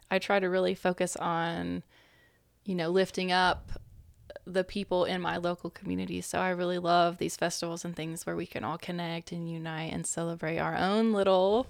I 0.10 0.18
try 0.18 0.40
to 0.40 0.50
really 0.50 0.74
focus 0.74 1.16
on 1.18 1.84
you 2.66 2.74
know 2.74 2.90
lifting 2.90 3.32
up 3.32 3.70
the 4.54 4.64
people 4.64 5.06
in 5.06 5.22
my 5.22 5.38
local 5.38 5.70
community. 5.70 6.22
So 6.22 6.40
I 6.40 6.50
really 6.50 6.80
love 6.80 7.18
these 7.18 7.36
festivals 7.38 7.86
and 7.86 7.96
things 7.96 8.26
where 8.26 8.36
we 8.36 8.46
can 8.46 8.64
all 8.64 8.78
connect 8.78 9.32
and 9.32 9.50
unite 9.50 9.94
and 9.94 10.06
celebrate 10.06 10.58
our 10.58 10.76
own 10.76 11.14
little 11.14 11.68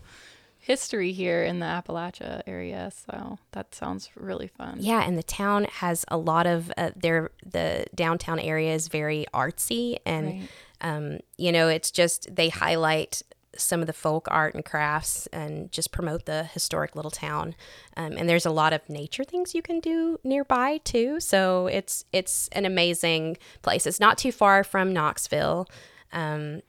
history 0.58 1.12
here 1.14 1.44
in 1.44 1.60
the 1.60 1.66
Appalachia 1.66 2.42
area. 2.46 2.92
So 3.06 3.40
that 3.52 3.74
sounds 3.74 4.10
really 4.16 4.48
fun. 4.48 4.78
Yeah, 4.80 5.04
and 5.08 5.18
the 5.18 5.24
town 5.24 5.66
has 5.66 6.06
a 6.10 6.18
lot 6.18 6.46
of 6.48 6.72
uh, 6.78 6.92
their 6.96 7.32
the 7.46 7.86
downtown 7.96 8.40
area 8.40 8.74
is 8.74 8.88
very 8.88 9.26
artsy 9.34 9.98
and 10.06 10.28
Right. 10.28 10.50
um, 10.82 11.20
you 11.38 11.52
know 11.52 11.68
it's 11.70 11.92
just 11.92 12.34
they 12.36 12.50
highlight 12.50 13.22
some 13.56 13.82
of 13.82 13.88
the 13.88 13.94
folk 13.94 14.28
art 14.30 14.54
and 14.54 14.64
crafts 14.64 15.28
and 15.28 15.72
just 15.72 15.92
promote 15.92 16.26
the 16.26 16.44
historic 16.44 16.96
little 16.96 17.12
town. 17.12 17.56
Um, 17.98 18.14
and 18.18 18.30
there's 18.30 18.46
a 18.46 18.52
lot 18.52 18.74
of 18.74 18.88
nature 18.90 19.24
things 19.24 19.56
you 19.56 19.62
can 19.62 19.80
do 19.80 20.20
nearby 20.24 20.78
too. 20.84 21.20
So 21.20 21.68
it's 21.68 22.06
it's 22.14 22.48
an 22.50 22.66
amazing 22.66 23.38
place. 23.62 23.86
It's 23.86 24.00
not 24.00 24.18
too 24.18 24.32
far 24.32 24.64
from 24.64 24.94
knoxville. 24.94 25.68
Um, 26.12 26.62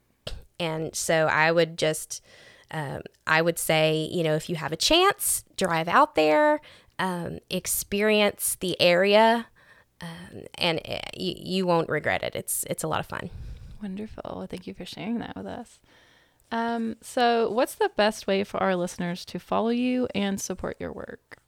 and 0.59 0.95
so 0.95 1.27
i 1.27 1.51
would 1.51 1.79
just 1.79 2.21
um, 2.71 3.01
i 3.27 3.41
would 3.41 3.59
say 3.59 4.07
you 4.13 4.23
know 4.23 4.35
if 4.35 4.51
you 4.51 4.57
have 4.57 4.73
a 4.73 4.77
chance 4.77 5.43
drive 5.57 5.89
out 5.89 6.17
there 6.17 6.61
um, 6.99 7.39
experience 7.49 8.59
the 8.61 8.79
area 8.79 9.47
um, 10.01 10.43
and 10.57 10.81
uh, 10.89 10.99
you, 11.17 11.35
you 11.37 11.67
won't 11.67 11.89
regret 11.89 12.23
it. 12.23 12.35
It's 12.35 12.65
it's 12.69 12.83
a 12.83 12.89
lot 12.89 13.01
of 13.01 13.07
fun. 13.07 13.31
Wonderful. 13.83 14.47
Thank 14.49 14.67
you 14.67 14.75
for 14.75 14.85
sharing 14.85 15.19
that 15.19 15.37
with 15.37 15.47
us. 15.47 15.79
Um, 16.53 16.97
so, 17.01 17.51
what's 17.51 17.75
the 17.77 17.91
best 17.97 18.27
way 18.27 18.45
for 18.45 18.59
our 18.63 18.75
listeners 18.75 19.25
to 19.27 19.39
follow 19.39 19.69
you 19.69 20.09
and 20.15 20.41
support 20.41 20.77
your 20.81 20.93
work? 20.93 21.39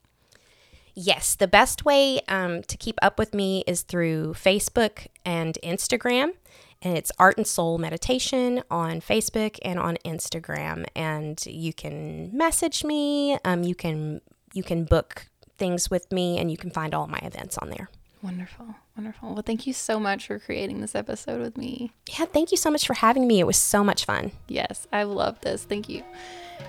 Yes, 0.95 1.35
the 1.35 1.47
best 1.47 1.85
way 1.85 2.21
um, 2.27 2.61
to 2.63 2.77
keep 2.77 2.99
up 3.01 3.17
with 3.17 3.33
me 3.33 3.63
is 3.65 3.81
through 3.81 4.33
Facebook 4.33 5.07
and 5.25 5.57
Instagram. 5.63 6.33
And 6.81 6.97
it's 6.97 7.11
Art 7.17 7.37
and 7.37 7.47
Soul 7.47 7.77
Meditation 7.77 8.61
on 8.69 8.99
Facebook 9.01 9.57
and 9.63 9.79
on 9.79 9.97
Instagram. 10.05 10.85
And 10.95 11.43
you 11.45 11.73
can 11.73 12.35
message 12.35 12.83
me. 12.83 13.37
Um, 13.45 13.63
you 13.63 13.73
can 13.73 14.21
you 14.53 14.63
can 14.63 14.83
book 14.83 15.27
things 15.57 15.89
with 15.89 16.11
me, 16.11 16.37
and 16.37 16.51
you 16.51 16.57
can 16.57 16.69
find 16.69 16.93
all 16.93 17.07
my 17.07 17.19
events 17.19 17.57
on 17.57 17.69
there. 17.69 17.89
Wonderful. 18.21 18.75
Wonderful. 18.95 19.33
Well, 19.33 19.43
thank 19.43 19.65
you 19.65 19.73
so 19.73 19.99
much 19.99 20.27
for 20.27 20.37
creating 20.37 20.81
this 20.81 20.93
episode 20.93 21.41
with 21.41 21.57
me. 21.57 21.91
Yeah, 22.17 22.25
thank 22.25 22.51
you 22.51 22.57
so 22.57 22.69
much 22.69 22.85
for 22.85 22.93
having 22.93 23.27
me. 23.27 23.39
It 23.39 23.47
was 23.47 23.57
so 23.57 23.83
much 23.83 24.05
fun. 24.05 24.31
Yes, 24.47 24.87
I 24.93 25.03
love 25.03 25.41
this. 25.41 25.63
Thank 25.63 25.89
you. 25.89 26.03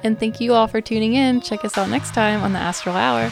And 0.02 0.18
thank 0.18 0.40
you 0.40 0.54
all 0.54 0.66
for 0.66 0.80
tuning 0.80 1.14
in. 1.14 1.42
Check 1.42 1.64
us 1.64 1.76
out 1.76 1.90
next 1.90 2.14
time 2.14 2.42
on 2.42 2.52
the 2.52 2.58
Astral 2.58 2.96
Hour. 2.96 3.30